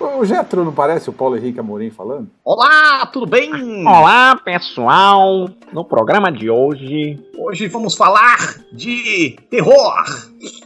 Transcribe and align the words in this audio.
O 0.00 0.24
Getro 0.24 0.64
não 0.64 0.72
parece 0.72 1.10
o 1.10 1.12
Paulo 1.12 1.36
Henrique 1.36 1.58
Amorim 1.58 1.90
falando? 1.90 2.28
Olá, 2.44 3.04
tudo 3.06 3.26
bem? 3.26 3.50
Olá, 3.86 4.36
pessoal. 4.36 5.50
No 5.72 5.84
programa 5.84 6.30
de 6.30 6.48
hoje, 6.48 7.18
Hoje 7.36 7.66
vamos 7.66 7.94
falar 7.94 8.36
de 8.72 9.36
terror. 9.50 9.94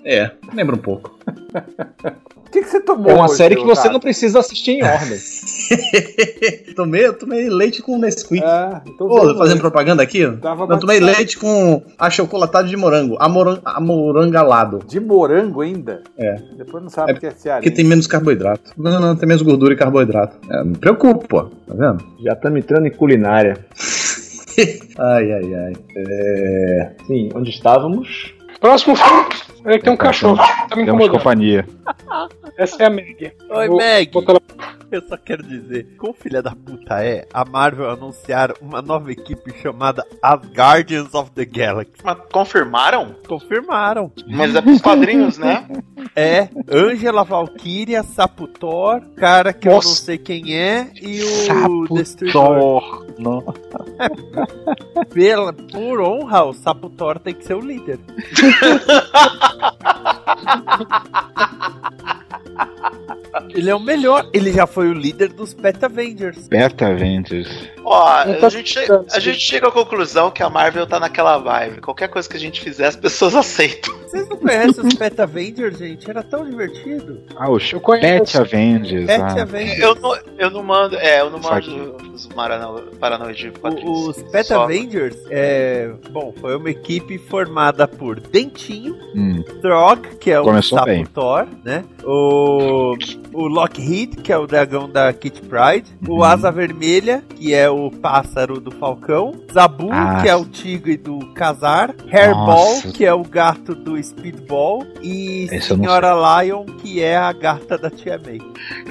É, 0.05 0.33
lembra 0.52 0.77
um 0.77 0.78
pouco. 0.78 1.16
O 2.53 2.55
que, 2.55 2.61
que 2.61 2.69
você 2.69 2.81
tomou? 2.83 3.11
é 3.11 3.14
uma 3.14 3.25
hoje, 3.25 3.36
série 3.36 3.56
que 3.56 3.64
você 3.64 3.89
não 3.89 3.98
precisa 3.98 4.39
assistir 4.39 4.72
em 4.72 4.84
ordem. 4.84 5.19
tomei, 6.77 7.06
eu 7.06 7.14
tomei 7.14 7.48
leite 7.48 7.81
com 7.81 7.97
Nesquik. 7.97 8.45
É, 8.45 8.83
então 8.86 9.08
Pô, 9.08 9.34
fazendo 9.39 9.61
propaganda 9.61 10.03
aqui? 10.03 10.31
Tava 10.33 10.67
Eu 10.70 10.78
tomei 10.78 11.00
leite 11.00 11.39
com 11.39 11.83
achocolatado 11.98 12.69
de 12.69 12.77
morango, 12.77 13.17
amoran 13.19 13.58
amorangalado. 13.64 14.80
De 14.86 15.00
morango 15.00 15.62
ainda? 15.62 16.03
É. 16.19 16.34
Depois 16.58 16.83
não 16.83 16.91
sabe 16.91 17.12
É 17.12 17.14
o 17.14 17.20
que 17.20 17.27
é 17.27 17.30
cearense. 17.30 17.62
Porque 17.62 17.75
tem 17.75 17.86
menos 17.86 18.06
carboidrato. 18.06 18.70
Não, 18.77 19.00
não, 19.00 19.17
tem 19.17 19.27
menos 19.27 19.41
gordura 19.41 19.73
e 19.73 19.77
carboidrato. 19.77 20.36
É, 20.50 20.62
me 20.62 20.77
preocupa, 20.77 21.27
pô. 21.27 21.42
Tá 21.45 21.75
vendo? 21.75 22.05
Já 22.23 22.34
estamos 22.34 22.58
entrando 22.58 22.86
em 22.86 22.91
culinária. 22.91 23.56
Ai, 24.98 25.33
ai, 25.33 25.55
ai. 25.55 25.73
É... 25.97 26.91
Sim, 27.06 27.30
onde 27.34 27.48
estávamos? 27.48 28.34
Próximo 28.61 28.95
filme. 28.95 29.52
Olha 29.64 29.78
que 29.78 29.84
tem 29.84 29.92
um 29.92 29.96
cachorro. 29.96 30.36
Tá 30.36 30.44
me 30.77 30.84
Temos 30.84 30.88
incomodando. 30.88 31.10
companhia. 31.12 31.66
Essa 32.58 32.82
é 32.82 32.86
a 32.86 32.91
Meg. 32.91 33.32
Oi, 33.50 33.68
Meg. 33.68 34.10
botar 34.12 34.32
ela- 34.32 34.42
Eu 35.02 35.08
só 35.08 35.16
quero 35.16 35.42
dizer, 35.42 35.96
como 35.96 36.12
filha 36.12 36.42
da 36.42 36.54
puta 36.54 37.02
é, 37.02 37.26
a 37.32 37.46
Marvel 37.46 37.90
anunciar 37.90 38.52
uma 38.60 38.82
nova 38.82 39.10
equipe 39.10 39.50
chamada 39.62 40.06
As 40.22 40.40
Guardians 40.50 41.14
of 41.14 41.30
the 41.30 41.46
Galaxy. 41.46 41.94
Mas 42.04 42.18
confirmaram? 42.30 43.16
Confirmaram. 43.26 44.12
Mas 44.28 44.54
é 44.54 44.60
pros 44.60 44.82
quadrinhos, 44.82 45.38
né? 45.38 45.66
É, 46.16 46.48
Angela 46.68 47.22
Valkyria, 47.22 48.02
Saputor, 48.02 49.00
cara 49.16 49.52
que 49.52 49.68
eu 49.68 49.74
Nossa. 49.74 49.88
não 49.88 49.94
sei 49.94 50.18
quem 50.18 50.54
é, 50.54 50.90
e 51.00 51.22
o 51.22 51.86
Destruidor. 51.94 52.42
Thor. 52.58 53.06
Não. 53.18 53.40
Pela, 55.14 55.52
por 55.52 56.00
honra, 56.02 56.44
o 56.44 56.52
Saputor 56.52 57.18
tem 57.18 57.33
que 57.34 57.46
ser 57.46 57.55
o 57.55 57.61
líder. 57.61 57.98
Ele 63.51 63.70
é 63.70 63.74
o 63.74 63.80
melhor. 63.80 64.29
Ele 64.33 64.52
já 64.52 64.67
foi 64.67 64.89
o 64.89 64.92
líder 64.92 65.29
dos 65.30 65.55
Pet 65.55 65.83
Avengers. 65.85 66.48
Beta 66.48 66.89
Avengers. 66.89 67.48
Ó, 67.85 68.05
tá 68.40 68.46
a 68.46 68.51
gente, 68.51 68.79
a 69.13 69.18
gente 69.18 69.39
chega 69.40 69.68
à 69.68 69.73
conclusão 69.73 70.30
que 70.30 70.42
a 70.42 70.51
Marvel 70.51 70.86
tá 70.86 71.01
naquela 71.01 71.39
vibe. 71.39 71.80
Qualquer 71.80 72.08
coisa 72.08 72.29
que 72.29 72.36
a 72.36 72.41
gente 72.41 72.61
fizer, 72.61 72.86
as 72.86 72.96
pessoas 72.96 73.35
aceitam. 73.36 73.95
Vocês 74.02 74.29
não 74.29 74.36
conhecem 74.36 74.86
os 74.86 74.95
Pet 74.95 75.18
Avengers, 75.20 75.79
gente? 75.79 76.08
Era 76.08 76.23
tão 76.23 76.45
divertido. 76.48 77.20
Ah, 77.35 77.51
os 77.51 77.73
Eu 77.73 77.80
conheço. 77.80 78.07
Pet 78.24 78.39
Avengers. 78.39 79.07
Pet 79.07 79.20
ah. 79.23 79.42
Avengers. 79.42 79.79
Eu 79.79 79.95
não, 79.95 80.17
eu 80.39 80.51
não 80.51 80.62
mando. 80.62 80.96
É, 80.96 81.20
eu 81.20 81.30
não 81.30 81.39
mando 81.41 81.96
os 82.14 82.29
marano- 82.29 82.83
paranoides 83.01 83.41
de 83.52 83.58
quadrinhos. 83.58 83.89
O- 84.07 84.11
Os 84.11 84.23
Pet 84.30 84.46
Só- 84.48 84.64
Avengers, 84.64 85.17
é, 85.30 85.91
bom, 86.11 86.33
foi 86.39 86.57
uma 86.57 86.70
equipe 86.70 87.17
formada 87.18 87.89
por 87.89 88.20
Dentinho, 88.20 88.95
Hum, 89.14 89.42
Throg, 89.62 90.17
que 90.17 90.30
é 90.30 90.39
o 90.39 90.45
Começou 90.45 90.85
bem. 90.85 91.05
Saputor, 91.05 91.46
né? 91.64 91.83
O, 92.05 92.42
o 93.33 93.47
Lockheed, 93.48 94.17
que 94.17 94.33
é 94.33 94.39
o 94.39 94.47
dragão 94.47 94.89
da 94.91 95.13
Kit 95.13 95.41
Pride. 95.42 95.85
O 96.07 96.17
Uhum. 96.17 96.25
Asa 96.25 96.51
Vermelha, 96.51 97.23
que 97.36 97.55
é 97.55 97.69
o 97.70 97.91
pássaro 97.91 98.61
do 98.61 98.70
Falcão. 98.70 99.33
Zabu, 99.53 99.89
Ah. 99.92 100.20
que 100.23 100.29
é 100.29 100.36
o 100.36 100.45
tigre 100.45 100.97
do 100.97 101.19
Casar. 101.35 101.95
Hairball, 102.11 102.75
Nossa. 102.75 102.92
que 102.92 103.05
é 103.05 103.13
o 103.13 103.23
gato 103.23 103.75
do 103.75 104.03
Speedball. 104.03 104.85
E 105.03 105.45
Esse 105.51 105.69
Senhora 105.69 106.13
Lion, 106.42 106.64
que 106.64 107.01
é 107.03 107.17
a 107.17 107.33
gata 107.33 107.77
da 107.79 107.91
Tia 107.91 108.20
May. 108.25 108.39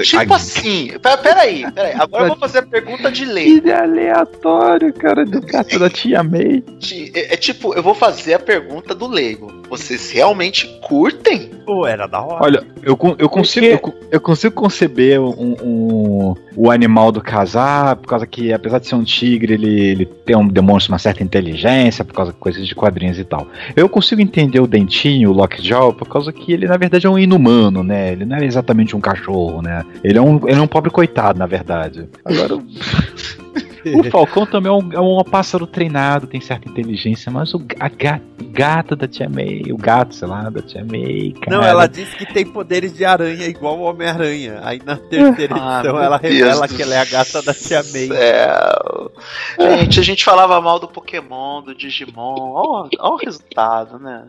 Tipo 0.04 0.34
assim. 0.34 0.92
Pera- 1.02 1.18
Peraí, 1.18 1.72
peraí. 1.72 1.94
Agora 2.00 2.24
eu 2.26 2.28
vou 2.30 2.38
fazer 2.38 2.60
a 2.60 2.64
pergunta 2.64 3.12
de 3.12 3.26
lei. 3.26 3.62
Que 3.62 3.72
aleatório, 3.72 4.94
cara, 4.94 5.26
do 5.26 5.42
gato 5.42 5.78
da 5.80 5.90
tia 5.90 6.24
May. 6.24 6.64
É, 7.14 7.34
é 7.34 7.38
tipo, 7.38 7.74
eu 7.74 7.84
vou 7.84 7.94
fazer 7.94 8.34
a 8.34 8.40
pergunta 8.40 8.94
do 8.96 9.08
leigo. 9.08 9.61
Vocês 9.72 10.12
realmente 10.12 10.68
curtem? 10.82 11.50
Pô, 11.66 11.88
era 11.88 12.06
da 12.06 12.22
hora. 12.22 12.44
Olha, 12.44 12.64
eu, 12.84 13.00
eu 13.18 13.30
consigo 13.30 13.66
eu, 13.66 13.94
eu 14.12 14.20
consigo 14.20 14.54
conceber 14.54 15.18
um, 15.22 15.56
um- 15.64 16.36
o 16.58 16.70
animal 16.70 17.10
do 17.10 17.22
casar, 17.22 17.96
por 17.96 18.06
causa 18.10 18.28
que, 18.28 18.52
apesar 18.52 18.80
de 18.80 18.88
ser 18.88 18.96
um 18.96 19.04
tigre, 19.06 19.54
ele, 19.54 19.80
ele 19.80 20.06
tem 20.06 20.36
um, 20.36 20.46
demonstra 20.46 20.92
uma 20.92 21.00
certa 21.00 21.24
inteligência, 21.24 22.04
por 22.04 22.14
causa 22.14 22.34
de 22.34 22.38
coisas 22.38 22.68
de 22.68 22.76
quadrinhos 22.76 23.18
e 23.18 23.24
tal. 23.24 23.48
Eu 23.74 23.88
consigo 23.88 24.20
entender 24.20 24.60
o 24.60 24.68
dentinho, 24.68 25.30
o 25.30 25.34
Lockjaw, 25.34 25.94
por 25.94 26.10
causa 26.10 26.34
que 26.34 26.52
ele, 26.52 26.68
na 26.68 26.76
verdade, 26.76 27.08
é 27.08 27.10
um 27.10 27.18
inumano, 27.18 27.82
né? 27.82 28.12
Ele 28.12 28.26
não 28.26 28.36
é 28.36 28.44
exatamente 28.46 28.94
um 28.94 29.00
cachorro, 29.00 29.62
né? 29.62 29.86
Ele 30.04 30.18
é 30.18 30.22
um, 30.22 30.36
ele 30.50 30.60
é 30.60 30.62
um 30.62 30.68
pobre 30.68 30.92
coitado, 30.92 31.40
na 31.40 31.46
verdade. 31.46 32.10
Agora, 32.26 32.62
o- 33.86 34.04
Falcão 34.12 34.46
também 34.46 34.72
é 34.72 34.76
um, 34.76 34.94
é 34.94 35.00
um 35.00 35.24
pássaro 35.24 35.66
treinado, 35.68 36.28
tem 36.28 36.40
certa 36.42 36.70
inteligência, 36.70 37.32
mas 37.32 37.54
o, 37.54 37.62
a 37.80 37.90
ga- 37.90 38.22
o 38.40 38.46
gato 38.52 38.96
da 38.96 39.08
Tia 39.08 39.30
May, 39.30 39.64
o 39.72 39.78
gato, 39.78 40.14
sei 40.16 40.28
lá, 40.28 40.50
da 40.50 40.62
Tia 40.62 40.84
May, 40.84 41.34
cara. 41.42 41.58
Não, 41.58 41.64
ela 41.64 41.88
disse 41.88 42.16
que 42.16 42.26
tem 42.34 42.46
poderes 42.46 42.94
de 42.94 43.06
aranha 43.06 43.46
igual 43.48 43.78
o 43.80 43.84
Homem-Aranha. 43.84 44.60
Aí 44.64 44.82
na 44.86 44.98
terceira 44.98 45.56
Ah, 45.60 45.80
edição 45.80 46.00
ela 46.02 46.18
Deus 46.18 46.34
revela 46.34 46.68
que 46.68 46.82
ela 46.82 46.96
é 46.96 47.00
a 47.00 47.06
gata 47.06 47.42
da 47.42 47.54
Tia 47.54 47.82
May. 47.84 48.08
Céu. 48.08 49.12
Gente, 49.60 50.00
a 50.00 50.04
gente 50.04 50.24
falava 50.26 50.60
mal 50.62 50.80
do 50.80 50.88
Pokémon, 50.88 51.62
do 51.62 51.76
Digimon. 51.76 52.36
Ó, 52.54 52.88
ó 53.00 53.14
o 53.14 53.18
resultado, 53.18 54.00
né? 54.00 54.26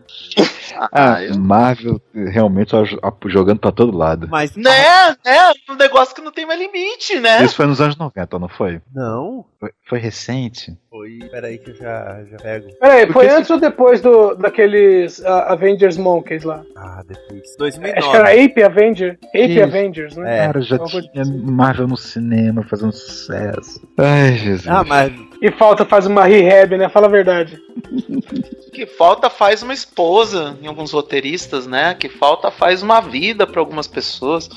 Ah, 0.91 1.23
eu- 1.23 1.37
Marvel 1.37 2.01
realmente 2.13 2.71
jo- 2.71 2.99
jogando 3.27 3.59
pra 3.59 3.71
todo 3.71 3.95
lado. 3.95 4.27
Mas. 4.29 4.55
Né, 4.55 5.09
né? 5.25 5.51
Um 5.69 5.75
negócio 5.75 6.15
que 6.15 6.21
não 6.21 6.31
tem 6.31 6.45
mais 6.45 6.59
limite, 6.59 7.19
né? 7.19 7.43
Isso 7.43 7.55
foi 7.55 7.65
nos 7.65 7.81
anos 7.81 7.95
90, 7.97 8.39
não 8.39 8.47
foi? 8.47 8.81
Não. 8.93 9.42
Foi, 9.59 9.71
foi 9.93 9.99
recente. 9.99 10.75
Foi. 10.89 11.19
Peraí 11.29 11.59
que 11.59 11.69
eu 11.69 11.75
já, 11.75 12.23
já 12.31 12.37
pego. 12.37 12.67
Peraí, 12.79 13.05
foi 13.05 13.13
Porque 13.13 13.27
antes 13.27 13.49
ou 13.51 13.59
depois 13.59 14.01
do, 14.01 14.33
daqueles 14.33 15.23
ah, 15.23 15.53
Avengers 15.53 15.97
Monkeys 15.97 16.43
lá? 16.43 16.63
Ah, 16.75 17.03
depois. 17.07 17.41
Acho 17.59 18.09
que 18.09 18.15
era 18.15 18.23
2009. 18.25 18.45
Ape 18.45 18.63
Avenger. 18.63 19.19
Ape 19.27 19.51
Isso. 19.51 19.63
Avengers, 19.63 20.17
né? 20.17 20.35
É. 20.39 20.45
Cara, 20.47 20.61
já 20.61 20.77
Algo 20.77 21.01
tinha 21.01 21.25
Marvel 21.25 21.87
no 21.87 21.97
cinema 21.97 22.63
fazendo 22.63 22.91
sucesso. 22.91 23.87
Ai, 23.99 24.35
Jesus. 24.35 24.67
Ah, 24.67 24.83
mas 24.83 25.11
E 25.41 25.51
falta 25.51 25.85
faz 25.85 26.07
uma 26.07 26.23
rehab, 26.25 26.75
né? 26.75 26.89
Fala 26.89 27.05
a 27.05 27.11
verdade. 27.11 27.59
Que 28.73 28.87
falta 28.87 29.29
faz 29.29 29.61
uma 29.61 29.71
esposa 29.73 30.57
em 30.59 30.65
alguns 30.65 30.91
roteiristas, 30.91 31.67
né? 31.67 31.93
Que 31.93 32.09
falta 32.09 32.49
faz 32.49 32.81
uma 32.81 32.99
vida 33.01 33.45
pra 33.45 33.59
algumas 33.59 33.85
pessoas. 33.85 34.49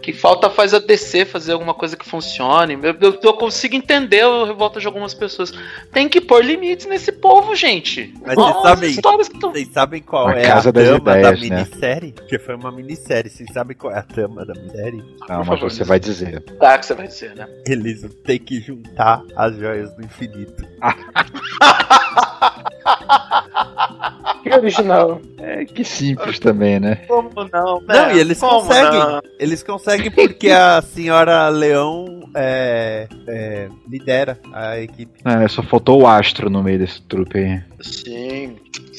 Que 0.00 0.14
falta 0.14 0.48
faz 0.48 0.72
a 0.72 0.78
DC 0.78 1.26
fazer 1.26 1.52
alguma 1.52 1.74
coisa 1.74 1.94
que 1.94 2.06
funcione. 2.08 2.78
Eu, 2.82 2.96
eu- 2.98 3.20
eu 3.22 3.34
consigo 3.34 3.76
entender 3.76 4.22
a 4.22 4.52
revolta 4.70 4.80
de 4.80 4.86
algumas 4.86 5.12
pessoas. 5.14 5.52
Tem 5.92 6.08
que 6.08 6.20
pôr 6.20 6.44
limites 6.44 6.86
nesse 6.86 7.10
povo, 7.12 7.54
gente. 7.54 8.14
Mas 8.24 8.34
vocês 8.36 8.62
sabem- 8.62 8.90
histórias 8.90 9.28
que 9.28 9.38
tão- 9.38 9.52
vocês 9.52 9.68
sabem 9.68 10.00
qual 10.02 10.28
A 10.28 10.36
é 10.38 10.46
Casa 10.46 10.68
a 10.68 10.72
das 10.72 10.84
trama 10.84 11.04
da 11.04 11.18
Ideias, 11.18 11.40
né? 11.50 11.56
minissérie? 11.56 12.12
Porque 12.12 12.38
foi 12.38 12.54
uma 12.54 12.70
minissérie. 12.70 13.30
Vocês 13.30 13.48
sabem 13.52 13.76
qual 13.76 13.92
é 13.92 13.98
a 13.98 14.02
trama 14.02 14.44
da 14.46 14.54
minissérie? 14.54 15.02
Não, 15.28 15.44
mas 15.44 15.60
você 15.60 15.84
vai 15.84 15.98
dizer. 15.98 16.40
Tá, 16.58 16.78
que 16.78 16.86
você 16.86 16.94
vai 16.94 17.08
dizer, 17.08 17.34
né? 17.34 17.46
Eles 17.66 18.02
têm 18.24 18.38
que 18.38 18.60
juntar 18.60 19.22
as 19.36 19.56
joias 19.56 19.92
do 19.94 20.04
infinito. 20.04 20.64
Que 24.42 24.50
original. 24.54 25.20
É 25.38 25.64
que 25.64 25.84
simples 25.84 26.38
também, 26.38 26.80
né? 26.80 26.96
Como 27.06 27.30
não? 27.52 27.52
Não, 27.52 27.80
né? 27.82 28.16
e 28.16 28.18
eles 28.18 28.40
Como 28.40 28.62
conseguem. 28.62 28.98
não? 28.98 29.20
Eles 29.38 29.62
conseguem 29.62 30.10
porque 30.10 30.50
a 30.50 30.80
senhora 30.82 31.48
Leão 31.48 32.28
é, 32.34 33.06
é, 33.28 33.68
lidera 33.88 34.38
a 34.52 34.78
equipe. 34.80 35.20
É, 35.24 35.46
só 35.48 35.62
faltou 35.62 36.02
o 36.02 36.06
astro 36.06 36.48
no 36.48 36.62
meio 36.62 36.78
desse 36.78 37.02
trupe 37.02 37.38
aí. 37.38 37.62
Sim, 37.80 38.56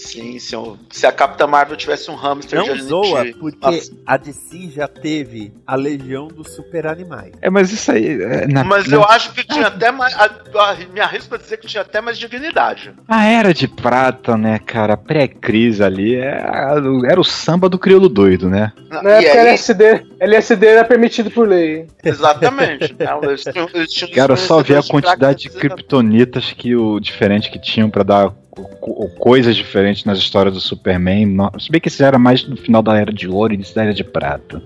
sim. 0.07 0.39
Se, 0.39 0.53
eu- 0.55 0.77
se 0.89 1.05
a 1.05 1.11
Capitã 1.11 1.47
Marvel 1.47 1.75
tivesse 1.77 2.09
um 2.11 2.15
hamster 2.15 2.59
Não 2.59 2.73
de 2.73 2.81
zoa, 2.83 3.25
gente- 3.25 3.37
porque 3.37 3.57
Nossa. 3.65 3.91
a 4.05 4.17
DC 4.17 4.69
já 4.75 4.87
teve 4.87 5.53
a 5.65 5.75
Legião 5.75 6.27
dos 6.27 6.53
Super 6.55 6.87
Animais. 6.87 7.31
É, 7.41 7.49
mas 7.49 7.71
isso 7.71 7.91
aí. 7.91 8.21
é, 8.21 8.47
na- 8.47 8.63
Mas 8.63 8.87
na- 8.87 8.97
eu 8.97 9.03
acho 9.03 9.33
que 9.33 9.43
tinha 9.43 9.67
até 9.67 9.91
mais. 9.91 10.13
a- 10.15 10.25
a- 10.25 10.75
Me 10.93 10.99
arrisco 10.99 11.35
a 11.35 11.37
dizer 11.37 11.57
que 11.57 11.67
tinha 11.67 11.81
até 11.81 12.01
mais 12.01 12.17
dignidade. 12.17 12.93
A 13.07 13.25
era 13.25 13.53
de 13.53 13.67
prata, 13.67 14.35
né, 14.37 14.59
cara? 14.59 14.97
Pré-crise 14.97 15.83
ali 15.83 16.15
é 16.15 16.33
a- 16.41 16.75
era 17.09 17.19
o 17.19 17.23
samba 17.23 17.69
do 17.69 17.77
crioulo 17.79 18.09
doido, 18.09 18.49
né? 18.49 18.71
Na 18.89 19.21
E 19.21 19.25
época, 19.25 19.31
aí- 19.33 19.47
LSD, 19.47 20.05
LSD 20.19 20.65
era 20.67 20.83
permitido 20.85 21.29
por 21.31 21.47
lei. 21.47 21.87
Exatamente. 22.03 22.93
né? 22.99 23.05
Eles 23.23 23.43
tinham- 23.43 23.69
eles 23.73 23.91
tinham 23.91 24.11
Cara, 24.13 24.35
só 24.35 24.61
ver 24.61 24.77
a 24.77 24.83
quantidade 24.83 25.43
de 25.43 25.49
kryptonitas 25.49 26.51
que 26.51 26.75
o 26.75 26.99
diferente 26.99 27.49
que 27.51 27.59
tinham 27.59 27.89
pra 27.89 28.03
dar 28.03 28.33
co- 28.51 29.09
coisas 29.17 29.55
diferentes 29.55 30.03
nas 30.05 30.17
histórias 30.17 30.53
do 30.53 30.59
Superman. 30.61 31.37
Se 31.59 31.71
bem 31.71 31.79
que 31.81 31.87
isso 31.87 31.97
já 31.97 32.07
era 32.07 32.19
mais 32.19 32.43
no 32.47 32.55
final 32.57 32.81
da 32.81 32.97
era 32.97 33.11
de 33.11 33.27
ouro 33.27 33.53
e 33.53 33.55
início 33.55 33.73
da 33.75 33.83
era 33.83 33.93
de 33.93 34.03
prata. 34.03 34.61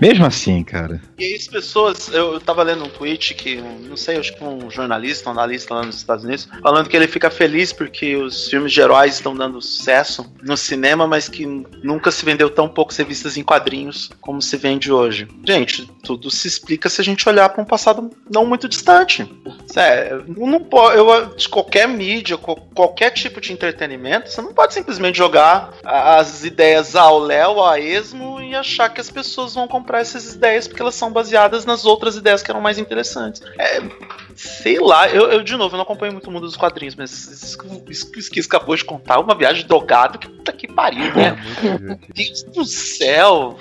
Mesmo 0.00 0.24
assim, 0.26 0.62
cara. 0.62 1.00
E 1.18 1.24
aí 1.24 1.34
as 1.34 1.46
pessoas, 1.46 2.08
eu, 2.12 2.34
eu 2.34 2.40
tava 2.40 2.62
lendo 2.62 2.84
um 2.84 2.88
tweet 2.88 3.34
que, 3.34 3.56
não 3.88 3.96
sei, 3.96 4.16
acho 4.16 4.34
que 4.36 4.42
um 4.44 4.70
jornalista, 4.70 5.28
um 5.28 5.32
analista 5.32 5.74
lá 5.74 5.82
nos 5.84 5.96
Estados 5.96 6.24
Unidos, 6.24 6.48
falando 6.62 6.88
que 6.88 6.96
ele 6.96 7.06
fica 7.06 7.30
feliz 7.30 7.72
porque 7.72 8.16
os 8.16 8.48
filmes 8.48 8.72
de 8.72 8.80
heróis 8.80 9.14
estão 9.14 9.34
dando 9.34 9.60
sucesso 9.60 10.30
no 10.42 10.56
cinema, 10.56 11.06
mas 11.06 11.28
que 11.28 11.46
nunca 11.82 12.10
se 12.10 12.24
vendeu 12.24 12.50
tão 12.50 12.68
poucas 12.68 12.96
revistas 12.96 13.36
em 13.36 13.42
quadrinhos 13.42 14.10
como 14.20 14.40
se 14.40 14.56
vende 14.56 14.90
hoje. 14.92 15.28
Gente, 15.46 15.86
tudo 16.02 16.30
se 16.30 16.48
explica 16.48 16.88
se 16.88 17.00
a 17.00 17.04
gente 17.04 17.28
olhar 17.28 17.48
para 17.48 17.62
um 17.62 17.66
passado 17.66 18.10
não 18.32 18.46
muito 18.46 18.68
distante. 18.68 19.28
Sério, 19.66 20.24
não 20.28 20.60
pode, 20.60 20.96
eu, 20.98 21.34
de 21.36 21.48
qualquer 21.48 21.86
mídia, 21.86 22.36
qualquer 22.36 23.10
tipo 23.10 23.29
de 23.38 23.52
entretenimento, 23.52 24.30
você 24.30 24.40
não 24.40 24.54
pode 24.54 24.72
simplesmente 24.74 25.18
jogar 25.18 25.74
as 25.84 26.44
ideias 26.44 26.96
ao 26.96 27.18
léu, 27.18 27.62
a 27.62 27.78
esmo 27.78 28.40
e 28.40 28.54
achar 28.54 28.88
que 28.88 29.00
as 29.00 29.10
pessoas 29.10 29.54
vão 29.54 29.68
comprar 29.68 30.00
essas 30.00 30.34
ideias 30.34 30.66
porque 30.66 30.82
elas 30.82 30.94
são 30.94 31.12
baseadas 31.12 31.64
nas 31.64 31.84
outras 31.84 32.16
ideias 32.16 32.42
que 32.42 32.50
eram 32.50 32.60
mais 32.60 32.78
interessantes. 32.78 33.42
É, 33.58 33.80
sei 34.34 34.80
lá, 34.80 35.08
eu, 35.08 35.30
eu, 35.30 35.42
de 35.42 35.56
novo, 35.56 35.74
eu 35.74 35.78
não 35.78 35.84
acompanho 35.84 36.12
muito 36.12 36.28
o 36.28 36.32
mundo 36.32 36.46
dos 36.46 36.56
quadrinhos, 36.56 36.96
mas 36.96 37.10
isso, 37.10 37.58
isso, 37.88 38.10
isso 38.16 38.30
que 38.30 38.40
acabou 38.40 38.74
de 38.74 38.84
contar 38.84 39.16
é 39.16 39.18
uma 39.18 39.34
viagem 39.34 39.62
de 39.62 39.68
drogado 39.68 40.18
que 40.18 40.28
puta 40.28 40.52
que 40.52 40.66
pariu, 40.66 41.14
né? 41.14 41.36
Deus 42.14 42.42
do 42.44 42.64
céu! 42.64 43.58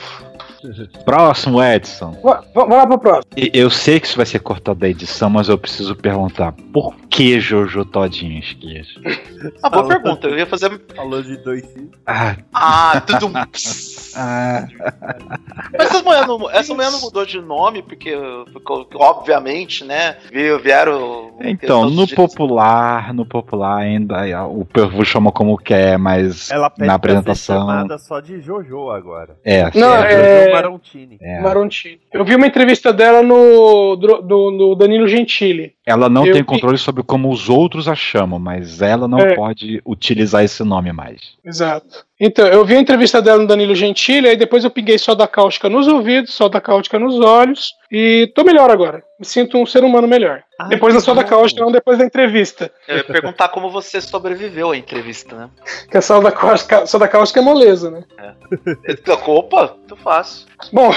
Próximo, 1.06 1.64
Edson. 1.64 2.12
Va- 2.24 2.42
va- 2.42 2.44
Vamos 2.54 2.78
lá 2.78 2.88
pro 2.88 3.00
próximo. 3.00 3.26
Eu 3.54 3.70
sei 3.70 4.00
que 4.00 4.08
isso 4.08 4.18
vai 4.18 4.26
ser 4.26 4.40
cortado 4.40 4.80
da 4.80 4.90
edição, 4.90 5.30
mas 5.30 5.48
eu 5.50 5.58
preciso 5.58 5.96
perguntar: 5.96 6.54
por 6.74 6.96
que 7.10 7.40
Jojo 7.40 7.86
Todinho 7.86 8.40
esquias? 8.40 8.88
Uma 9.64 9.70
boa 9.70 9.88
pergunta, 9.88 10.28
eu 10.28 10.38
ia 10.38 10.46
fazer. 10.46 10.80
Falou 10.96 11.22
de 11.24 11.38
dois 11.38 11.66
filhos. 11.72 11.90
Ah, 12.06 12.36
Ah, 12.54 13.02
tudo. 13.02 13.32
ah, 14.16 14.68
Mas 15.78 15.88
essa 15.92 16.04
mulher, 16.04 16.28
não, 16.28 16.50
essa 16.50 16.74
mulher 16.74 16.92
não 16.92 17.00
mudou 17.02 17.26
de 17.26 17.40
nome, 17.42 17.82
porque, 17.82 18.16
porque, 18.52 18.98
obviamente, 18.98 19.84
né? 19.86 20.18
Vieram. 20.32 21.34
Então, 21.42 21.90
no 21.90 22.08
popular, 22.08 23.14
no 23.14 23.26
popular 23.26 23.78
ainda, 23.78 24.46
o 24.48 24.66
povo 24.66 25.04
chama 25.06 25.32
como 25.32 25.58
quer, 25.58 25.98
mas 25.98 26.50
Ela 26.52 26.70
pede 26.70 26.88
na 26.88 26.96
apresentação. 26.96 27.60
chamada 27.62 27.98
só 27.98 28.20
de 28.20 28.42
Jojo 28.42 28.90
agora. 28.92 29.38
É, 29.44 29.70
Não, 29.78 29.96
é, 29.96 30.14
é- 30.14 30.49
Marontini. 30.52 31.18
é. 31.22 31.40
Marontini. 31.42 32.00
Eu 32.14 32.24
vi 32.26 32.36
uma 32.36 32.48
entrevista 32.48 32.92
dela 32.94 33.22
no, 33.24 33.96
do, 33.96 34.22
do- 34.22 34.52
no 34.52 34.76
Danilo 34.76 35.08
Gentili. 35.08 35.74
Ela 35.90 36.08
não 36.08 36.24
Eu 36.26 36.34
tem 36.34 36.44
controle 36.44 36.78
sobre 36.78 37.02
como 37.02 37.32
os 37.32 37.50
outros 37.50 37.88
a 37.88 37.96
chamam, 37.96 38.38
mas 38.38 38.80
ela 38.80 39.08
não 39.08 39.18
É. 39.18 39.34
pode 39.34 39.82
utilizar 39.84 40.44
esse 40.44 40.64
nome 40.64 40.92
mais. 40.92 41.20
Exato. 41.44 42.06
Então, 42.20 42.46
eu 42.46 42.64
vi 42.64 42.76
a 42.76 42.80
entrevista 42.80 43.22
dela 43.22 43.42
no 43.42 43.48
Danilo 43.48 43.74
Gentili, 43.74 44.28
aí 44.28 44.36
depois 44.38 44.64
eu 44.64 44.70
pinguei 44.70 44.98
soda 45.00 45.26
cáustica 45.28 45.68
nos 45.70 45.88
ouvidos, 45.88 46.34
soda 46.34 46.62
cáustica 46.62 47.00
nos 47.00 47.20
olhos, 47.20 47.74
e 47.92 48.32
tô 48.36 48.44
melhor 48.44 48.70
agora. 48.70 49.02
Me 49.20 49.26
sinto 49.26 49.58
um 49.58 49.66
ser 49.66 49.84
humano 49.84 50.08
melhor. 50.08 50.44
Ai, 50.60 50.70
depois 50.70 50.94
da 50.94 51.00
soda 51.00 51.24
cáustica, 51.24 51.64
não 51.66 51.72
depois 51.72 51.98
da 51.98 52.06
entrevista. 52.06 52.72
Eu 52.88 52.98
ia 52.98 53.04
perguntar 53.04 53.48
como 53.50 53.72
você 53.72 54.00
sobreviveu 54.00 54.72
à 54.72 54.78
entrevista, 54.78 55.36
né? 55.36 55.50
Que 55.90 55.98
a 55.98 56.02
soda 56.02 56.32
cáustica, 56.32 56.86
soda 56.86 57.08
cáustica 57.08 57.40
é 57.40 57.44
moleza, 57.44 57.90
né? 57.90 58.04
Opa, 59.26 59.76
muito 59.78 59.96
fácil. 59.96 60.46
Bom, 60.72 60.92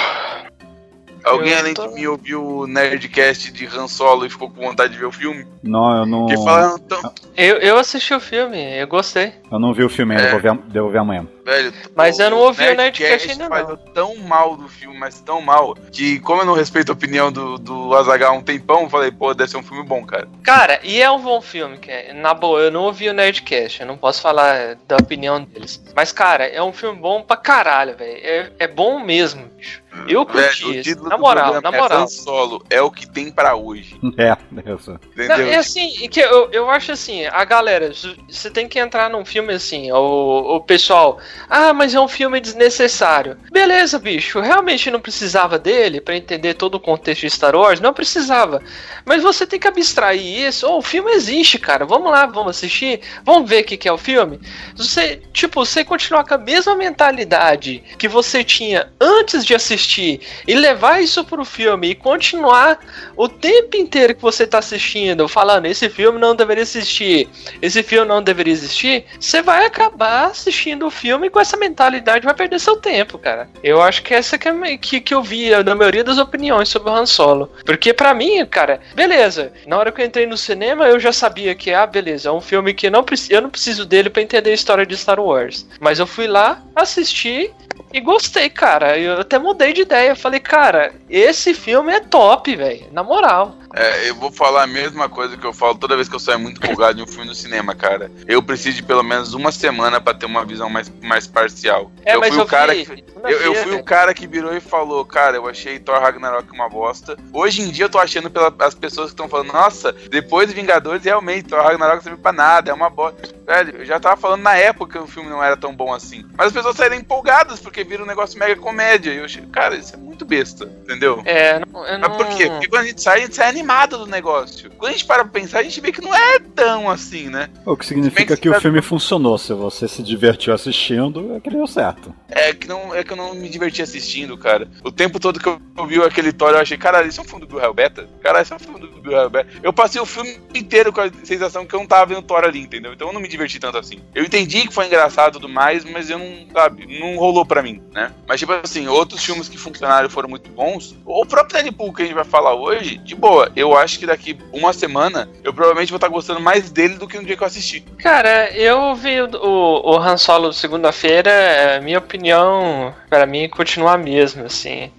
Alguém 1.24 1.52
Eu 1.52 1.58
além 1.58 1.74
tô- 1.74 1.86
de 1.88 1.94
mim 1.94 2.06
ouviu 2.06 2.44
o 2.44 2.66
Nerdcast 2.66 3.52
de 3.52 3.66
Han 3.66 3.86
Solo 3.88 4.26
e 4.26 4.30
ficou 4.30 4.50
com 4.50 4.60
vontade 4.66 4.92
de 4.92 4.98
ver 4.98 5.06
o 5.06 5.12
filme? 5.12 5.46
Não, 5.62 5.96
eu 5.98 6.06
não. 6.06 6.26
Porque 6.26 6.36
falaram 6.42 6.78
tão. 6.78 7.00
Eu, 7.36 7.56
eu 7.56 7.78
assisti 7.78 8.12
o 8.14 8.20
filme, 8.20 8.58
eu 8.80 8.86
gostei. 8.86 9.32
Eu 9.50 9.58
não 9.58 9.72
vi 9.72 9.84
o 9.84 9.88
filme 9.88 10.14
ainda, 10.14 10.28
É. 10.28 10.30
vou 10.32 10.40
ver, 10.40 10.54
devo 10.68 10.90
ver 10.90 10.98
amanhã. 10.98 11.26
Velho, 11.44 11.72
Mas 11.96 12.18
eu 12.18 12.30
não 12.30 12.38
ouvi 12.38 12.68
o 12.68 12.74
Nerdcast 12.76 13.30
ainda 13.30 13.48
não. 13.48 13.76
tão 13.92 14.16
mal 14.16 14.56
do 14.56 14.68
filme, 14.68 14.96
mas 14.98 15.20
tão 15.20 15.40
mal, 15.40 15.74
que 15.90 16.20
como 16.20 16.42
eu 16.42 16.46
não 16.46 16.54
respeito 16.54 16.90
a 16.90 16.92
opinião 16.92 17.32
do, 17.32 17.58
do 17.58 17.94
Azaghal 17.96 18.34
há 18.34 18.36
um 18.36 18.42
tempão, 18.42 18.82
eu 18.82 18.90
falei, 18.90 19.10
pô, 19.10 19.34
deve 19.34 19.50
ser 19.50 19.56
um 19.56 19.62
filme 19.62 19.82
bom, 19.82 20.04
cara. 20.04 20.28
Cara, 20.44 20.78
e 20.84 21.00
é 21.02 21.10
um 21.10 21.20
bom 21.20 21.40
filme, 21.40 21.78
que 21.78 21.90
é- 21.90 22.12
na 22.12 22.32
boa, 22.32 22.60
eu 22.60 22.70
não 22.70 22.82
ouvi 22.84 23.08
o 23.08 23.12
Nerdcast, 23.12 23.80
eu 23.80 23.86
não 23.86 23.96
posso 23.96 24.20
falar 24.22 24.76
da 24.86 24.96
opinião 24.96 25.42
deles. 25.42 25.82
Mas, 25.96 26.12
cara, 26.12 26.46
é 26.46 26.62
um 26.62 26.72
filme 26.72 26.98
bom 27.00 27.22
pra 27.22 27.36
caralho, 27.36 27.96
velho. 27.96 28.20
É, 28.22 28.52
é 28.60 28.68
bom 28.68 29.00
mesmo, 29.00 29.46
bicho. 29.56 29.82
Eu 30.08 30.24
curti 30.24 30.62
Velho, 30.62 30.68
o 30.68 30.74
isso. 30.74 30.82
título 30.84 31.08
Na 31.10 31.16
do 31.16 31.20
moral, 31.22 31.60
na 31.60 31.68
é 31.68 31.78
moral. 31.80 32.02
Han 32.02 32.06
Solo, 32.06 32.64
é 32.70 32.80
o 32.80 32.90
que 32.90 33.06
tem 33.06 33.30
pra 33.30 33.54
hoje. 33.56 33.98
É. 34.16 34.34
Não, 34.50 34.78
Entendeu? 35.12 35.48
é 35.48 35.56
assim, 35.56 36.08
que 36.08 36.18
eu, 36.20 36.50
eu 36.50 36.70
acho 36.70 36.92
assim, 36.92 37.26
a 37.26 37.44
galera, 37.44 37.92
você 38.28 38.50
tem 38.50 38.66
que 38.66 38.78
entrar 38.78 39.10
num 39.10 39.22
filme 39.24 39.52
assim, 39.52 39.92
o, 39.92 40.56
o 40.56 40.60
pessoal, 40.62 41.18
ah, 41.48 41.72
mas 41.72 41.94
é 41.94 42.00
um 42.00 42.08
filme 42.08 42.40
desnecessário. 42.40 43.36
Beleza, 43.50 43.98
bicho, 43.98 44.40
realmente 44.40 44.90
não 44.90 45.00
precisava 45.00 45.58
dele 45.58 46.00
pra 46.00 46.16
entender 46.16 46.54
todo 46.54 46.76
o 46.76 46.80
contexto 46.80 47.22
de 47.22 47.30
Star 47.30 47.54
Wars, 47.54 47.80
não 47.80 47.92
precisava. 47.92 48.62
Mas 49.04 49.22
você 49.22 49.46
tem 49.46 49.58
que 49.58 49.68
abstrair 49.68 50.46
isso. 50.46 50.66
Oh, 50.66 50.78
o 50.78 50.82
filme 50.82 51.12
existe, 51.12 51.58
cara. 51.58 51.84
Vamos 51.84 52.10
lá, 52.10 52.26
vamos 52.26 52.56
assistir, 52.56 53.00
vamos 53.24 53.48
ver 53.48 53.62
o 53.62 53.64
que, 53.64 53.76
que 53.76 53.88
é 53.88 53.92
o 53.92 53.98
filme. 53.98 54.40
Você, 54.76 55.20
tipo, 55.32 55.64
você 55.64 55.84
continuar 55.84 56.24
com 56.24 56.34
a 56.34 56.38
mesma 56.38 56.74
mentalidade 56.74 57.82
que 57.98 58.08
você 58.08 58.42
tinha 58.42 58.90
antes 59.00 59.44
de 59.44 59.54
assistir 59.54 60.20
e 60.46 60.54
levar 60.54 61.02
isso 61.02 61.24
pro 61.24 61.44
filme 61.44 61.90
e 61.90 61.94
continuar 61.94 62.78
o 63.16 63.28
tempo 63.28 63.76
inteiro 63.76 64.14
que 64.14 64.22
você 64.22 64.46
tá 64.46 64.58
assistindo, 64.58 65.28
falando 65.28 65.66
esse 65.66 65.88
filme 65.88 66.18
não 66.18 66.34
deveria 66.34 66.62
existir, 66.62 67.28
esse 67.60 67.82
filme 67.82 68.08
não 68.08 68.22
deveria 68.22 68.52
existir, 68.52 69.04
você 69.18 69.42
vai 69.42 69.66
acabar 69.66 70.26
assistindo 70.26 70.86
o 70.86 70.90
filme 70.90 71.21
com 71.30 71.40
essa 71.40 71.56
mentalidade, 71.56 72.24
vai 72.24 72.34
perder 72.34 72.58
seu 72.58 72.76
tempo, 72.76 73.18
cara. 73.18 73.48
Eu 73.62 73.82
acho 73.82 74.02
que 74.02 74.14
essa 74.14 74.38
que, 74.38 74.48
é, 74.48 74.76
que, 74.76 75.00
que 75.00 75.14
eu 75.14 75.22
via 75.22 75.62
na 75.62 75.74
maioria 75.74 76.04
das 76.04 76.18
opiniões 76.18 76.68
sobre 76.68 76.90
o 76.90 76.94
Han 76.94 77.06
Solo. 77.06 77.50
Porque 77.64 77.92
pra 77.92 78.14
mim, 78.14 78.44
cara, 78.46 78.80
beleza, 78.94 79.52
na 79.66 79.78
hora 79.78 79.92
que 79.92 80.00
eu 80.00 80.06
entrei 80.06 80.26
no 80.26 80.36
cinema 80.36 80.88
eu 80.88 80.98
já 80.98 81.12
sabia 81.12 81.54
que, 81.54 81.72
ah, 81.72 81.86
beleza, 81.86 82.28
é 82.28 82.32
um 82.32 82.40
filme 82.40 82.74
que 82.74 82.90
não, 82.90 83.04
eu 83.30 83.42
não 83.42 83.50
preciso 83.50 83.84
dele 83.84 84.10
pra 84.10 84.22
entender 84.22 84.50
a 84.50 84.54
história 84.54 84.86
de 84.86 84.96
Star 84.96 85.20
Wars. 85.20 85.66
Mas 85.80 85.98
eu 85.98 86.06
fui 86.06 86.26
lá, 86.26 86.62
assisti 86.74 87.52
e 87.92 88.00
gostei, 88.00 88.48
cara. 88.48 88.98
Eu 88.98 89.20
até 89.20 89.38
mudei 89.38 89.72
de 89.72 89.82
ideia. 89.82 90.16
Falei, 90.16 90.40
cara, 90.40 90.92
esse 91.08 91.52
filme 91.52 91.92
é 91.92 92.00
top, 92.00 92.56
velho. 92.56 92.86
Na 92.90 93.02
moral. 93.02 93.56
É, 93.74 94.10
eu 94.10 94.14
vou 94.14 94.30
falar 94.30 94.64
a 94.64 94.66
mesma 94.66 95.08
coisa 95.08 95.36
que 95.36 95.46
eu 95.46 95.52
falo 95.52 95.76
toda 95.76 95.96
vez 95.96 96.08
que 96.08 96.14
eu 96.14 96.20
saio 96.20 96.38
muito 96.38 96.62
empolgado 96.62 96.96
de 96.96 97.02
um 97.02 97.06
filme 97.06 97.26
no 97.26 97.34
cinema, 97.34 97.74
cara. 97.74 98.10
Eu 98.26 98.42
preciso 98.42 98.76
de 98.76 98.82
pelo 98.82 99.02
menos 99.02 99.34
uma 99.34 99.50
semana 99.50 100.00
pra 100.00 100.14
ter 100.14 100.26
uma 100.26 100.44
visão 100.44 100.68
mais, 100.68 100.92
mais 101.02 101.26
parcial. 101.26 101.90
É, 102.04 102.14
eu 102.14 102.22
fui 102.22 102.38
eu 102.38 102.42
o 102.42 102.46
cara 102.46 102.74
vi 102.74 102.84
que. 102.84 103.04
Eu, 103.24 103.40
eu 103.40 103.54
fui 103.54 103.74
o 103.76 103.84
cara 103.84 104.12
que 104.12 104.26
virou 104.26 104.54
e 104.54 104.60
falou, 104.60 105.04
cara, 105.04 105.36
eu 105.36 105.48
achei 105.48 105.78
Thor 105.78 106.00
Ragnarok 106.00 106.50
uma 106.52 106.68
bosta. 106.68 107.16
Hoje 107.32 107.62
em 107.62 107.70
dia 107.70 107.84
eu 107.84 107.90
tô 107.90 107.98
achando 107.98 108.30
pelas 108.30 108.74
pessoas 108.74 109.06
que 109.06 109.12
estão 109.12 109.28
falando, 109.28 109.52
nossa, 109.52 109.92
depois 109.92 110.48
de 110.48 110.54
Vingadores, 110.54 111.04
realmente, 111.04 111.48
Thor 111.48 111.62
Ragnarok 111.62 111.96
não 111.96 112.02
serve 112.02 112.20
pra 112.20 112.32
nada, 112.32 112.70
é 112.70 112.74
uma 112.74 112.90
bosta. 112.90 113.28
Velho, 113.46 113.76
eu 113.78 113.84
já 113.84 113.98
tava 113.98 114.16
falando 114.16 114.42
na 114.42 114.56
época 114.56 114.98
que 114.98 115.04
o 115.04 115.06
filme 115.06 115.30
não 115.30 115.42
era 115.42 115.56
tão 115.56 115.74
bom 115.74 115.92
assim. 115.92 116.24
Mas 116.36 116.48
as 116.48 116.52
pessoas 116.52 116.76
saíram 116.76 116.96
empolgadas 116.96 117.60
porque 117.60 117.84
viram 117.84 118.04
um 118.04 118.08
negócio 118.08 118.38
mega 118.38 118.56
comédia. 118.56 119.12
E 119.12 119.18
eu 119.18 119.24
achei, 119.24 119.44
cara, 119.46 119.76
isso 119.76 119.94
é 119.94 119.98
muito 119.98 120.11
muito 120.22 120.24
besta, 120.24 120.70
entendeu? 120.82 121.20
É, 121.24 121.60
não, 121.66 121.86
eu 121.86 121.98
não... 121.98 122.08
Mas 122.08 122.16
por 122.16 122.36
quê? 122.36 122.48
Porque 122.48 122.68
quando 122.68 122.82
a 122.82 122.86
gente 122.86 123.02
sai, 123.02 123.18
a 123.18 123.20
gente 123.22 123.34
sai 123.34 123.48
animado 123.48 123.98
do 123.98 124.06
negócio. 124.06 124.70
Quando 124.70 124.90
a 124.90 124.92
gente 124.92 125.04
para 125.04 125.24
pra 125.24 125.32
pensar, 125.32 125.58
a 125.58 125.62
gente 125.62 125.80
vê 125.80 125.92
que 125.92 126.00
não 126.00 126.14
é 126.14 126.38
tão 126.38 126.88
assim, 126.88 127.28
né? 127.28 127.50
O 127.66 127.76
que 127.76 127.84
significa 127.84 128.36
que 128.36 128.48
o 128.48 128.60
filme 128.60 128.80
funcionou. 128.80 129.36
Se 129.36 129.52
você 129.52 129.88
se 129.88 130.02
divertiu 130.02 130.54
assistindo, 130.54 131.34
é 131.34 131.40
que 131.40 131.50
deu 131.50 131.66
certo. 131.66 132.14
É 132.28 132.54
que, 132.54 132.68
não, 132.68 132.94
é 132.94 133.02
que 133.02 133.12
eu 133.12 133.16
não 133.16 133.34
me 133.34 133.48
diverti 133.48 133.82
assistindo, 133.82 134.38
cara. 134.38 134.68
O 134.84 134.92
tempo 134.92 135.18
todo 135.18 135.40
que 135.40 135.48
eu 135.48 135.60
vi 135.86 136.00
aquele 136.02 136.32
Thor, 136.32 136.50
eu 136.50 136.58
achei, 136.58 136.78
cara, 136.78 137.04
isso 137.04 137.20
é 137.20 137.24
um 137.24 137.26
filme 137.26 137.44
do 137.44 137.54
Bill 137.54 137.74
Beta? 137.74 138.08
Cara, 138.22 138.42
isso 138.42 138.52
é 138.52 138.56
um 138.56 138.60
filme 138.60 138.80
do 138.80 138.88
Bill 139.00 139.30
Beta. 139.30 139.50
Eu 139.62 139.72
passei 139.72 140.00
o 140.00 140.06
filme 140.06 140.38
inteiro 140.54 140.92
com 140.92 141.00
a 141.00 141.10
sensação 141.24 141.66
que 141.66 141.74
eu 141.74 141.80
não 141.80 141.86
tava 141.86 142.06
vendo 142.06 142.22
Thor 142.22 142.44
ali, 142.44 142.60
entendeu? 142.60 142.92
Então 142.92 143.08
eu 143.08 143.12
não 143.12 143.20
me 143.20 143.28
diverti 143.28 143.58
tanto 143.58 143.78
assim. 143.78 144.00
Eu 144.14 144.24
entendi 144.24 144.66
que 144.66 144.74
foi 144.74 144.86
engraçado 144.86 145.32
e 145.32 145.40
tudo 145.40 145.48
mais, 145.48 145.84
mas 145.84 146.10
eu 146.10 146.18
não, 146.18 146.46
sabe, 146.52 147.00
não 147.00 147.16
rolou 147.16 147.44
pra 147.44 147.62
mim, 147.62 147.82
né? 147.92 148.12
Mas, 148.26 148.40
tipo 148.40 148.52
assim, 148.52 148.86
outros 148.86 149.24
filmes 149.24 149.48
que 149.48 149.58
funcionaram 149.58 150.08
foram 150.12 150.28
muito 150.28 150.50
bons. 150.50 150.96
O 151.04 151.24
próprio 151.26 151.62
Deadpool 151.62 151.92
que 151.92 152.02
a 152.02 152.04
gente 152.04 152.14
vai 152.14 152.24
falar 152.24 152.54
hoje, 152.54 152.98
de 152.98 153.14
boa, 153.14 153.50
eu 153.56 153.76
acho 153.76 153.98
que 153.98 154.06
daqui 154.06 154.38
uma 154.52 154.72
semana 154.72 155.28
eu 155.42 155.52
provavelmente 155.52 155.90
vou 155.90 155.96
estar 155.96 156.08
gostando 156.08 156.40
mais 156.40 156.70
dele 156.70 156.94
do 156.94 157.08
que 157.08 157.16
no 157.16 157.24
dia 157.24 157.36
que 157.36 157.42
eu 157.42 157.46
assisti. 157.46 157.80
Cara, 157.98 158.50
eu 158.52 158.94
vi 158.94 159.20
o, 159.20 159.28
o, 159.36 159.94
o 159.94 159.98
Han 159.98 160.16
Solo 160.16 160.52
segunda-feira, 160.52 161.30
é, 161.30 161.80
minha 161.80 161.98
opinião, 161.98 162.94
para 163.08 163.26
mim, 163.26 163.48
continua 163.48 163.92
a 163.92 163.98
mesma, 163.98 164.44
assim. 164.44 164.90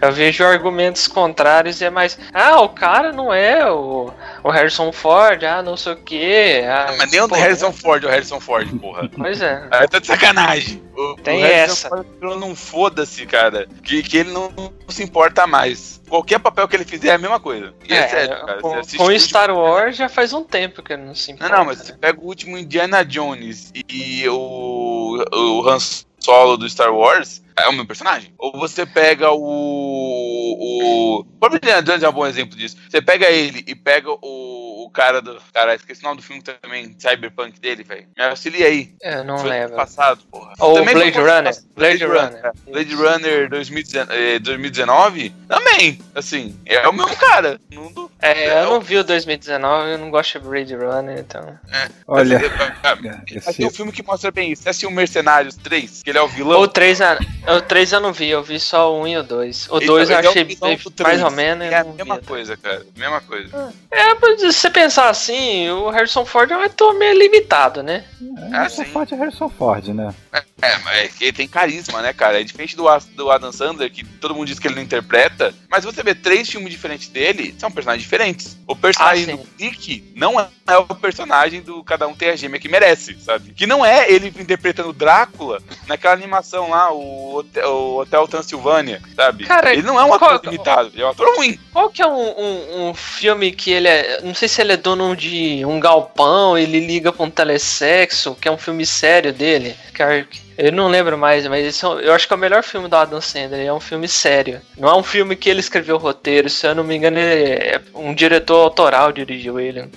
Eu 0.00 0.12
vejo 0.12 0.44
argumentos 0.44 1.06
contrários 1.06 1.80
e 1.80 1.84
é 1.84 1.90
mais, 1.90 2.18
ah, 2.32 2.60
o 2.60 2.68
cara 2.70 3.12
não 3.12 3.32
é 3.32 3.70
o, 3.70 4.10
o 4.44 4.50
Harrison 4.50 4.92
Ford, 4.92 5.42
ah, 5.42 5.62
não 5.62 5.76
sei 5.76 5.94
o 5.94 5.96
que. 5.96 6.60
Ah, 6.68 6.94
Mas 6.98 7.10
nem 7.10 7.20
o 7.20 7.28
pô, 7.28 7.34
Harrison 7.34 7.72
Ford 7.72 8.04
é 8.04 8.06
o 8.06 8.10
Harrison 8.10 8.38
Ford, 8.38 8.68
porra. 8.78 9.08
Pois 9.16 9.40
é. 9.40 9.66
Aí 9.72 9.88
tá 9.88 9.98
de 9.98 10.06
sacanagem. 10.06 10.82
O, 10.96 11.16
Tem 11.16 11.42
o 11.42 11.46
essa. 11.46 11.88
Ford 11.88 12.06
não 12.20 12.54
foda-se, 12.54 13.24
cara. 13.26 13.66
Que, 13.82 14.02
que 14.02 14.18
ele 14.18 14.32
não, 14.32 14.50
não 14.50 14.72
se 14.88 15.02
importa 15.02 15.46
mais. 15.46 16.00
Qualquer 16.08 16.38
papel 16.38 16.68
que 16.68 16.76
ele 16.76 16.84
fizer 16.84 17.08
é 17.08 17.14
a 17.14 17.18
mesma 17.18 17.40
coisa. 17.40 17.72
E 17.88 17.92
é, 17.92 17.96
É, 17.96 18.08
sério, 18.08 18.36
cara. 18.46 18.60
com, 18.60 18.68
com 18.70 18.74
o 18.76 18.78
último- 18.78 19.18
Star 19.18 19.50
Wars 19.50 19.96
já 19.96 20.08
faz 20.08 20.32
um 20.32 20.44
tempo 20.44 20.82
que 20.82 20.92
ele 20.92 21.02
não 21.02 21.14
se 21.14 21.30
Não, 21.32 21.36
importa. 21.36 21.56
não, 21.56 21.64
mas 21.64 21.78
você 21.78 21.92
pega 21.94 22.20
o 22.20 22.24
último 22.26 22.56
Indiana 22.58 23.02
Jones 23.04 23.72
e 23.88 24.28
o, 24.28 25.24
o 25.32 25.68
Han 25.68 25.78
Solo 26.20 26.56
do 26.56 26.68
Star 26.68 26.94
Wars, 26.94 27.42
é 27.56 27.68
o 27.68 27.72
meu 27.72 27.86
personagem. 27.86 28.32
Ou 28.38 28.52
você 28.58 28.84
pega 28.86 29.30
o. 29.30 29.38
O. 29.40 31.18
O 31.20 31.24
próprio 31.38 31.58
Indiana 31.58 31.82
Jones 31.82 32.02
é 32.02 32.08
um 32.08 32.12
bom 32.12 32.26
exemplo 32.26 32.56
disso. 32.56 32.76
Você 32.88 33.00
pega 33.02 33.26
ele 33.30 33.62
e 33.66 33.74
pega 33.74 34.10
o, 34.10 34.84
o 34.86 34.90
cara 34.90 35.20
do. 35.20 35.38
Cara, 35.52 35.74
esqueci 35.74 36.00
o 36.02 36.04
nome 36.04 36.16
do 36.16 36.22
filme 36.22 36.42
também, 36.42 36.94
Cyberpunk 36.98 37.60
dele, 37.60 37.84
velho. 37.84 38.06
Me 38.16 38.24
auxilia 38.24 38.66
aí. 38.66 38.92
É, 39.02 39.22
não 39.22 39.38
Foi 39.38 39.50
lembro. 39.50 39.76
passado, 39.76 40.20
porra. 40.30 40.52
Ou 40.58 40.74
Também 40.76 40.94
Blade 40.94 41.18
Runner. 41.18 41.44
passado. 41.44 41.66
Blade 41.74 42.04
Runner. 42.04 42.52
Blade 42.66 42.94
Runner 42.94 43.48
2019, 43.50 44.12
eh, 44.12 44.38
2019 44.38 45.30
também, 45.48 45.98
assim, 46.14 46.58
é 46.66 46.86
o 46.88 46.92
mesmo 46.92 47.14
cara. 47.16 47.60
Não 47.70 47.92
do- 47.92 48.10
É, 48.20 48.60
eu 48.62 48.70
não 48.70 48.80
vi 48.80 48.96
o 48.96 49.04
2019, 49.04 49.90
eu 49.92 49.98
não 49.98 50.10
gosto 50.10 50.38
de 50.40 50.46
Blade 50.48 50.74
Runner, 50.74 51.18
então. 51.18 51.58
Olha, 52.06 52.40
Mas 52.40 53.46
esse- 53.46 53.56
tem 53.58 53.66
um 53.66 53.70
filme 53.70 53.92
que 53.92 54.02
mostra 54.02 54.30
bem 54.30 54.52
isso. 54.52 54.62
Você 54.62 54.70
assistiu 54.70 54.90
Mercenários 54.90 55.56
3, 55.56 56.02
que 56.02 56.10
ele 56.10 56.18
é 56.18 56.22
o 56.22 56.28
vilão. 56.28 56.60
O 56.60 56.68
3, 56.68 57.00
a- 57.00 57.18
o 57.46 57.60
3 57.60 57.92
eu 57.92 58.00
não 58.00 58.12
vi, 58.12 58.28
eu 58.30 58.42
vi 58.42 58.58
só 58.58 58.92
o 58.94 59.02
1 59.02 59.08
e 59.08 59.16
o 59.18 59.22
2. 59.22 59.68
O 59.70 59.76
Ele- 59.78 59.86
2 59.86 60.10
eu 60.10 60.16
ele 60.18 60.26
é 60.26 60.28
o 60.28 60.30
achei 60.30 60.44
do 60.44 61.02
mais 61.02 61.22
ou 61.22 61.30
menos. 61.30 61.66
É 61.66 61.74
a 61.76 61.80
eu 61.80 61.92
vi 61.92 61.96
mesma 61.98 62.18
coisa, 62.20 62.56
cara. 62.56 62.86
Mesma 62.96 63.20
coisa. 63.20 63.74
É, 63.90 64.14
mas 64.14 64.40
se 64.40 64.52
você 64.52 64.70
pensar 64.70 65.08
assim, 65.08 65.68
o 65.70 65.90
Harrison 65.90 66.24
Ford 66.24 66.50
é 66.50 66.56
um 66.56 66.62
ator 66.62 66.94
meio 66.94 67.18
limitado, 67.18 67.82
né? 67.82 68.04
Harrison 68.50 68.84
Ford 68.86 69.12
é 69.12 69.16
Harrison 69.16 69.48
Ford, 69.48 69.88
né? 69.88 70.14
É, 70.32 70.42
é 70.64 71.08
que 71.08 71.24
ele 71.24 71.32
tem 71.32 71.48
carisma, 71.48 72.00
né, 72.02 72.12
cara? 72.12 72.40
É 72.40 72.44
diferente 72.44 72.76
do, 72.76 72.84
do 73.14 73.30
Adam 73.30 73.52
Sandler, 73.52 73.90
que 73.90 74.04
todo 74.04 74.34
mundo 74.34 74.46
diz 74.46 74.58
que 74.58 74.66
ele 74.66 74.76
não 74.76 74.82
interpreta. 74.82 75.54
Mas 75.68 75.84
você 75.84 76.02
vê 76.02 76.14
três 76.14 76.48
filmes 76.48 76.70
diferentes 76.70 77.08
dele, 77.08 77.54
são 77.58 77.70
personagens 77.70 78.02
diferentes. 78.02 78.56
O 78.66 78.74
personagem 78.76 79.34
Ah, 79.34 79.36
do 79.36 79.48
Dick 79.56 80.12
não 80.14 80.40
é 80.40 80.48
é 80.66 80.78
o 80.78 80.86
personagem 80.86 81.60
do 81.60 81.84
Cada 81.84 82.06
Um 82.06 82.14
Tem 82.14 82.30
a 82.30 82.36
Gêmea 82.36 82.58
que 82.58 82.68
merece, 82.68 83.16
sabe? 83.20 83.52
Que 83.52 83.66
não 83.66 83.84
é 83.84 84.10
ele 84.10 84.28
interpretando 84.28 84.92
Drácula 84.92 85.60
naquela 85.86 86.14
animação 86.14 86.70
lá, 86.70 86.92
o 86.92 87.36
Hotel, 87.36 87.70
o 87.70 87.98
Hotel 87.98 88.28
Transilvânia, 88.28 89.02
sabe? 89.14 89.44
Cara, 89.44 89.72
ele 89.72 89.82
não 89.82 90.00
é 90.00 90.04
um 90.04 90.14
ator 90.14 90.40
limitado, 90.42 90.90
ele 90.94 91.02
é 91.02 91.06
um 91.06 91.10
ator 91.10 91.36
ruim. 91.36 91.58
Qual 91.72 91.90
que 91.90 92.00
é 92.00 92.06
um, 92.06 92.40
um, 92.40 92.88
um 92.88 92.94
filme 92.94 93.52
que 93.52 93.70
ele 93.70 93.88
é. 93.88 94.20
Não 94.22 94.34
sei 94.34 94.48
se 94.48 94.60
ele 94.60 94.72
é 94.72 94.76
dono 94.76 95.14
de 95.14 95.64
um 95.66 95.78
galpão, 95.78 96.56
ele 96.56 96.80
liga 96.80 97.12
pra 97.12 97.24
um 97.26 97.30
telesexo, 97.30 98.36
que 98.40 98.48
é 98.48 98.50
um 98.50 98.58
filme 98.58 98.86
sério 98.86 99.32
dele. 99.32 99.76
É- 100.02 100.26
Eu 100.56 100.72
não 100.72 100.88
lembro 100.88 101.16
mais, 101.18 101.46
mas 101.46 101.64
esse 101.66 101.84
é 101.84 101.88
eu 101.88 102.12
acho 102.14 102.26
que 102.26 102.32
é 102.32 102.36
o 102.36 102.38
melhor 102.38 102.62
filme 102.62 102.88
do 102.88 102.96
Adam 102.96 103.20
Sandler. 103.20 103.66
É 103.66 103.72
um 103.72 103.80
filme 103.80 104.06
sério. 104.08 104.60
Não 104.78 104.88
é 104.88 104.94
um 104.96 105.02
filme 105.02 105.34
que 105.36 105.48
ele 105.50 105.60
escreveu 105.60 105.96
o 105.96 105.98
roteiro. 105.98 106.48
Se 106.48 106.66
eu 106.66 106.74
não 106.74 106.84
me 106.84 106.94
engano, 106.96 107.18
ele 107.18 107.52
é 107.52 107.80
um 107.94 108.14
diretor 108.14 108.62
autoral 108.62 109.12
dirigiu 109.12 109.58
ele. 109.58 109.88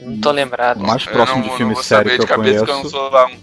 Não 0.00 0.18
tô 0.20 0.30
lembrado. 0.30 0.78
O 0.78 0.86
mais 0.86 1.06
Eu 1.06 1.12
próximo 1.12 1.38
não- 1.44 1.48
de 1.50 1.56
filme 1.56 1.74
vou 1.74 1.82
sério 1.82 2.10
saber 2.10 2.16
que 2.16 2.22
eu 2.22 2.26
de 2.26 2.32
cabeça 2.42 2.64
que 2.64 2.70
eu 2.70 2.74
não 2.74 2.82
conheço. 2.82 2.96
sou 2.98 3.10
lá 3.10 3.26
um 3.26 3.36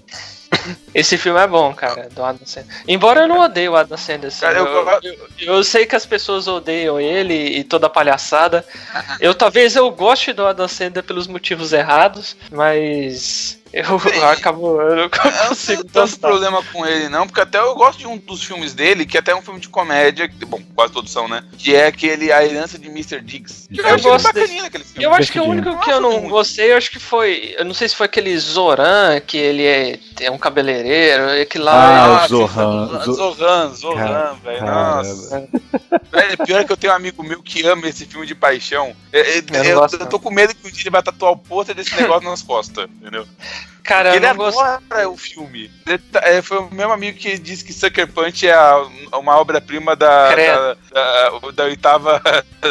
Esse 0.95 1.17
filme 1.17 1.39
é 1.39 1.45
bom, 1.47 1.73
cara, 1.73 2.07
do 2.09 2.23
Adam 2.23 2.45
Sandler. 2.45 2.75
Embora 2.87 3.21
eu 3.21 3.27
não 3.27 3.39
odeie 3.41 3.67
o 3.69 3.75
Adam 3.75 3.97
Sandler. 3.97 4.27
assim, 4.29 4.41
Cara, 4.41 4.59
eu- 4.59 4.65
eu, 4.65 4.87
eu- 5.03 5.55
eu 5.55 5.63
sei 5.63 5.85
que 5.85 5.95
as 5.95 6.05
pessoas 6.05 6.47
odeiam 6.47 6.99
ele 6.99 7.33
e 7.59 7.63
toda 7.63 7.87
a 7.87 7.89
palhaçada. 7.89 8.65
Eu 9.19 9.35
talvez 9.35 9.75
eu 9.75 9.89
goste 9.91 10.31
do 10.33 10.45
Adam 10.45 10.67
Sandler 10.67 11.03
pelos 11.03 11.27
motivos 11.27 11.73
errados, 11.73 12.35
mas 12.51 13.59
eu 13.73 13.97
acabo 14.29 14.81
eu 14.81 14.95
não 14.95 15.03
Eu 15.03 15.09
não 15.09 15.47
consigo 15.49 15.83
tanto 15.85 16.19
problema 16.19 16.63
com 16.71 16.85
ele, 16.85 17.09
não, 17.09 17.25
porque 17.27 17.41
até 17.41 17.59
eu 17.59 17.75
gosto 17.75 17.99
de 17.99 18.07
um 18.07 18.17
dos 18.17 18.43
filmes 18.43 18.73
dele, 18.73 19.05
que 19.05 19.17
até 19.17 19.31
é 19.31 19.35
um 19.35 19.41
filme 19.41 19.59
de 19.59 19.69
comédia, 19.69 20.27
que, 20.27 20.45
bom, 20.45 20.61
quase 20.75 20.93
todos 20.93 21.11
são, 21.11 21.27
né? 21.27 21.43
Que 21.57 21.75
é 21.75 21.87
aquele 21.87 22.31
A 22.31 22.43
Herança 22.43 22.77
de 22.77 22.87
Mr. 22.87 23.21
Diggs. 23.21 23.67
Eu, 23.71 23.83
Eu 23.83 23.95
achei 23.95 24.09
gosto 24.09 24.25
bacaninha 24.25 24.63
naquele 24.63 24.83
filme. 24.83 25.03
Eu 25.03 25.13
acho 25.13 25.31
que 25.31 25.39
o 25.39 25.45
único 25.45 25.79
que 25.79 25.91
eu 25.91 26.01
não 26.01 26.27
gostei, 26.29 26.71
eu 26.71 26.77
acho 26.77 26.91
que 26.91 26.99
foi. 26.99 27.55
Eu 27.57 27.65
não 27.65 27.73
sei 27.73 27.87
se 27.87 27.95
foi 27.95 28.05
aquele 28.05 28.37
Zoran, 28.37 29.19
que 29.19 29.37
ele 29.37 29.65
é, 29.65 29.99
é 30.21 30.31
um 30.31 30.37
cabeleireiro, 30.37 31.29
é 31.29 31.45
que 31.45 31.57
lá. 31.57 32.23
Ah. 32.23 32.27
Zohan, 32.27 33.03
Zohan, 33.03 33.73
Zohan, 33.73 33.95
Cara, 33.95 34.33
velho. 34.43 34.65
Nossa. 34.65 35.47
Velho, 36.11 36.37
pior 36.45 36.61
é 36.61 36.63
que 36.63 36.71
eu 36.71 36.77
tenho 36.77 36.93
um 36.93 36.95
amigo 36.95 37.23
meu 37.23 37.41
que 37.41 37.65
ama 37.65 37.87
esse 37.87 38.05
filme 38.05 38.25
de 38.25 38.35
paixão. 38.35 38.95
É, 39.11 39.37
é, 39.37 39.43
Eu 39.71 39.77
eu, 39.77 39.87
eu 39.99 40.05
tô 40.07 40.19
com 40.19 40.31
medo 40.31 40.53
que 40.55 40.67
um 40.67 40.71
dia 40.71 40.83
ele 40.83 40.89
vai 40.89 41.03
tatuar 41.03 41.31
o 41.31 41.37
pôster 41.37 41.75
desse 41.75 41.95
negócio 41.95 42.29
nas 42.29 42.41
costas, 42.41 42.87
entendeu? 43.01 43.27
Cara, 43.83 44.15
ele 44.15 44.25
não 44.27 44.35
gosto. 44.35 44.59
adora 44.61 45.09
o 45.09 45.15
filme. 45.17 45.71
Ele 45.85 45.97
tá- 45.97 46.21
é, 46.23 46.41
foi 46.41 46.57
o 46.59 46.69
mesmo 46.73 46.91
amigo 46.93 47.17
que 47.17 47.37
disse 47.37 47.63
que 47.63 47.71
Sucker 47.73 48.07
Punch 48.11 48.47
é 48.47 48.53
a- 48.53 48.85
uma 49.13 49.37
obra-prima 49.39 49.95
da, 49.95 50.29
da, 50.35 50.73
da, 50.91 51.51
da 51.53 51.63
oitava, 51.65 52.21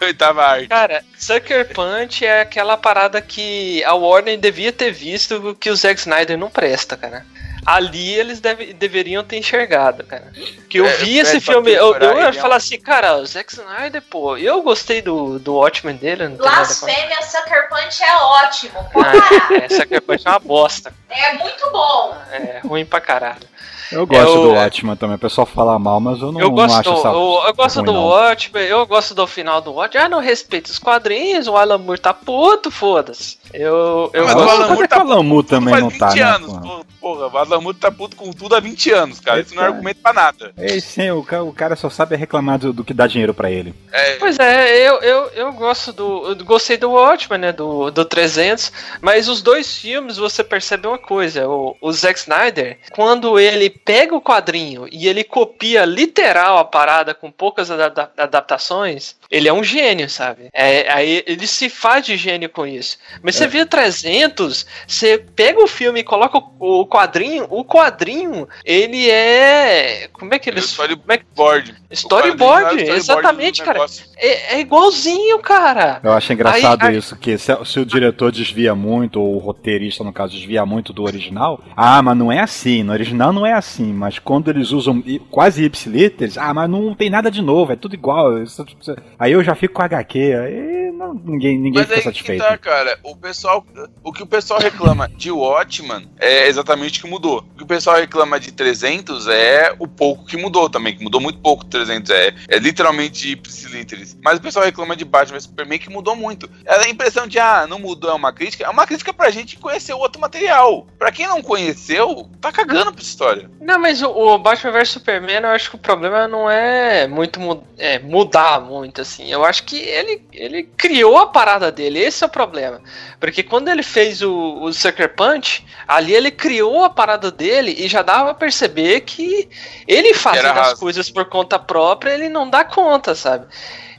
da 0.00 0.06
oitava 0.06 0.44
arte. 0.44 0.68
Cara, 0.68 1.04
Sucker 1.18 1.68
Punch 1.72 2.24
é 2.24 2.40
aquela 2.42 2.76
parada 2.76 3.20
que 3.20 3.82
a 3.84 3.94
Warner 3.94 4.38
devia 4.38 4.72
ter 4.72 4.92
visto 4.92 5.56
que 5.60 5.70
o 5.70 5.76
Zack 5.76 5.98
Snyder 6.00 6.38
não 6.38 6.50
presta, 6.50 6.96
cara. 6.96 7.24
Ali 7.64 8.12
eles 8.14 8.40
deve- 8.40 8.72
deveriam 8.72 9.22
ter 9.22 9.38
enxergado, 9.38 10.02
cara. 10.04 10.32
Que 10.68 10.78
eu 10.78 10.86
É, 10.86 10.96
vi 10.96 11.18
é, 11.18 11.22
esse 11.22 11.40
filme, 11.40 11.70
eu, 11.72 11.94
eu 11.94 12.18
ia 12.18 12.28
é 12.28 12.32
falar 12.32 12.56
assim, 12.56 12.78
cara, 12.78 13.16
o 13.18 13.24
Zack 13.26 13.52
Snyder, 13.52 14.02
pô, 14.02 14.36
eu 14.36 14.62
gostei 14.62 15.00
do, 15.00 15.38
do 15.38 15.54
Watchmen 15.54 15.94
dele, 15.96 16.26
não. 16.28 16.36
Blasfêmia 16.36 17.22
Sucker 17.22 17.68
Punch 17.68 18.02
é 18.02 18.16
ótimo. 18.16 18.88
Pode 18.92 19.08
Ah, 19.16 19.54
é, 19.62 19.68
Sucker 19.68 20.02
Punch 20.02 20.26
é 20.26 20.30
uma 20.30 20.38
bosta. 20.40 20.92
É 21.08 21.34
muito 21.34 21.70
bom. 21.70 22.16
É 22.32 22.60
ruim 22.64 22.84
pra 22.84 23.00
caralho. 23.00 23.46
Eu 23.92 24.06
gosto 24.06 24.34
Eu- 24.36 24.42
do 24.42 24.50
Watchman 24.52 24.96
também. 24.96 25.16
O 25.16 25.18
pessoal 25.18 25.46
fala 25.46 25.78
mal, 25.78 26.00
mas 26.00 26.20
eu 26.20 26.32
não, 26.32 26.40
eu 26.40 26.48
não 26.48 26.54
gosto, 26.54 26.74
acho 26.78 26.90
do, 26.90 26.96
essa 26.98 27.08
eu, 27.08 27.42
eu 27.46 27.54
gosto 27.54 27.76
ruim, 27.76 27.84
do 27.86 27.92
não. 27.92 28.04
Watchmen, 28.06 28.64
eu 28.64 28.86
gosto 28.86 29.14
do 29.14 29.26
final 29.26 29.60
do 29.60 29.72
Watchmen. 29.74 30.04
Ah, 30.06 30.08
não 30.08 30.20
respeito 30.20 30.66
os 30.66 30.78
quadrinhos, 30.78 31.46
o 31.46 31.56
Alan 31.56 31.78
Moore 31.78 32.00
tá 32.00 32.12
puto, 32.14 32.70
foda-se. 32.70 33.38
Eu, 33.52 34.10
eu 34.14 34.24
Mas 34.24 34.34
Mas 34.34 34.42
o 34.42 34.46
gosto. 34.46 34.62
Alan 34.62 34.74
Moore 34.74 34.88
tá 34.88 34.98
o 34.98 35.00
Alan 35.12 35.22
Moore 35.22 35.46
também 35.46 35.80
não 35.80 35.88
20 35.88 35.98
tá, 35.98 36.14
né? 36.14 36.22
anos. 36.22 36.52
pô? 36.52 36.58
pô- 36.60 36.82
Porra, 37.02 37.26
o 37.26 37.36
Alan 37.36 37.60
Moore 37.60 37.76
tá 37.76 37.90
puto 37.90 38.14
com 38.16 38.30
tudo 38.32 38.54
há 38.54 38.60
20 38.60 38.92
anos, 38.92 39.18
cara. 39.18 39.40
Isso 39.40 39.56
não 39.56 39.62
é 39.62 39.66
Eita. 39.66 39.74
argumento 39.74 40.00
pra 40.00 40.12
nada. 40.12 40.52
Ei, 40.56 40.80
sim, 40.80 41.10
o 41.10 41.24
ca- 41.24 41.42
o 41.42 41.52
cara 41.52 41.74
só 41.74 41.90
sabe 41.90 42.14
reclamar 42.14 42.60
do, 42.60 42.72
do 42.72 42.84
que 42.84 42.94
dá 42.94 43.08
dinheiro 43.08 43.34
pra 43.34 43.50
ele. 43.50 43.74
É, 43.92 44.14
Pois 44.20 44.38
é, 44.38 44.88
eu, 44.88 45.00
eu, 45.02 45.26
eu 45.34 45.52
gosto 45.52 45.92
do. 45.92 46.28
eu 46.28 46.36
gostei 46.44 46.76
do 46.76 46.92
Watchmen, 46.92 47.40
né? 47.40 47.50
Do, 47.52 47.90
do 47.90 48.04
300. 48.04 48.70
Mas 49.00 49.28
os 49.28 49.42
dois 49.42 49.76
filmes 49.76 50.16
você 50.16 50.44
percebe 50.44 50.86
uma 50.86 50.96
coisa: 50.96 51.48
o, 51.48 51.76
o 51.80 51.92
Zack 51.92 52.20
Snyder, 52.20 52.78
quando 52.92 53.36
ele 53.36 53.68
pega 53.84 54.14
o 54.14 54.20
quadrinho 54.20 54.86
e 54.90 55.08
ele 55.08 55.24
copia 55.24 55.84
literal 55.84 56.58
a 56.58 56.64
parada 56.64 57.14
com 57.14 57.30
poucas 57.30 57.70
ada- 57.70 58.10
adaptações, 58.16 59.16
ele 59.30 59.48
é 59.48 59.52
um 59.52 59.64
gênio, 59.64 60.08
sabe? 60.10 60.48
É, 60.52 60.90
aí 60.92 61.22
ele 61.26 61.46
se 61.46 61.68
faz 61.68 62.04
de 62.04 62.16
gênio 62.16 62.48
com 62.50 62.66
isso. 62.66 62.98
Mas 63.22 63.36
você 63.36 63.46
vê 63.46 63.64
300, 63.64 64.66
você 64.86 65.18
pega 65.18 65.62
o 65.62 65.66
filme 65.66 66.00
e 66.00 66.04
coloca 66.04 66.38
o, 66.38 66.80
o 66.80 66.86
quadrinho, 66.86 67.46
o 67.50 67.64
quadrinho, 67.64 68.48
ele 68.64 69.10
é. 69.10 70.08
Como 70.12 70.34
é 70.34 70.38
que 70.38 70.50
ele 70.50 70.60
é 70.60 70.62
Como 70.62 71.12
é 71.12 71.18
que 71.18 71.24
storyboard. 71.24 71.74
O 71.90 71.94
Storyboard, 71.94 72.82
é 72.82 72.94
exatamente, 72.94 73.62
cara. 73.62 73.84
é, 74.16 74.54
é 74.56 74.60
igualzinho, 74.60 75.38
cara. 75.40 76.00
Eu 76.02 76.12
acho 76.12 76.32
engraçado 76.32 76.82
Aí- 76.82 76.90
aí- 76.92 76.96
isso, 76.98 77.16
que 77.16 77.36
se, 77.38 77.52
se 77.64 77.80
o 77.80 77.86
diretor 77.86 78.30
desvia 78.32 78.74
muito, 78.74 79.20
ou 79.20 79.34
o 79.36 79.38
roteirista, 79.38 80.02
no 80.04 80.12
caso, 80.12 80.34
desvia 80.34 80.64
muito 80.64 80.92
do 80.92 81.02
original, 81.02 81.62
ah, 81.76 82.02
mas 82.02 82.16
não 82.16 82.30
é 82.30 82.40
assim, 82.40 82.82
no 82.82 82.92
original 82.92 83.32
não 83.32 83.46
é 83.46 83.52
assim, 83.52 83.71
mas 83.80 84.18
quando 84.18 84.48
eles 84.50 84.70
usam 84.72 85.02
quase 85.30 85.64
ipsiliteres, 85.64 86.36
ah, 86.36 86.52
mas 86.52 86.68
não 86.68 86.94
tem 86.94 87.08
nada 87.08 87.30
de 87.30 87.40
novo, 87.42 87.72
é 87.72 87.76
tudo 87.76 87.94
igual. 87.94 88.42
isso- 88.42 88.64
isso- 88.80 88.96
Aí 89.18 89.32
eu 89.32 89.42
já 89.42 89.54
fico 89.54 89.74
com 89.74 89.82
HQ, 89.82 90.18
aí 90.34 90.92
não- 90.92 91.14
ninguém, 91.14 91.56
ninguém 91.58 91.72
Mas 91.80 91.82
fica 91.86 91.94
aí 91.94 92.00
que 92.00 92.04
satisfeito. 92.04 92.42
tá, 92.44 92.58
cara, 92.58 92.98
o 93.02 93.16
pessoal, 93.16 93.64
o 94.02 94.12
que 94.12 94.22
o 94.22 94.26
pessoal 94.26 94.60
reclama 94.60 95.08
de 95.08 95.30
Watchman 95.30 96.08
é 96.18 96.48
exatamente 96.48 96.98
o 96.98 97.02
que 97.04 97.08
mudou. 97.10 97.38
O 97.54 97.56
que 97.58 97.62
o 97.64 97.66
pessoal 97.66 97.96
reclama 97.96 98.38
de 98.40 98.52
300 98.52 99.26
é 99.28 99.74
o 99.78 99.86
pouco 99.86 100.24
que 100.26 100.36
mudou 100.36 100.68
também, 100.68 100.96
que 100.96 101.02
mudou 101.02 101.20
muito 101.20 101.38
pouco 101.38 101.64
300, 101.64 102.10
é, 102.10 102.34
é 102.48 102.58
literalmente 102.58 103.32
ipsiliteres. 103.32 104.16
Mas 104.22 104.38
o 104.38 104.42
pessoal 104.42 104.64
reclama 104.64 104.96
de 104.96 105.04
Batman 105.04 105.34
vs 105.38 105.44
Superman 105.44 105.78
que 105.78 105.90
mudou 105.90 106.14
muito. 106.16 106.48
É 106.64 106.74
a 106.74 106.88
impressão 106.88 107.26
de, 107.26 107.38
ah, 107.38 107.66
não 107.68 107.78
mudou, 107.78 108.10
é 108.10 108.14
uma 108.14 108.32
crítica. 108.32 108.64
É 108.64 108.68
uma 108.68 108.86
crítica 108.86 109.12
pra 109.12 109.30
gente 109.30 109.56
que 109.56 109.62
conheceu 109.62 109.98
outro 109.98 110.20
material. 110.20 110.86
Pra 110.98 111.12
quem 111.12 111.26
não 111.26 111.42
conheceu, 111.42 112.28
tá 112.40 112.50
cagando 112.52 112.92
pra 112.92 113.02
história. 113.02 113.50
Não, 113.64 113.78
mas 113.78 114.02
o, 114.02 114.08
o 114.10 114.38
Batman 114.38 114.72
vs 114.72 114.88
Superman, 114.88 115.42
eu 115.42 115.50
acho 115.50 115.70
que 115.70 115.76
o 115.76 115.78
problema 115.78 116.26
não 116.26 116.50
é 116.50 117.06
muito 117.06 117.38
mu- 117.38 117.64
é, 117.78 117.96
mudar 118.00 118.60
muito, 118.60 119.00
assim. 119.00 119.30
Eu 119.30 119.44
acho 119.44 119.62
que 119.62 119.76
ele, 119.78 120.26
ele 120.32 120.64
criou 120.64 121.16
a 121.16 121.26
parada 121.28 121.70
dele, 121.70 122.00
esse 122.00 122.24
é 122.24 122.26
o 122.26 122.30
problema. 122.30 122.82
Porque 123.20 123.40
quando 123.44 123.68
ele 123.68 123.84
fez 123.84 124.20
o, 124.20 124.32
o 124.62 124.72
Sucker 124.72 125.14
Punch, 125.14 125.64
ali 125.86 126.12
ele 126.12 126.32
criou 126.32 126.82
a 126.82 126.90
parada 126.90 127.30
dele 127.30 127.72
e 127.78 127.86
já 127.86 128.02
dava 128.02 128.32
a 128.32 128.34
perceber 128.34 129.02
que 129.02 129.48
ele 129.86 130.12
fazendo 130.12 130.58
as 130.58 130.72
coisas 130.74 131.08
por 131.08 131.26
conta 131.28 131.56
própria, 131.56 132.14
ele 132.14 132.28
não 132.28 132.50
dá 132.50 132.64
conta, 132.64 133.14
sabe? 133.14 133.46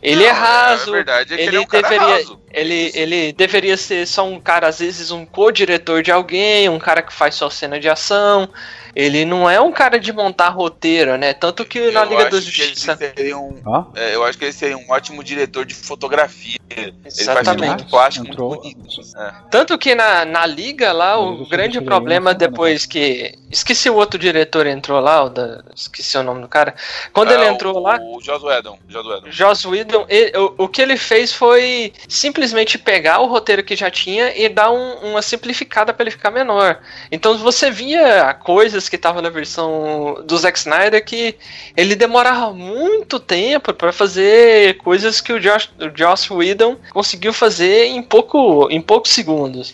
Ele 0.01 0.23
Não, 0.23 0.25
é 0.25 0.31
raso, 0.31 0.91
A 0.91 0.97
verdade 0.97 1.33
é 1.33 1.37
ele, 1.37 1.55
ele 1.55 1.55
é 1.55 1.61
um 1.61 1.67
deveria, 1.67 1.95
raso. 1.95 2.42
Ele, 2.53 2.91
ele 2.93 3.33
deveria 3.33 3.75
ser 3.75 4.05
só 4.07 4.25
um 4.25 4.39
cara, 4.39 4.67
às 4.67 4.79
vezes, 4.79 5.11
um 5.11 5.25
co-diretor 5.25 6.03
de 6.03 6.11
alguém, 6.11 6.69
um 6.69 6.79
cara 6.79 7.01
que 7.01 7.11
faz 7.13 7.35
só 7.35 7.49
cena 7.49 7.79
de 7.79 7.89
ação. 7.89 8.47
Ele 8.95 9.25
não 9.25 9.49
é 9.49 9.59
um 9.59 9.71
cara 9.71 9.99
de 9.99 10.13
montar 10.13 10.49
roteiro, 10.49 11.17
né? 11.17 11.33
Tanto 11.33 11.65
que 11.65 11.89
na 11.89 12.03
Eu 12.03 12.09
Liga 12.09 12.21
acho 12.27 12.29
que 12.29 12.35
ele 12.35 12.41
Justiça. 12.67 12.99
um- 13.35 13.59
Ó. 13.65 13.85
é, 13.95 14.13
eu 14.13 14.23
acho 14.23 14.37
que 14.37 14.45
ele 14.45 14.53
seria 14.53 14.77
um 14.77 14.85
ótimo 14.87 15.23
diretor 15.23 15.65
de 15.65 15.73
fotografia. 15.73 16.59
Ele 16.69 16.93
faz 17.01 17.17
Exatamente. 17.19 17.67
muito 17.69 17.85
plástico, 17.87 18.27
Entrou- 18.27 18.49
muito 18.49 18.61
bonito. 18.77 19.01
É. 19.17 19.33
Tanto 19.49 19.75
que 19.79 19.95
na, 19.95 20.25
na 20.25 20.45
Liga 20.45 20.91
lá, 20.91 21.19
o 21.19 21.39
eu 21.41 21.45
grande 21.47 21.81
problema 21.81 22.31
sei, 22.31 22.37
depois 22.39 22.85
que. 22.85 23.33
Esqueci 23.49 23.89
o 23.89 23.95
outro 23.95 24.19
diretor 24.19 24.65
entrou 24.67 24.99
lá, 24.99 25.23
o 25.23 25.29
da- 25.29 25.63
esqueci 25.75 26.15
o 26.17 26.23
nome 26.23 26.41
do 26.41 26.47
cara. 26.47 26.75
Quando 27.11 27.31
É, 27.31 27.33
ele 27.35 27.45
o- 27.45 27.53
entrou 27.53 27.79
lá. 27.79 27.99
O 27.99 28.19
Joss 28.21 28.45
Whedon. 28.45 28.77
Joss 28.87 29.07
Whedon. 29.09 29.31
Joss 29.31 29.67
Whedon, 29.67 30.05
ele- 30.07 30.37
o, 30.37 30.53
o 30.59 30.67
que 30.67 30.81
ele 30.83 30.97
fez 30.97 31.33
foi 31.33 31.91
simplesmente 32.07 32.42
pegar 32.83 33.19
o 33.19 33.27
roteiro 33.27 33.63
que 33.63 33.75
já 33.75 33.89
tinha 33.89 34.35
e 34.35 34.49
dar 34.49 34.71
um- 34.71 34.95
uma 35.11 35.21
simplificada 35.21 35.93
para 35.93 36.03
ele 36.03 36.11
ficar 36.11 36.31
menor. 36.31 36.79
Então 37.11 37.37
você 37.37 37.69
via 37.69 38.33
coisas 38.33 38.89
que 38.89 38.95
estavam 38.95 39.21
na 39.21 39.29
versão 39.29 40.23
do 40.25 40.37
Zack 40.37 40.57
Snyder 40.57 41.03
que 41.03 41.35
ele 41.77 41.95
demorava 41.95 42.53
muito 42.53 43.19
tempo 43.19 43.73
para 43.73 43.91
fazer 43.93 44.77
coisas 44.77 45.21
que 45.21 45.31
o 45.33 45.39
Josh, 45.39 45.69
o 45.79 45.95
Joss 45.97 46.31
Whedon 46.31 46.77
conseguiu 46.91 47.31
fazer 47.33 47.85
em, 47.85 48.01
pouco, 48.01 48.67
em 48.71 48.81
poucos 48.81 49.11
segundos. 49.11 49.73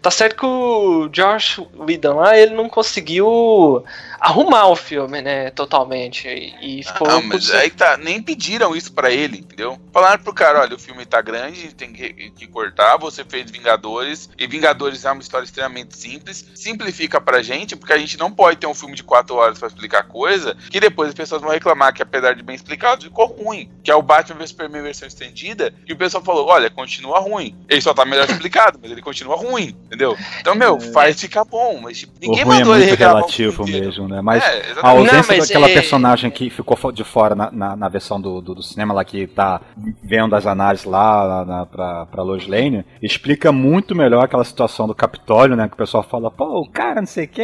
Tá 0.00 0.12
certo 0.12 0.36
que 0.36 0.46
o 0.46 1.08
Josh 1.08 1.60
Whedon 1.76 2.14
lá, 2.14 2.38
ele 2.38 2.54
não 2.54 2.68
conseguiu 2.68 3.82
arrumar 4.20 4.66
o 4.66 4.76
filme, 4.76 5.22
né, 5.22 5.50
totalmente. 5.50 6.28
E, 6.28 6.80
e 6.80 6.82
ficou... 6.82 7.08
Não, 7.08 7.22
mas 7.22 7.50
aí 7.50 7.70
tá, 7.70 7.96
nem 7.96 8.22
pediram 8.22 8.74
isso 8.74 8.92
pra 8.92 9.10
ele, 9.10 9.38
entendeu? 9.38 9.78
Falaram 9.92 10.22
pro 10.22 10.32
cara, 10.32 10.60
olha, 10.60 10.74
o 10.74 10.78
filme 10.78 11.04
tá 11.06 11.20
grande, 11.20 11.74
tem 11.74 11.92
que, 11.92 12.30
que 12.30 12.46
cortar, 12.46 12.96
você 12.96 13.24
fez 13.24 13.50
Vingadores, 13.50 14.28
e 14.38 14.46
Vingadores 14.46 15.04
é 15.04 15.12
uma 15.12 15.22
história 15.22 15.44
extremamente 15.44 15.96
simples, 15.96 16.46
simplifica 16.54 17.20
pra 17.20 17.42
gente, 17.42 17.76
porque 17.76 17.92
a 17.92 17.98
gente 17.98 18.18
não 18.18 18.30
pode 18.30 18.58
ter 18.58 18.66
um 18.66 18.74
filme 18.74 18.94
de 18.94 19.02
4 19.02 19.34
horas 19.34 19.58
pra 19.58 19.68
explicar 19.68 20.04
coisa, 20.04 20.56
que 20.70 20.80
depois 20.80 21.10
as 21.10 21.14
pessoas 21.14 21.42
vão 21.42 21.50
reclamar 21.50 21.92
que 21.92 22.02
apesar 22.02 22.34
de 22.34 22.42
bem 22.42 22.56
explicado, 22.56 23.04
ficou 23.04 23.26
ruim, 23.26 23.70
que 23.82 23.90
é 23.90 23.94
o 23.94 24.02
Batman 24.02 24.38
vs 24.38 24.50
Superman 24.50 24.82
versão 24.82 25.08
estendida, 25.08 25.72
e 25.86 25.92
o 25.92 25.96
pessoal 25.96 26.22
falou, 26.22 26.46
olha, 26.48 26.70
continua 26.70 27.18
ruim. 27.20 27.56
Ele 27.68 27.80
só 27.80 27.94
tá 27.94 28.04
melhor 28.04 28.28
explicado, 28.28 28.78
mas 28.80 28.90
ele 28.90 29.02
continua 29.02 29.36
ruim, 29.36 29.76
entendeu? 29.86 30.16
Então, 30.40 30.54
meu, 30.54 30.80
faz 30.92 31.20
ficar 31.20 31.44
bom, 31.44 31.80
mas 31.82 31.98
tipo, 31.98 32.12
ninguém 32.20 32.44
ruim 32.44 32.56
é 32.56 32.58
mandou 32.58 32.74
ele 32.74 32.86
muito 32.86 32.98
reclamar 32.98 33.22
relativo 33.22 33.64
filme 34.08 34.16
né? 34.16 34.22
Mas 34.22 34.42
É, 34.42 34.74
a 34.82 34.90
ausência 34.90 35.16
Não, 35.18 35.24
mas 35.28 35.48
daquela 35.48 35.68
é- 35.68 35.74
personagem 35.74 36.30
que 36.30 36.50
ficou 36.50 36.78
de 36.92 37.04
fora 37.04 37.34
na, 37.34 37.50
na, 37.50 37.76
na 37.76 37.88
versão 37.88 38.20
do, 38.20 38.40
do, 38.40 38.54
do 38.54 38.62
cinema 38.62 38.94
lá 38.94 39.04
que 39.04 39.26
tá 39.26 39.60
vendo 40.02 40.34
as 40.34 40.46
análises 40.46 40.86
lá, 40.86 41.22
lá 41.24 41.44
na, 41.44 41.66
pra, 41.66 42.06
pra 42.06 42.22
Lois 42.22 42.46
Lane, 42.46 42.84
explica 43.02 43.52
muito 43.52 43.94
melhor 43.94 44.24
aquela 44.24 44.44
situação 44.44 44.86
do 44.86 44.94
Capitólio, 44.94 45.56
né? 45.56 45.68
Que 45.68 45.74
o 45.74 45.78
pessoal 45.78 46.02
fala, 46.02 46.30
pô, 46.30 46.60
o 46.60 46.70
cara 46.70 47.00
não 47.00 47.06
sei 47.06 47.24
o 47.24 47.28
que, 47.28 47.42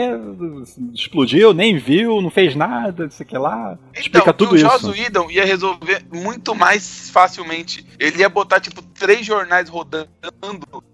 explodiu, 0.92 1.52
nem 1.52 1.76
viu, 1.76 2.20
não 2.20 2.30
fez 2.30 2.54
nada, 2.54 3.04
não 3.04 3.10
sei 3.10 3.24
o 3.26 3.28
que 3.28 3.38
lá. 3.38 3.78
Explica 3.92 4.18
então, 4.30 4.32
tudo 4.32 4.52
o 4.52 4.56
isso. 4.56 4.64
Joss 4.68 4.86
Whedon 4.88 5.30
ia 5.30 5.44
resolver 5.44 6.04
muito 6.12 6.54
mais 6.54 7.10
facilmente. 7.10 7.86
Ele 7.98 8.18
ia 8.18 8.28
botar, 8.28 8.60
tipo, 8.60 8.82
três 8.82 9.24
jornais 9.26 9.68
rodando 9.68 10.08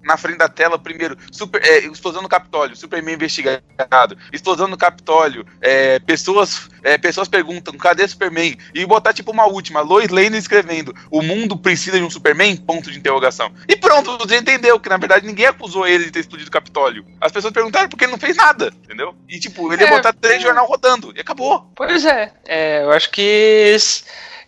na 0.02 0.16
frente 0.16 0.38
da 0.38 0.48
tela. 0.48 0.78
Primeiro, 0.78 1.16
super, 1.30 1.62
é, 1.62 1.86
explosão 1.86 2.22
no 2.22 2.28
Capitólio, 2.28 2.76
Superman 2.76 3.14
investigado, 3.14 4.16
explosão 4.32 4.68
no 4.68 4.76
Capitólio, 4.76 5.44
é, 5.60 5.98
pessoas, 5.98 6.68
é, 6.82 6.96
pessoas 6.98 7.28
perguntam, 7.28 7.76
cadê 7.76 8.06
Superman? 8.06 8.56
E 8.74 8.84
botar, 8.86 9.12
tipo, 9.12 9.30
uma 9.30 9.46
última, 9.46 9.80
Lois 9.80 10.08
Lane 10.08 10.36
escrevendo, 10.36 10.94
o 11.10 11.22
mundo 11.22 11.56
precisa 11.56 11.98
de 11.98 12.04
um 12.04 12.10
Superman? 12.10 12.56
Ponto 12.56 12.90
de 12.90 12.98
interrogação. 12.98 13.52
E 13.68 13.76
pronto, 13.76 14.16
você 14.18 14.36
entendeu 14.36 14.78
que, 14.80 14.88
na 14.88 14.96
verdade, 14.96 15.26
ninguém 15.26 15.46
acusou 15.46 15.86
ele 15.86 16.04
de 16.04 16.10
ter 16.10 16.20
explodido 16.20 16.48
o 16.48 16.52
Capitólio. 16.52 17.04
As 17.20 17.32
pessoas 17.32 17.52
perguntaram 17.52 17.88
porque 17.88 18.04
ele 18.04 18.12
não 18.12 18.18
fez 18.18 18.36
nada, 18.36 18.72
entendeu? 18.84 19.14
E, 19.28 19.38
tipo, 19.38 19.72
ele 19.72 19.82
ia 19.82 19.88
É, 19.88 19.90
botar 19.90 20.12
três 20.12 20.36
é. 20.36 20.40
jornais 20.40 20.68
rodando, 20.68 21.12
e 21.16 21.20
acabou. 21.20 21.70
Pois 21.74 22.04
é, 22.04 22.32
é, 22.46 22.82
eu 22.82 22.90
acho 22.92 23.10
que 23.10 23.76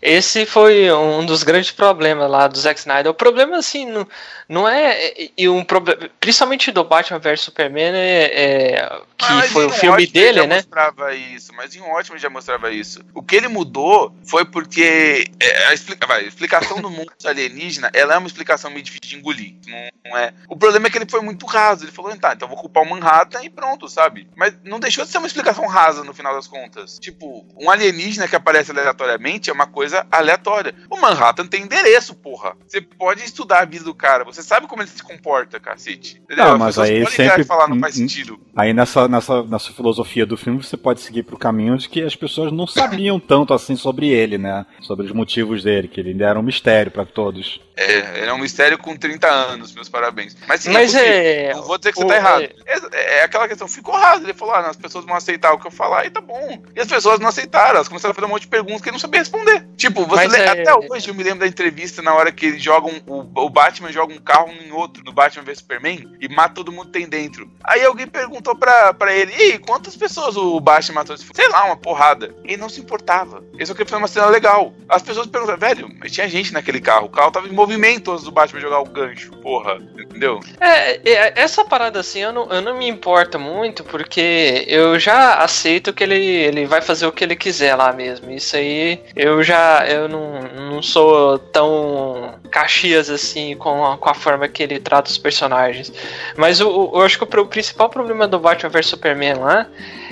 esse, 0.03 0.45
foi 0.45 0.91
um 0.91 1.25
dos 1.25 1.43
grandes 1.43 1.71
problemas 1.71 2.29
lá 2.29 2.47
do 2.47 2.59
Zack 2.59 2.79
Snyder. 2.79 3.11
O 3.11 3.15
problema, 3.15 3.57
assim, 3.57 3.85
não, 3.85 4.07
não 4.49 4.67
é. 4.67 5.29
E 5.37 5.47
um 5.47 5.63
problema, 5.63 6.09
principalmente 6.19 6.71
do 6.71 6.83
Batman 6.83 7.19
vs 7.19 7.41
Superman, 7.41 7.93
é, 7.95 8.75
é, 8.75 9.01
que 9.17 9.31
Mas 9.31 9.51
foi 9.51 9.65
o 9.65 9.69
filme 9.69 10.01
Watchmen 10.01 10.11
dele, 10.11 10.39
já 10.41 10.47
né? 10.47 10.55
mostrava 10.57 11.13
isso, 11.13 11.53
mas 11.53 11.75
em 11.75 11.81
Watchmen 11.81 12.19
já 12.19 12.29
mostrava 12.29 12.71
isso. 12.71 13.01
O 13.13 13.21
que 13.23 13.35
ele 13.35 13.47
mudou 13.47 14.13
foi 14.25 14.45
porque 14.45 15.25
é, 15.39 15.65
a, 15.67 15.73
explica- 15.73 16.05
vai, 16.05 16.25
a 16.25 16.27
explicação 16.27 16.81
do 16.81 16.89
mundo 16.89 17.11
alienígena, 17.25 17.89
ela 17.93 18.15
é 18.15 18.17
uma 18.17 18.27
explicação 18.27 18.69
meio 18.69 18.83
difícil 18.83 19.09
de 19.09 19.15
engolir. 19.17 19.55
Não, 19.67 20.11
não 20.11 20.17
é. 20.17 20.33
O 20.49 20.55
problema 20.57 20.87
é 20.87 20.89
que 20.89 20.97
ele 20.97 21.09
foi 21.09 21.21
muito 21.21 21.45
raso. 21.45 21.85
Ele 21.85 21.91
falou, 21.91 22.15
tá, 22.17 22.33
então 22.33 22.47
vou 22.47 22.57
culpar 22.57 22.83
o 22.83 22.89
Manhattan 22.89 23.43
e 23.43 23.49
pronto, 23.49 23.87
sabe? 23.87 24.27
Mas 24.35 24.53
não 24.63 24.79
deixou 24.79 25.05
de 25.05 25.11
ser 25.11 25.17
uma 25.19 25.27
explicação 25.27 25.65
rasa 25.67 26.03
no 26.03 26.13
final 26.13 26.35
das 26.35 26.47
contas. 26.47 26.99
Tipo, 26.99 27.45
um 27.59 27.69
alienígena 27.69 28.27
que 28.27 28.35
aparece 28.35 28.71
aleatoriamente 28.71 29.49
é 29.49 29.53
uma 29.53 29.67
coisa 29.67 29.92
aleatória. 30.11 30.73
O 30.89 30.97
Manhattan 30.99 31.45
tem 31.47 31.63
endereço, 31.63 32.15
porra. 32.15 32.55
Você 32.67 32.81
pode 32.81 33.23
estudar 33.23 33.59
a 33.61 33.65
vida 33.65 33.83
do 33.85 33.93
cara, 33.93 34.23
você 34.23 34.41
sabe 34.41 34.67
como 34.67 34.81
ele 34.81 34.89
se 34.89 35.03
comporta, 35.03 35.59
cacete. 35.59 36.21
Entendeu? 36.23 36.45
Não, 36.45 36.53
As 36.53 36.59
mas 36.59 36.75
pessoas 36.75 36.89
aí 36.89 37.05
sempre- 37.27 37.43
falar, 37.43 37.67
não 37.67 37.79
faz 37.79 37.95
sentido. 37.95 38.39
Aí 38.55 38.73
nessa, 38.73 39.07
nessa, 39.07 39.43
nessa 39.43 39.71
filosofia 39.73 40.25
do 40.25 40.37
filme 40.37 40.63
você 40.63 40.77
pode 40.77 41.01
seguir 41.01 41.23
pro 41.23 41.37
caminho 41.37 41.77
de 41.77 41.89
que 41.89 42.01
as 42.01 42.15
pessoas 42.15 42.51
não 42.51 42.65
sabiam 42.67 43.19
tanto 43.21 43.53
assim 43.53 43.75
sobre 43.75 44.07
ele, 44.09 44.37
né? 44.37 44.65
Sobre 44.81 45.05
os 45.05 45.11
motivos 45.11 45.63
dele, 45.63 45.87
que 45.87 45.99
ele 45.99 46.09
ainda 46.11 46.25
era 46.25 46.39
um 46.39 46.43
mistério 46.43 46.91
pra 46.91 47.05
todos. 47.05 47.59
É, 47.75 48.19
ele 48.19 48.27
é 48.29 48.33
um 48.33 48.37
mistério 48.37 48.77
com 48.77 48.95
30 48.95 49.27
anos, 49.27 49.73
meus 49.73 49.89
parabéns. 49.89 50.37
Mas 50.47 50.61
sim, 50.61 50.71
Mas 50.71 50.93
é, 50.93 51.45
é. 51.45 51.53
Não 51.55 51.63
vou 51.63 51.77
dizer 51.77 51.91
que 51.91 51.97
você 51.97 52.05
o- 52.05 52.07
tá 52.07 52.15
errado. 52.15 52.43
é- 52.43 52.53
É, 52.93 53.19
é 53.19 53.23
aquela 53.23 53.47
questão, 53.47 53.67
ficou 53.67 53.95
raso. 53.95 54.23
Ele 54.23 54.33
falou, 54.33 54.53
ah, 54.53 54.61
não, 54.61 54.69
as 54.69 54.77
pessoas 54.77 55.03
vão 55.05 55.15
aceitar 55.15 55.51
o 55.53 55.59
que 55.59 55.65
eu 55.65 55.71
falar 55.71 56.05
e 56.05 56.11
tá 56.11 56.21
bom. 56.21 56.61
E 56.75 56.79
as 56.79 56.87
pessoas 56.87 57.19
não 57.19 57.27
aceitaram, 57.27 57.75
elas 57.75 57.87
começaram 57.87 58.11
a 58.11 58.15
fazer 58.15 58.27
um 58.27 58.29
monte 58.29 58.41
de 58.43 58.47
perguntas 58.47 58.81
que 58.81 58.89
ele 58.89 58.93
não 58.93 58.99
sabia 58.99 59.19
responder. 59.19 59.65
Tipo, 59.87 60.05
você 60.05 60.27
lê- 60.27 60.39
é- 60.39 60.49
até 60.49 60.73
hoje 60.89 61.07
eu 61.09 61.13
me 61.13 61.23
lembro 61.23 61.39
da 61.39 61.47
entrevista 61.47 62.01
na 62.01 62.13
hora 62.13 62.31
que 62.31 62.45
eles 62.45 62.61
jogam, 62.61 62.91
o, 63.07 63.27
o 63.45 63.49
Batman 63.49 63.91
joga 63.91 64.13
um 64.13 64.19
carro 64.19 64.49
em 64.51 64.71
outro, 64.71 65.03
no 65.03 65.11
Batman 65.11 65.43
vs 65.43 65.57
Superman, 65.59 66.07
e 66.21 66.27
mata 66.29 66.55
todo 66.55 66.71
mundo 66.71 66.85
que 66.87 66.91
tem 66.99 67.07
dentro. 67.07 67.49
Aí 67.63 67.83
alguém 67.83 68.07
perguntou 68.07 68.55
pra, 68.55 68.93
pra 68.93 69.13
ele, 69.13 69.33
e 69.33 69.57
quantas 69.59 69.95
pessoas 69.95 70.37
o 70.37 70.59
Batman 70.59 70.95
matou? 70.95 71.17
Sei 71.17 71.47
lá, 71.49 71.65
uma 71.65 71.77
porrada. 71.77 72.33
Ele 72.43 72.57
não 72.57 72.69
se 72.69 72.79
importava. 72.79 73.43
Ele 73.53 73.65
só 73.65 73.73
queria 73.73 73.87
fazer 73.87 74.01
uma 74.01 74.07
cena 74.07 74.27
legal. 74.27 74.73
As 74.87 75.01
pessoas 75.01 75.27
perguntaram, 75.27 75.59
velho, 75.59 75.89
mas 75.99 76.11
tinha 76.11 76.27
gente 76.29 76.53
naquele 76.53 76.79
carro. 76.79 77.05
O 77.07 77.09
carro 77.09 77.31
tava 77.31 77.47
em 77.47 77.51
movimento 77.51 78.11
antes 78.11 78.23
do 78.23 78.31
Batman 78.31 78.59
jogar 78.61 78.79
o 78.79 78.85
gancho. 78.85 79.31
Porra, 79.41 79.75
entendeu? 79.97 80.39
É, 80.59 81.09
é, 81.09 81.33
essa 81.35 81.65
parada 81.65 81.99
assim 81.99 82.19
eu 82.19 82.31
não, 82.31 82.49
eu 82.51 82.61
não 82.61 82.77
me 82.77 82.87
importo 82.87 83.39
muito, 83.39 83.83
porque 83.83 84.65
eu 84.67 84.97
já 84.99 85.35
aceito 85.35 85.91
que 85.93 86.03
ele, 86.03 86.15
ele 86.15 86.65
vai 86.65 86.81
fazer 86.81 87.05
o 87.05 87.11
que 87.11 87.23
ele 87.23 87.35
quiser 87.35 87.75
lá 87.75 87.91
mesmo. 87.91 88.31
Isso 88.31 88.55
aí 88.55 89.01
eu 89.15 89.43
já 89.43 89.72
eu 89.87 90.07
não, 90.07 90.41
não 90.71 90.81
sou 90.81 91.37
tão 91.39 92.35
caxias 92.51 93.09
assim 93.09 93.55
com 93.55 93.85
a, 93.85 93.97
com 93.97 94.09
a 94.09 94.13
forma 94.13 94.47
que 94.47 94.61
ele 94.63 94.79
trata 94.79 95.09
os 95.09 95.17
personagens. 95.17 95.91
Mas 96.37 96.61
o- 96.61 96.91
eu 96.93 97.01
acho 97.01 97.17
que 97.17 97.23
o, 97.37 97.41
o 97.41 97.45
principal 97.47 97.89
problema 97.89 98.27
do 98.27 98.39
Batman 98.39 98.69
vs 98.69 98.85
Superman 98.87 99.35
lá 99.35 99.67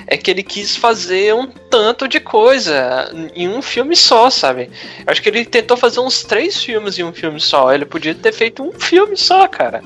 é 0.06 0.16
que 0.16 0.30
ele 0.30 0.42
quis 0.42 0.76
fazer 0.76 1.32
um 1.34 1.46
tanto 1.46 2.08
de 2.08 2.18
coisa 2.18 3.10
em 3.34 3.48
um 3.48 3.62
filme 3.62 3.94
só, 3.94 4.28
sabe? 4.30 4.70
Eu 4.98 5.12
acho 5.12 5.22
que 5.22 5.28
ele 5.28 5.44
tentou 5.44 5.76
fazer 5.76 6.00
uns 6.00 6.22
três 6.24 6.62
filmes 6.62 6.98
em 6.98 7.04
um 7.04 7.12
filme 7.12 7.40
só. 7.40 7.72
Ele 7.72 7.84
podia 7.84 8.14
ter 8.14 8.32
feito 8.32 8.62
um 8.62 8.72
filme 8.72 9.16
só, 9.16 9.46
cara. 9.46 9.82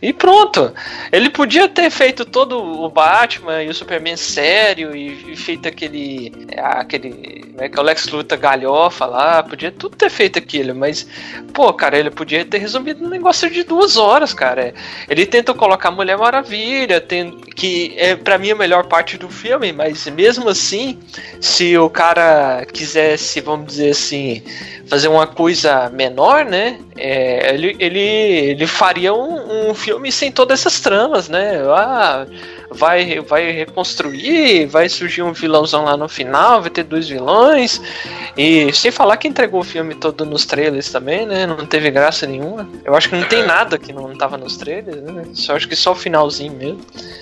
E 0.00 0.12
pronto. 0.12 0.72
Ele 1.12 1.30
podia 1.30 1.68
ter 1.68 1.90
feito 1.90 2.24
todo 2.24 2.58
o 2.58 2.88
Batman 2.88 3.62
e 3.62 3.68
o 3.68 3.74
Superman 3.74 4.16
sério 4.16 4.94
e, 4.94 5.32
e 5.32 5.36
feito 5.36 5.68
aquele. 5.68 6.32
é, 6.48 6.60
aquele. 6.60 7.44
Como 7.54 7.62
é 7.62 7.68
que 7.68 7.78
é 7.78 7.82
o 7.82 7.84
Lex 7.84 8.08
Luthor 8.08 8.38
galhofa 8.38 9.06
lá. 9.06 9.42
Podia 9.42 9.70
tudo 9.70 9.96
ter 9.96 10.10
feito 10.10 10.38
aquilo, 10.38 10.74
mas. 10.74 11.06
Pô, 11.52 11.72
cara, 11.72 11.98
ele 11.98 12.10
podia 12.10 12.44
ter 12.44 12.58
resumido 12.58 13.02
num 13.02 13.10
negócio 13.10 13.48
de 13.50 13.62
duas 13.62 13.96
horas, 13.96 14.34
cara. 14.34 14.74
Ele 15.08 15.24
tentou 15.26 15.54
colocar 15.54 15.90
Mulher 15.90 16.18
Maravilha, 16.18 17.00
tem, 17.00 17.30
que 17.54 17.94
é 17.96 18.16
para 18.16 18.38
mim 18.38 18.50
a 18.50 18.56
melhor 18.56 18.86
parte 18.86 19.16
do 19.16 19.28
filme, 19.28 19.72
mas 19.72 20.06
mesmo 20.08 20.48
assim, 20.48 20.98
se 21.40 21.76
o 21.78 21.88
cara 21.88 22.66
quisesse, 22.72 23.40
vamos 23.40 23.66
dizer 23.66 23.90
assim, 23.90 24.42
fazer 24.86 25.08
uma 25.08 25.26
coisa 25.26 25.88
menor, 25.90 26.44
né? 26.44 26.78
é, 26.96 27.52
ele, 27.54 27.76
ele, 27.78 28.00
ele 28.00 28.66
faria 28.66 29.12
um, 29.12 29.70
um 29.70 29.74
filme 29.84 30.10
sem 30.10 30.32
todas 30.32 30.60
essas 30.60 30.80
tramas, 30.80 31.28
né? 31.28 31.58
Ah, 31.68 32.26
vai, 32.74 33.20
vai 33.20 33.50
reconstruir, 33.50 34.66
vai 34.66 34.88
surgir 34.88 35.22
um 35.22 35.32
vilãozão 35.32 35.84
lá 35.84 35.96
no 35.96 36.08
final, 36.08 36.60
vai 36.60 36.70
ter 36.70 36.84
dois 36.84 37.08
vilões. 37.08 37.80
E 38.36 38.72
sem 38.72 38.90
falar 38.90 39.16
que 39.16 39.28
entregou 39.28 39.60
o 39.60 39.64
filme 39.64 39.94
todo 39.94 40.24
nos 40.24 40.44
trailers 40.44 40.90
também, 40.90 41.26
né? 41.26 41.46
Não 41.46 41.64
teve 41.66 41.90
graça 41.90 42.26
nenhuma. 42.26 42.68
Eu 42.84 42.94
acho 42.94 43.08
que 43.08 43.16
não 43.16 43.26
tem 43.28 43.44
nada 43.44 43.78
que 43.78 43.92
não 43.92 44.16
tava 44.16 44.36
nos 44.36 44.56
trailers, 44.56 45.02
né? 45.02 45.24
Só 45.34 45.56
acho 45.56 45.68
que 45.68 45.76
só 45.76 45.92
o 45.92 45.94
finalzinho 45.94 46.52
mesmo. 46.52 46.80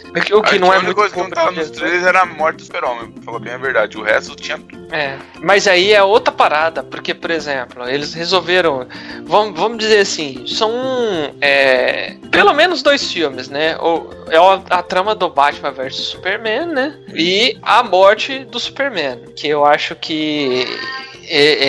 O 0.08 0.20
que, 0.20 0.34
o 0.34 0.42
que 0.42 0.58
não 0.58 0.70
a 0.70 0.74
é 0.74 0.78
única 0.78 0.84
muito 0.84 0.96
coisa 0.96 1.14
que 1.14 1.20
não 1.20 1.30
tava 1.30 1.50
nos 1.52 1.70
trailers 1.70 2.04
era 2.04 2.20
a 2.20 2.26
morte 2.26 2.56
do 2.56 2.64
super-homem, 2.64 3.10
pra 3.12 3.22
falar 3.22 3.38
bem 3.38 3.52
a 3.54 3.58
verdade. 3.58 3.96
O 3.96 4.02
resto 4.02 4.36
tinha 4.36 4.58
tudo. 4.58 4.82
É, 4.92 5.16
mas 5.42 5.66
aí 5.66 5.92
é 5.92 6.02
outra 6.02 6.32
parada, 6.32 6.82
porque, 6.82 7.14
por 7.14 7.30
exemplo, 7.30 7.88
eles 7.88 8.12
resolveram. 8.12 8.86
Vamos, 9.24 9.58
vamos 9.58 9.78
dizer 9.78 10.00
assim, 10.00 10.46
são 10.46 10.70
é, 11.40 12.14
pelo 12.30 12.52
menos 12.52 12.82
dois 12.82 13.10
filmes, 13.10 13.48
né? 13.48 13.76
O, 13.78 14.10
é 14.28 14.36
a, 14.36 14.78
a 14.78 14.82
trama 14.82 15.14
do 15.14 15.30
Batman 15.42 15.72
vs 15.72 15.96
Superman, 15.96 16.66
né? 16.66 16.94
E 17.12 17.58
a 17.62 17.82
morte 17.82 18.44
do 18.44 18.60
Superman, 18.60 19.18
que 19.34 19.48
eu 19.48 19.64
acho 19.64 19.96
que. 19.96 20.64
É- 21.34 21.64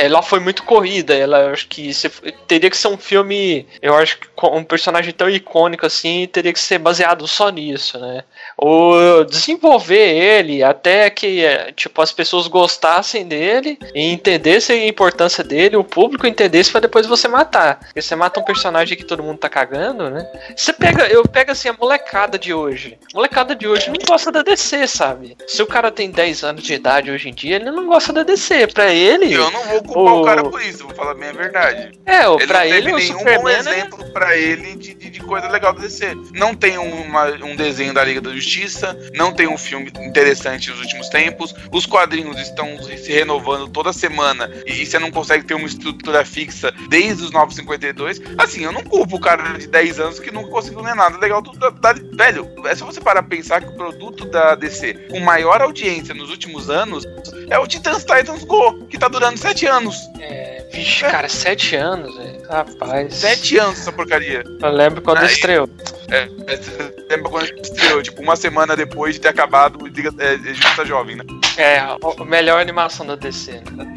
é, 0.00 0.04
ela 0.06 0.22
foi 0.22 0.40
muito 0.40 0.62
corrida. 0.64 1.14
Ela 1.14 1.50
acho 1.52 1.66
que 1.68 1.92
se- 1.94 2.10
teria 2.46 2.68
que 2.70 2.76
ser 2.76 2.88
um 2.88 2.96
filme. 2.98 3.66
Eu 3.80 3.94
acho 3.96 4.18
que 4.18 4.28
com 4.34 4.56
um 4.56 4.64
personagem 4.64 5.12
tão 5.12 5.28
icônico 5.28 5.86
assim 5.86 6.28
teria 6.30 6.52
que 6.52 6.60
ser 6.60 6.78
baseado 6.78 7.26
só 7.26 7.48
nisso, 7.48 7.98
né? 7.98 8.22
Ou 8.56 9.24
desenvolver 9.24 9.96
ele 10.16 10.62
até 10.62 11.08
que 11.10 11.44
é, 11.44 11.72
tipo 11.72 12.00
as 12.02 12.12
pessoas 12.12 12.46
gostassem 12.46 13.26
dele 13.26 13.78
e 13.94 14.12
entendessem 14.12 14.82
a 14.82 14.86
importância 14.88 15.42
dele, 15.42 15.76
o 15.76 15.84
público 15.84 16.26
entendesse 16.26 16.70
pra 16.70 16.80
depois 16.80 17.06
você 17.06 17.26
matar. 17.28 17.78
Porque 17.80 18.02
você 18.02 18.14
mata 18.14 18.40
um 18.40 18.44
personagem 18.44 18.96
que 18.96 19.04
todo 19.04 19.22
mundo 19.22 19.38
tá 19.38 19.48
cagando, 19.48 20.10
né? 20.10 20.26
Você 20.56 20.72
pega, 20.72 21.06
eu 21.08 21.22
pego 21.22 21.52
assim 21.52 21.68
a 21.68 21.72
molecada 21.72 22.38
de 22.38 22.52
hoje. 22.52 22.98
A 23.12 23.16
molecada 23.16 23.54
de 23.54 23.66
hoje 23.66 23.88
não 23.88 23.96
gosta 24.06 24.30
da 24.30 24.42
DC, 24.42 24.86
sabe? 24.86 25.36
Se 25.46 25.62
o 25.62 25.66
cara 25.66 25.90
tem 25.90 26.10
10 26.10 26.42
anos 26.44 26.62
de 26.62 26.74
idade 26.74 27.10
hoje 27.10 27.28
em 27.28 27.34
dia, 27.34 27.56
ele 27.56 27.70
não 27.70 27.86
gosta 27.86 28.12
da 28.12 28.22
DC. 28.22 28.66
Pra 28.68 28.92
ele, 28.98 29.32
eu 29.32 29.50
não 29.50 29.64
vou 29.64 29.82
culpar 29.82 30.14
o- 30.14 30.20
o 30.20 30.24
cara 30.24 30.44
por 30.44 30.60
isso, 30.62 30.84
vou 30.86 30.94
falar 30.94 31.14
bem 31.14 31.28
a 31.30 31.32
verdade. 31.32 31.92
É, 32.06 32.28
o- 32.28 32.36
ele 32.38 32.46
pra 32.46 32.58
não 32.60 32.64
teve 32.70 32.76
ele, 32.76 32.92
nenhum 32.92 33.12
bom 33.12 33.18
Superman 33.18 33.54
é- 33.54 33.58
exemplo 33.58 34.04
pra 34.12 34.36
ele 34.36 34.76
de, 34.76 34.94
de, 34.94 35.10
de 35.10 35.20
coisa 35.20 35.48
legal 35.48 35.72
da 35.72 35.80
DC. 35.80 36.16
Não 36.34 36.54
tem 36.54 36.76
uma- 36.78 37.26
um 37.44 37.54
desenho 37.56 37.92
da 37.94 38.02
Liga 38.04 38.20
da 38.20 38.30
Justiça, 38.32 38.98
não 39.14 39.32
tem 39.32 39.46
um 39.46 39.58
filme 39.58 39.92
interessante 40.00 40.70
nos 40.70 40.80
últimos 40.80 41.08
tempos, 41.08 41.54
os 41.72 41.86
quadrinhos 41.86 42.38
estão 42.40 42.76
se 42.82 43.12
renovando 43.12 43.68
toda 43.68 43.92
semana 43.92 44.50
e, 44.66 44.84
você 44.86 44.98
não 44.98 45.10
consegue 45.10 45.44
ter 45.44 45.54
uma 45.54 45.66
estrutura 45.66 46.24
fixa 46.24 46.72
desde 46.88 47.24
os 47.24 47.30
952. 47.30 48.20
Assim, 48.38 48.64
eu 48.64 48.72
não 48.72 48.82
culpo 48.82 49.16
o 49.16 49.20
cara 49.20 49.58
de 49.58 49.66
10 49.66 50.00
anos 50.00 50.18
que 50.18 50.30
não 50.30 50.44
conseguiu 50.44 50.80
ler 50.80 50.94
nada 50.94 51.16
legal 51.18 51.40
do, 51.42 51.52
da, 51.52 51.70
da- 51.70 51.94
Velho, 52.12 52.48
é 52.66 52.74
só 52.74 52.84
você 52.84 53.00
parar 53.00 53.22
pra 53.22 53.36
pensar 53.36 53.60
que 53.60 53.68
o 53.68 53.76
produto 53.76 54.24
da 54.26 54.54
DC 54.54 54.94
com 55.10 55.20
maior 55.20 55.60
audiência 55.62 56.14
nos 56.14 56.30
últimos 56.30 56.68
anos 56.70 57.04
é 57.50 57.58
o 57.58 57.66
Titans 57.66 58.04
Titans 58.04 58.44
Go, 58.44 58.77
que 58.86 58.98
tá 58.98 59.08
durando 59.08 59.38
7 59.38 59.66
anos. 59.66 59.96
É, 60.20 60.66
vixe, 60.72 61.00
cara, 61.04 61.28
7 61.28 61.76
anos, 61.76 62.14
velho. 62.16 62.42
Rapaz. 62.48 63.14
7 63.14 63.58
anos 63.58 63.80
essa 63.80 63.92
porcaria. 63.92 64.42
Eu 64.62 64.70
lembro 64.70 65.02
quando 65.02 65.18
Aí- 65.18 65.26
estreou. 65.26 65.68
É, 66.10 66.28
é, 66.46 66.56
você 66.56 66.94
lembra 67.10 67.30
quando 67.30 67.44
estreou? 67.62 68.02
Tipo, 68.02 68.22
uma 68.22 68.34
semana 68.36 68.74
depois 68.74 69.14
de 69.16 69.20
ter 69.20 69.28
acabado 69.28 69.86
Liga 69.86 70.10
é, 70.18 70.34
é, 70.34 70.38
Justiça 70.38 70.84
Jovem, 70.84 71.16
né? 71.16 71.24
É, 71.56 71.78
a 71.78 71.96
a 72.18 72.24
melhor 72.24 72.60
animação 72.60 73.06
da 73.06 73.14
DC, 73.14 73.60
né? 73.72 73.94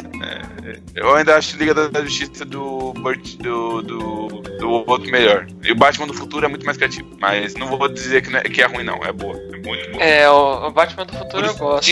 Eu 0.96 1.16
ainda 1.16 1.36
acho 1.36 1.58
Liga 1.58 1.74
da 1.74 2.02
Justiça 2.04 2.46
do 2.46 2.94
Burt, 2.94 3.38
do, 3.38 3.82
do, 3.82 4.28
do 4.60 4.70
outro 4.88 5.10
melhor. 5.10 5.48
E 5.64 5.72
o 5.72 5.76
Batman 5.76 6.08
do 6.08 6.14
futuro 6.14 6.46
é 6.46 6.50
muito 6.50 6.66
mais 6.66 6.78
criativo. 6.78 7.08
Mas 7.20 7.56
não 7.56 7.68
vou 7.68 7.88
dizer 7.88 8.22
que, 8.22 8.30
não 8.30 8.40
é, 8.40 8.44
que 8.44 8.62
é 8.62 8.66
ruim, 8.66 8.84
não. 8.84 8.98
É 9.04 9.12
boa. 9.12 9.36
É 9.36 9.58
muito 9.58 9.92
boa. 9.92 10.04
É, 10.04 10.30
o, 10.30 10.68
o 10.68 10.72
Batman 10.72 11.06
do 11.06 11.14
futuro 11.14 11.46
eu 11.46 11.56
gosto. 11.56 11.92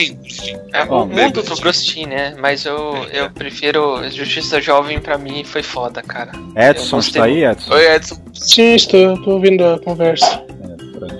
É, 0.73 0.85
Bom, 0.85 1.03
o 1.03 1.05
bem 1.05 1.25
mundo 1.25 1.41
do 1.41 1.43
Bruce 1.43 1.61
Bruce 1.61 1.85
Timm, 1.85 2.07
né? 2.07 2.35
Mas 2.39 2.65
eu, 2.65 2.95
eu 3.11 3.29
prefiro 3.31 4.07
Justiça 4.09 4.61
Jovem 4.61 4.99
pra 4.99 5.17
mim 5.17 5.43
foi 5.43 5.63
foda, 5.63 6.01
cara. 6.01 6.31
Edson, 6.55 6.99
está 6.99 7.23
aí, 7.23 7.45
muito. 7.45 7.59
Edson? 7.59 7.73
Oi, 7.73 7.95
Edson. 7.95 8.21
Sim, 8.33 8.75
estou, 8.75 9.21
tô 9.23 9.31
ouvindo 9.31 9.65
a 9.65 9.79
conversa. 9.79 10.43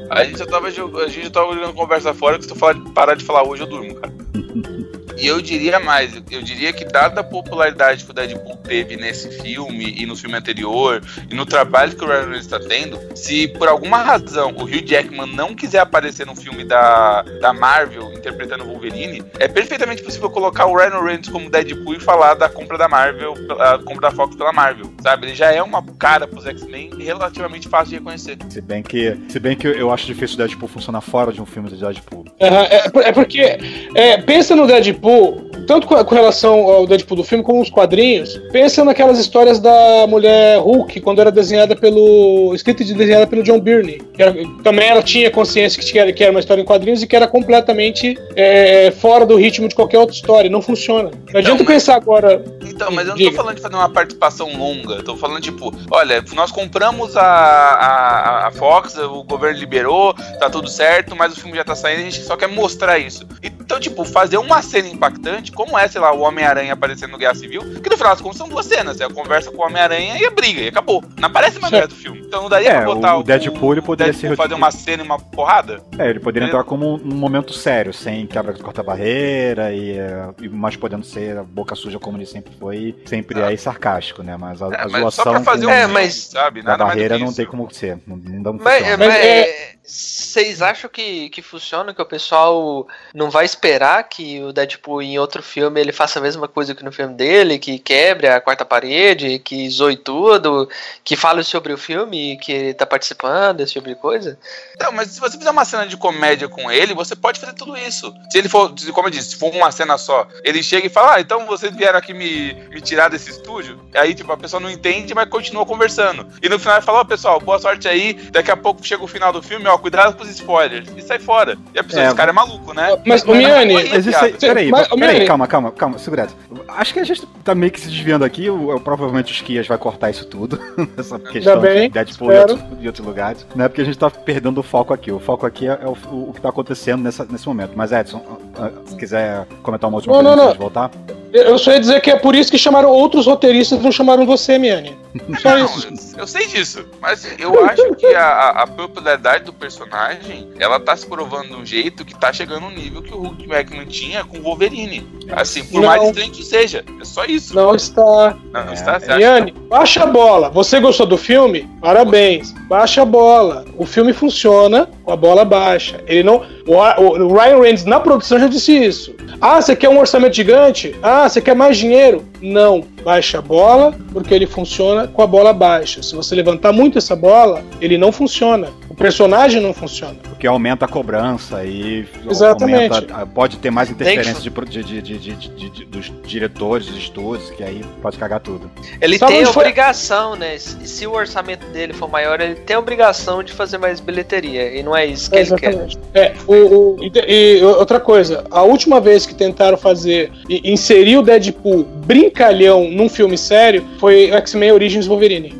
A 0.10 0.24
gente 0.24 0.39
já 0.39 0.45
tava, 0.45 0.67
a 0.67 0.72
gente 0.72 1.24
já 1.24 1.30
tava 1.30 1.54
jogando 1.54 1.74
conversa 1.74 2.13
fora 2.13 2.38
que 2.38 2.43
se 2.43 2.50
tu 2.50 2.56
falar 2.56 2.76
parar 2.93 3.15
de 3.15 3.24
falar 3.24 3.48
hoje, 3.48 3.63
eu 3.63 3.67
durmo, 3.67 3.95
cara. 3.95 4.13
E 5.20 5.28
eu 5.28 5.42
diria 5.42 5.80
mais, 5.80 6.14
eu 6.32 6.42
diria 6.42 6.72
que 6.72 6.86
dada 6.86 7.22
a 7.22 7.24
popularidade 7.24 8.06
que 8.06 8.12
o 8.12 8.14
Deadpool 8.14 8.56
teve 8.58 8.96
nesse 8.96 9.30
filme 9.42 9.96
e 9.98 10.06
no 10.06 10.16
filme 10.16 10.38
anterior, 10.38 11.02
e 11.30 11.36
no 11.36 11.46
trabalho 11.46 11.96
que 11.96 12.04
o 12.04 12.08
Ryan 12.08 12.20
Reynolds 12.20 12.46
está 12.46 12.60
tendo, 12.60 12.98
se 13.16 13.48
por 13.50 13.68
alguma 13.68 13.98
razão 13.98 14.52
o 14.52 14.64
Hugh 14.64 14.86
Jackman 14.86 15.34
não 15.34 15.54
quiser 15.54 15.80
aparecer 15.80 16.26
no 16.26 16.36
filme 16.36 16.64
da, 16.64 17.24
da 17.42 17.54
Marvel 17.54 18.14
interpretando 18.14 18.64
o 18.64 18.68
Wolverine, 18.68 19.24
é 19.40 19.48
perfeitamente 19.48 20.04
possível 20.04 20.30
colocar 20.30 20.66
o 20.66 20.76
Ryan 20.76 21.02
Reynolds 21.02 21.30
como 21.30 21.50
Deadpool 21.50 21.96
e 21.96 22.00
falar 22.00 22.36
da 22.36 22.48
compra 22.48 22.78
da 22.78 22.88
Marvel, 22.88 23.34
a 23.60 23.78
compra 23.80 24.10
da 24.10 24.12
Fox 24.12 24.36
pela 24.36 24.54
Marvel, 24.54 24.92
sabe? 25.02 25.28
Ele 25.28 25.36
já 25.36 25.52
é 25.52 25.62
uma 25.62 25.84
cara 25.98 26.28
pros 26.28 26.46
X-Men 26.46 26.92
relativamente 26.98 27.68
fácil 27.68 27.90
de 27.90 27.96
reconhecer. 27.96 28.38
Se 28.50 28.62
bem 28.62 28.82
que, 28.82 29.18
se 29.28 29.40
bem 29.40 29.56
que 29.56 29.68
eu 29.68 29.92
acho 29.92 30.06
difícil 30.06 30.36
o 30.36 30.38
Deadpool 30.38 30.70
funcionar 30.70 31.02
fora 31.02 31.34
de 31.34 31.42
um 31.42 31.46
filme 31.46 31.70
de 31.70 31.78
Deadpool. 31.78 32.26
É, 32.40 33.10
é 33.10 33.12
porque 33.12 33.58
é, 33.96 34.18
pensa 34.18 34.56
no 34.56 34.68
Deadpool, 34.68 35.09
不 35.10 35.49
tanto 35.70 35.86
com, 35.86 36.16
relação 36.16 36.62
ao 36.62 36.88
Deadpool 36.88 37.18
do 37.18 37.24
filme 37.24 37.44
como 37.44 37.62
os 37.62 37.70
quadrinhos, 37.70 38.42
pensa 38.52 38.84
naquelas 38.84 39.20
histórias 39.20 39.60
da 39.60 40.08
mulher 40.08 40.58
Hulk 40.58 41.00
quando 41.00 41.22
era 41.22 41.32
desenhada 41.32 41.76
pelo. 41.76 42.56
escrita 42.56 42.82
e 42.82 42.92
desenhada 42.92 43.28
pelo 43.28 43.44
John 43.44 43.60
Byrne. 43.60 44.02
era- 44.18 44.34
também 44.64 44.88
ela 44.88 45.04
tinha 45.04 45.30
consciência 45.30 45.80
que 45.80 46.00
era, 46.00 46.12
que 46.12 46.24
era 46.24 46.32
uma 46.32 46.40
história 46.40 46.60
em 46.60 46.66
quadrinhos 46.66 47.04
e 47.04 47.08
que 47.08 47.16
era 47.16 47.28
completamente 47.28 48.18
é, 48.36 48.90
fora 48.90 49.28
do 49.28 49.36
ritmo 49.36 49.68
de 49.68 49.76
qualquer 49.76 50.00
outra 50.00 50.16
história. 50.16 50.50
Não 50.50 50.60
funciona. 50.60 51.12
Não 51.32 51.40
adianta 51.40 51.64
pensar 51.64 51.98
agora. 51.98 52.44
Então, 52.68 52.90
mas 52.90 53.06
eu 53.06 53.10
não 53.12 53.18
Diga. 53.18 53.30
tô 53.30 53.38
falando 53.38 53.56
de 53.58 53.62
fazer 53.62 53.76
uma 53.76 53.90
participação 53.90 54.52
longa. 54.58 54.96
Eu 54.96 55.04
tô 55.04 55.16
falando, 55.18 55.40
tipo, 55.42 55.72
olha, 55.92 56.24
nós 56.34 56.52
compramos 56.52 57.16
a, 57.16 57.22
a, 57.22 58.48
a 58.48 58.52
Fox, 58.52 58.98
o 58.98 59.24
governo 59.24 59.60
liberou, 59.60 60.16
tá 60.40 60.50
tudo 60.50 60.68
certo, 60.68 61.16
mas 61.16 61.34
o 61.34 61.40
filme 61.40 61.56
já 61.56 61.64
tá 61.64 61.76
saindo, 61.76 62.00
a 62.00 62.04
gente 62.06 62.24
só 62.24 62.36
quer 62.36 62.48
mostrar 62.48 62.98
isso. 62.98 63.28
Então, 63.44 63.80
tipo, 63.80 64.04
fazer 64.04 64.38
uma 64.38 64.64
cena 64.64 64.88
impactante, 64.88 65.52
como 65.60 65.78
é, 65.78 65.89
sei 65.89 66.00
lá, 66.00 66.13
o 66.13 66.22
Homem-Aranha 66.22 66.72
aparecendo 66.72 67.12
no 67.12 67.17
Guerra 67.17 67.36
Civil, 67.36 67.60
que 67.82 67.89
no 67.89 67.98
final 67.98 68.13
das 68.13 68.22
contas 68.22 68.38
são 68.38 68.48
duas 68.48 68.65
cenas. 68.65 69.02
É 69.02 69.04
a 69.04 69.10
conversa 69.10 69.52
com 69.52 69.62
o 69.62 69.65
Homem-Aranha 69.65 70.17
e 70.17 70.26
a 70.26 70.32
briga, 70.32 70.62
e 70.62 70.69
acabou. 70.69 71.04
Não 71.17 71.28
aparece 71.28 71.60
mais 71.60 71.69
do 71.89 71.93
filme. 71.95 72.22
Então 72.26 72.43
não 72.43 72.50
daria 72.50 72.69
É, 72.69 72.76
pra 72.78 72.86
botar 72.86 73.17
o 73.17 73.24
Deadpool 73.24 73.74
ele 73.74 73.82
poderia 73.82 74.13
Deadpool 74.13 74.30
ser 74.32 74.38
fazer 74.38 74.54
uma 74.54 74.72
cena 74.72 75.04
e 75.04 75.06
uma 75.06 75.19
porrada? 75.19 75.84
É, 75.98 76.10
ele 76.10 76.22
poderia 76.22 76.48
entrar 76.48 76.63
como 76.63 76.95
um, 76.95 76.95
um 76.95 77.15
momento 77.15 77.52
sério, 77.52 77.93
sem 77.93 78.26
quebra 78.26 78.54
de 78.54 78.63
corta-barreira 78.63 79.74
e, 79.74 79.98
é, 79.98 80.30
e 80.41 80.48
mais 80.48 80.78
podendo 80.78 81.04
ser 81.06 81.38
a 81.38 81.43
boca 81.43 81.76
suja 81.76 82.00
como 82.00 82.17
ele 82.17 82.26
sempre 82.26 82.54
foi, 82.58 82.95
sempre 83.06 83.41
é 83.41 83.52
e 83.54 83.58
sarcástico, 83.58 84.24
né? 84.24 84.38
Mas 84.38 84.62
a, 84.62 84.67
a 84.67 84.88
mas 84.88 85.13
só 85.13 85.24
pra 85.24 85.41
fazer 85.41 85.65
com 85.65 85.72
um 85.72 85.76
É, 85.76 85.88
mas- 85.88 86.30
sabe? 86.32 86.62
da 86.62 86.72
Nada 86.72 86.86
barreira 86.86 87.17
não 87.17 87.34
tem 87.34 87.45
como 87.45 87.69
ser, 87.74 88.00
não, 88.08 88.15
não 88.15 88.41
dá 88.43 88.54
Mas, 88.54 88.80
funciona. 88.80 89.06
mas, 89.06 89.15
é, 89.15 89.76
vocês 89.84 90.62
acham 90.62 90.89
que, 90.89 91.30
que 91.30 91.41
funciona, 91.41 91.93
que 91.93 92.02
o 92.02 92.06
pessoal 92.06 92.88
não 93.13 93.30
vai 93.32 93.43
esperar 93.43 94.04
que 94.08 94.41
o 94.43 94.54
Deadpool 94.54 95.02
em 95.02 95.17
outro 95.17 95.41
filme 95.50 95.82
ele 95.82 95.92
faça 95.92 96.20
a 96.20 96.22
mesma 96.22 96.48
coisa 96.48 96.76
que 96.76 96.84
no 96.86 96.92
filme 96.92 97.14
dele, 97.16 97.58
que 97.60 97.80
quebre 97.80 98.28
a 98.28 98.40
quarta 98.40 98.64
parede, 98.64 99.40
que 99.40 99.70
zoe 99.70 99.98
tudo, 99.98 100.70
que 101.04 101.16
fale 101.16 101.44
sobre 101.44 101.74
o 101.74 101.78
filme 101.78 102.38
que 102.38 102.52
ele 102.52 102.74
tá 102.74 102.86
participando, 102.86 103.62
esse 103.62 103.74
tipo 103.74 103.88
de 103.90 103.96
coisa. 103.96 104.38
Não, 104.80 104.92
mas 104.92 105.10
se 105.10 105.20
você 105.20 105.38
fizer 105.38 105.50
uma 105.50 105.66
cena 105.66 105.86
de 105.88 105.98
comédia 105.98 106.48
com 106.48 106.72
ele, 106.72 106.94
você 106.94 107.16
pode 107.16 107.40
fazer 107.40 107.54
tudo 107.54 107.76
isso. 107.76 108.14
Se 108.30 108.38
ele 108.38 108.48
for, 108.48 108.72
como 108.94 109.08
eu 109.08 109.12
disse, 109.12 109.32
se 109.32 109.36
for 109.38 109.54
uma 109.54 109.72
cena 109.72 109.98
só, 109.98 110.28
ele 110.44 110.62
chega 110.62 110.88
e 110.88 110.90
fala, 110.90 111.16
ah, 111.16 111.22
então 111.22 111.46
vocês 111.46 111.76
vieram 111.76 111.98
aqui 112.00 112.14
me, 112.14 112.54
me 112.70 112.80
tirar 112.82 113.10
desse 113.10 113.32
estúdio. 113.32 113.80
Aí, 113.96 114.14
tipo, 114.14 114.32
a 114.32 114.38
pessoa 114.38 114.60
não 114.60 114.70
entende, 114.70 115.14
mas 115.14 115.28
continua 115.30 115.66
conversando. 115.66 116.28
E 116.42 116.48
no 116.48 116.60
final 116.60 116.78
ele 116.78 116.86
fala, 116.86 117.00
ó, 117.00 117.04
pessoal, 117.04 117.40
boa 117.40 117.60
sorte 117.60 117.88
aí. 117.88 118.14
Daqui 118.32 118.52
a 118.52 118.58
pouco 118.58 118.86
chega 118.86 119.04
o 119.04 119.08
final 119.08 119.34
do 119.34 119.42
filme, 119.42 119.68
ó, 119.68 119.78
cuidado 119.78 120.16
com 120.16 120.24
os 120.24 120.30
spoilers. 120.30 120.88
E 120.96 121.02
sai 121.02 121.20
fora. 121.20 121.58
E 121.74 121.80
a 121.80 121.84
pessoa, 121.84 122.04
É, 122.04 122.08
esse 122.08 122.16
cara 122.16 122.30
é 122.32 122.34
maluco, 122.34 122.74
né? 122.74 123.02
Mas, 123.06 123.24
ô, 123.24 123.34
Miane, 123.34 123.74
Mas 123.74 124.06
isso 124.06 124.18
aí, 124.24 124.34
peraí, 124.34 124.70
Mas, 124.70 124.88
peraí, 124.88 125.00
Miane- 125.00 125.28
calma, 125.47 125.69
calma, 125.69 125.71
calma, 125.71 125.97
segura 125.99 126.23
essa. 126.23 126.36
Acho 126.67 126.93
que 126.93 126.99
a 126.99 127.04
gente 127.04 127.25
tá 127.43 127.54
meio 127.56 127.71
que 127.71 127.80
se 127.80 127.88
desviando 127.89 128.23
aqui, 128.25 128.49
o, 128.49 128.75
o- 128.75 128.80
provavelmente 128.80 129.32
os 129.32 129.41
Kias 129.41 129.67
vai 129.67 129.78
cortar 129.78 130.10
isso 130.10 130.25
tudo, 130.25 130.60
essa 130.97 131.17
questão 131.19 131.60
bem, 131.60 131.88
de 131.88 131.93
Deadpool 131.93 132.32
e 132.32 132.88
outros, 132.88 133.06
lugares, 133.06 133.45
né, 133.56 133.67
porque 133.67 133.82
a 133.82 133.86
gente 133.86 133.97
tá 133.97 134.10
perdendo 134.10 134.60
o 134.60 134.63
foco 134.63 134.93
aqui, 134.93 135.12
o 135.12 135.19
foco 135.19 135.45
aqui 135.45 135.67
é, 135.67 135.80
é 135.82 135.88
o, 135.88 135.95
o- 136.12 136.30
o 136.30 136.34
que 136.34 136.41
tá 136.41 136.49
acontecendo 136.49 137.02
nessa, 137.04 137.25
nesse 137.25 137.47
momento, 137.47 137.71
mas 137.75 137.91
Edson, 137.91 138.21
ah, 138.58 138.65
ah, 138.65 138.71
se 138.86 138.95
quiser 138.95 139.45
comentar 139.63 139.89
uma 139.89 139.97
última 139.97 140.15
Não, 140.15 140.21
coisa 140.23 140.36
não, 140.36 140.43
antes 140.43 140.54
de 140.54 140.60
voltar. 140.60 140.91
Eu 141.32 141.58
só 141.58 141.72
ia 141.72 141.80
dizer 141.80 142.02
que 142.02 142.10
é 142.10 142.15
por 142.15 142.36
isso 142.36 142.50
que 142.52 142.58
chamaram 142.58 142.89
outros 142.89 143.26
roteiristas, 143.28 143.80
não 143.82 143.92
chamaram 143.92 144.26
você, 144.26 144.58
Miane. 144.58 144.98
Só 145.42 145.58
Não, 145.58 145.65
isso. 145.65 146.15
eu 146.18 146.28
sei 146.28 146.46
disso, 146.46 146.86
mas 147.02 147.28
eu 147.39 147.65
acho 147.65 147.96
que 147.96 148.06
a, 148.08 148.50
a- 148.62 148.68
popularidade 148.68 149.44
do 149.44 149.52
personagem, 149.52 150.48
ela 150.60 150.80
tá 150.80 150.96
se 150.96 151.06
provando 151.08 151.48
de 151.48 151.56
um 151.56 151.65
jeito 151.65 152.06
que 152.06 152.13
tá 152.18 152.32
chegando 152.32 152.62
no 152.62 152.70
nível 152.72 153.02
que 153.02 153.12
o 153.13 153.18
Hulk 153.18 153.48
Jackman 153.48 153.86
tinha 153.88 154.24
com 154.24 154.38
o 154.38 154.42
Wolverine. 154.44 155.08
Assim, 155.32 155.63
por 155.63 155.82
Não. 155.82 155.88
mais 155.89 156.04
estranho 156.04 156.32
que 156.32 156.44
seja, 156.44 156.84
é 157.02 157.04
só 157.06 157.26
isso. 157.26 157.56
Não 157.56 157.74
está. 157.76 158.36
Não, 158.52 158.65
não 158.65 158.74
está, 158.74 159.00
você 159.00 159.06
acha? 159.08 159.18
Miane, 159.18 159.52
baixa 159.68 160.04
a 160.04 160.08
bola. 160.08 160.50
Você 160.52 160.80
gostou 160.80 161.06
do 161.08 161.18
filme? 161.18 161.68
Parabéns. 161.82 162.52
Baixa 162.68 163.02
a 163.02 163.06
bola. 163.06 163.65
O 163.78 163.86
filme 163.86 164.13
funciona 164.13 164.88
com 165.04 165.12
a 165.12 165.15
bola 165.15 165.44
baixa. 165.44 166.04
Ele 166.08 166.22
não. 166.24 166.46
O, 166.68 166.74
o 166.76 167.34
Ryan 167.34 167.56
Reynolds 167.62 167.86
na 167.86 168.00
produção 168.00 168.39
já 168.39 168.48
disse 168.48 168.72
isso. 168.78 169.15
Ah, 169.42 169.60
você 169.62 169.76
quer 169.76 169.89
um 169.89 170.00
orçamento 170.00 170.36
gigante? 170.36 170.96
Ah, 171.02 171.19
você 171.28 171.42
quer 171.42 171.56
mais 171.56 171.78
dinheiro? 171.78 172.29
Não. 172.41 172.84
Baixa 173.04 173.39
a 173.39 173.41
bola, 173.41 173.95
porque 174.12 174.34
ele 174.34 174.45
funciona 174.45 175.08
com 175.08 175.21
a 175.21 175.28
bola 175.28 175.54
baixa. 175.54 176.02
Se 176.04 176.15
você 176.15 176.36
levantar 176.36 176.71
muito 176.73 176.97
essa 176.97 177.15
bola, 177.15 177.63
ele 177.82 177.97
não 177.97 178.12
funciona. 178.12 178.69
O 178.89 178.93
personagem 178.95 179.62
não 179.62 179.73
funciona. 179.73 180.15
Porque 180.30 180.45
aumenta 180.47 180.86
a 180.86 180.88
cobrança 180.88 181.63
e 181.65 182.06
Exatamente. 182.30 182.93
aumenta- 182.93 183.25
pode 183.28 183.58
ter 183.58 183.69
mais 183.71 183.89
interferência 183.89 184.41
de, 184.41 184.49
de- 184.49 184.84
de- 184.84 185.02
de- 185.02 185.17
de- 185.19 185.49
de- 185.49 185.69
de- 185.69 185.86
dos 185.86 186.12
diretores, 186.25 186.88
dos 186.88 186.97
estúdios, 186.97 187.49
que 187.52 187.63
aí 187.63 187.82
pode 188.02 188.17
cagar 188.17 188.39
tudo. 188.39 188.69
Ele 189.02 189.17
Sabe 189.17 189.32
tem 189.34 189.41
onde 189.43 189.54
foi- 189.54 189.63
obrigação, 189.63 190.36
né? 190.36 190.58
Se, 190.58 190.88
se 190.88 191.08
o 191.08 191.13
orçamento 191.13 191.65
dele 191.67 191.93
for 191.93 192.10
maior, 192.10 192.39
ele 192.41 192.56
tem 192.56 192.75
a 192.75 192.80
obrigação 192.80 193.43
de 193.43 193.52
fazer 193.54 193.78
mais 193.78 193.99
bilheteria. 193.99 194.78
E 194.78 194.84
não 194.84 194.95
é 194.95 195.06
isso 195.06 195.30
que 195.30 195.38
ele 195.38 195.56
quer. 195.56 195.88
É, 196.13 196.34
o, 196.47 196.54
o- 196.54 196.97
e, 197.02 197.58
e 197.60 197.63
outra 197.63 197.99
coisa, 197.99 198.43
a 198.52 198.62
última 198.63 198.99
vez 198.99 199.25
que 199.25 199.34
tentaram 199.36 199.78
fazer 199.78 200.32
e 200.49 200.71
inserir 200.71 201.17
o 201.17 201.21
Deadpool 201.21 201.86
brincalhão 202.10 202.89
num 202.89 203.08
filme 203.08 203.38
sério 203.38 203.86
foi 204.00 204.32
X-Men 204.32 204.72
Origins 204.72 205.06
Wolverine. 205.06 205.54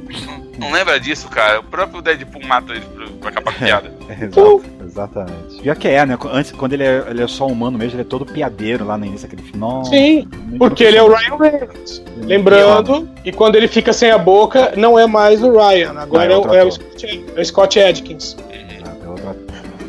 Não 0.58 0.72
lembra 0.72 1.00
disso, 1.00 1.30
cara? 1.30 1.60
O 1.60 1.64
próprio 1.64 2.02
Deadpool 2.02 2.44
mata 2.46 2.74
ele 2.74 2.84
pra, 3.22 3.30
acabar 3.30 3.54
com 3.54 3.64
a 3.64 3.68
piada. 3.68 3.94
Exato, 4.20 4.64
exatamente. 4.84 5.62
Pior 5.62 5.76
que 5.76 5.88
é, 5.88 6.04
né? 6.04 6.18
Antes, 6.34 6.52
quando 6.52 6.74
ele 6.74 6.84
é, 6.84 7.06
ele 7.08 7.22
é 7.22 7.28
só 7.28 7.46
humano 7.46 7.78
mesmo, 7.78 7.94
ele 7.94 8.02
é 8.02 8.06
todo 8.06 8.26
piadeiro 8.26 8.84
lá 8.84 8.98
no 8.98 9.06
início 9.06 9.28
daquele 9.30 9.44
filme. 9.44 9.60
Nossa, 9.60 9.92
Sim, 9.92 10.28
porque 10.58 10.84
ele 10.84 10.98
é 10.98 11.04
o 11.04 11.14
Ryan 11.14 11.38
Reynolds. 11.38 12.04
Lembrando, 12.18 13.08
e 13.24 13.32
quando 13.32 13.56
ele 13.56 13.68
fica 13.68 13.94
sem 13.94 14.10
a 14.10 14.18
boca, 14.18 14.74
não 14.76 14.98
é 14.98 15.06
mais 15.06 15.44
o 15.44 15.52
Ryan, 15.52 15.94
agora 15.96 16.24
Ah, 16.24 16.26
é 16.26 16.34
é, 16.34 16.38
o, 16.38 16.56
é 16.56 16.66
o. 16.66 16.72
Scott, 16.72 17.24
é 17.36 17.40
o 17.40 17.46
Scott 17.46 17.80
Adkins. 17.80 18.36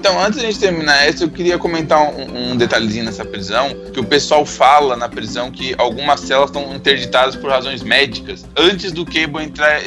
Então, 0.01 0.19
antes 0.19 0.41
de 0.41 0.47
a 0.47 0.51
gente 0.51 0.59
terminar 0.59 1.07
essa, 1.07 1.25
eu 1.25 1.29
queria 1.29 1.59
comentar 1.59 2.01
um, 2.01 2.53
um 2.53 2.57
detalhezinho 2.57 3.05
nessa 3.05 3.23
prisão, 3.23 3.69
que 3.93 4.01
o 4.01 4.05
pessoal 4.05 4.47
fala 4.47 4.97
na 4.97 5.11
prisão 5.11 5.51
que 5.51 5.75
algumas 5.77 6.21
celas 6.21 6.49
estão 6.49 6.75
interditadas 6.75 7.37
por 7.37 7.51
razões 7.51 7.83
médicas, 7.83 8.47
antes 8.57 8.93
do 8.93 9.05
Cable 9.05 9.45
entrar 9.45 9.79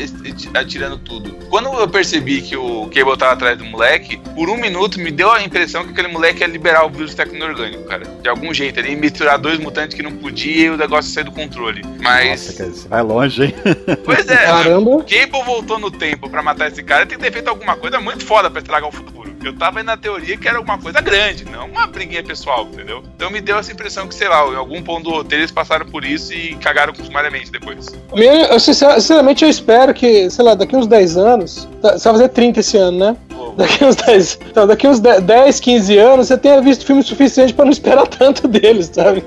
atirando 0.54 1.00
tudo. 1.00 1.32
Quando 1.50 1.74
eu 1.80 1.88
percebi 1.88 2.44
que 2.44 2.56
o 2.56 2.88
Cable 2.94 3.18
tava 3.18 3.34
atrás 3.34 3.58
do 3.58 3.66
moleque, 3.66 4.18
por 4.36 4.52
um 4.52 4.58
minuto 4.58 5.00
me 5.00 5.10
deu 5.10 5.32
a 5.32 5.42
impressão 5.42 5.84
que 5.84 5.90
aquele 5.90 6.10
moleque 6.10 6.42
ia 6.42 6.48
liberar 6.48 6.86
o 6.86 6.92
vírus 6.92 7.16
tecno-orgânico, 7.16 7.84
cara. 7.86 8.06
De 8.22 8.30
algum 8.30 8.54
jeito, 8.54 8.80
ele 8.80 8.92
ia 8.92 8.98
misturar 8.98 9.40
dois 9.40 9.58
mutantes 9.58 9.96
que 9.98 10.04
não 10.04 10.12
podia 10.12 10.68
e 10.68 10.70
o 10.70 10.78
negócio 10.78 11.10
ia 11.10 11.14
sair 11.16 11.24
do 11.24 11.32
controle. 11.32 11.82
Mas... 12.00 12.30
Nossa, 12.30 12.54
cara, 12.54 12.72
vai 12.88 13.02
longe, 13.02 13.46
hein? 13.46 13.56
Pois 14.06 14.28
é, 14.28 14.36
Caramba. 14.36 14.92
o 14.92 15.04
Cable 15.04 15.44
voltou 15.44 15.80
no 15.80 15.90
tempo 15.90 16.30
pra 16.30 16.44
matar 16.44 16.68
esse 16.68 16.84
cara, 16.84 17.04
tem 17.04 17.18
que 17.18 17.24
ter 17.24 17.32
feito 17.32 17.48
alguma 17.48 17.76
coisa 17.76 18.00
muito 18.00 18.24
foda 18.24 18.52
pra 18.52 18.62
estragar 18.62 18.88
o 18.88 18.92
futuro. 18.92 19.33
Eu 19.44 19.54
tava 19.58 19.80
aí 19.80 19.84
na 19.86 19.98
teoria 19.98 20.38
que 20.38 20.48
era 20.48 20.58
alguma 20.58 20.78
coisa 20.78 21.02
grande, 21.02 21.46
não 21.46 21.66
uma 21.68 21.86
briguinha 21.88 22.24
pessoal, 22.24 22.66
entendeu? 22.72 23.04
Então 23.16 23.30
me 23.30 23.42
deu 23.42 23.58
essa 23.58 23.72
impressão 23.72 24.08
que, 24.08 24.16
sei 24.16 24.28
lá, 24.30 24.46
em 24.48 24.56
algum 24.56 24.82
ponto 24.82 25.04
do 25.04 25.10
roteiro 25.12 25.42
eles 25.44 25.52
passaram 25.52 25.86
por 25.86 26.06
isso 26.06 26.34
e 26.34 26.56
cagaram 26.56 26.94
sumariamente 26.96 27.52
depois. 27.52 27.88
Eu, 28.16 28.60
sincer- 28.60 28.94
sinceramente, 29.02 29.44
eu 29.44 29.50
espero 29.50 29.94
que, 29.94 30.30
sei 30.30 30.46
lá, 30.46 30.54
daqui 30.56 30.76
uns 30.76 30.88
10 30.88 31.18
anos. 31.18 31.68
tá- 31.82 31.98
Você 31.98 32.04
vai 32.10 32.14
fazer 32.14 32.30
30 32.30 32.60
esse 32.62 32.78
ano, 32.78 32.98
né? 33.00 33.18
Daqui 33.58 33.84
uns 33.86 33.96
10, 33.98 34.40
então, 34.50 34.66
daqui 34.66 34.88
uns 34.88 35.00
10, 35.00 35.22
10, 35.22 35.60
15 35.60 35.98
anos, 35.98 36.28
você 36.28 36.38
tenha 36.38 36.60
visto 36.62 36.86
filme 36.86 37.04
suficiente 37.04 37.54
pra 37.54 37.66
não 37.66 37.72
esperar 37.72 38.08
tanto 38.08 38.48
deles, 38.48 38.90
sabe? 38.92 39.24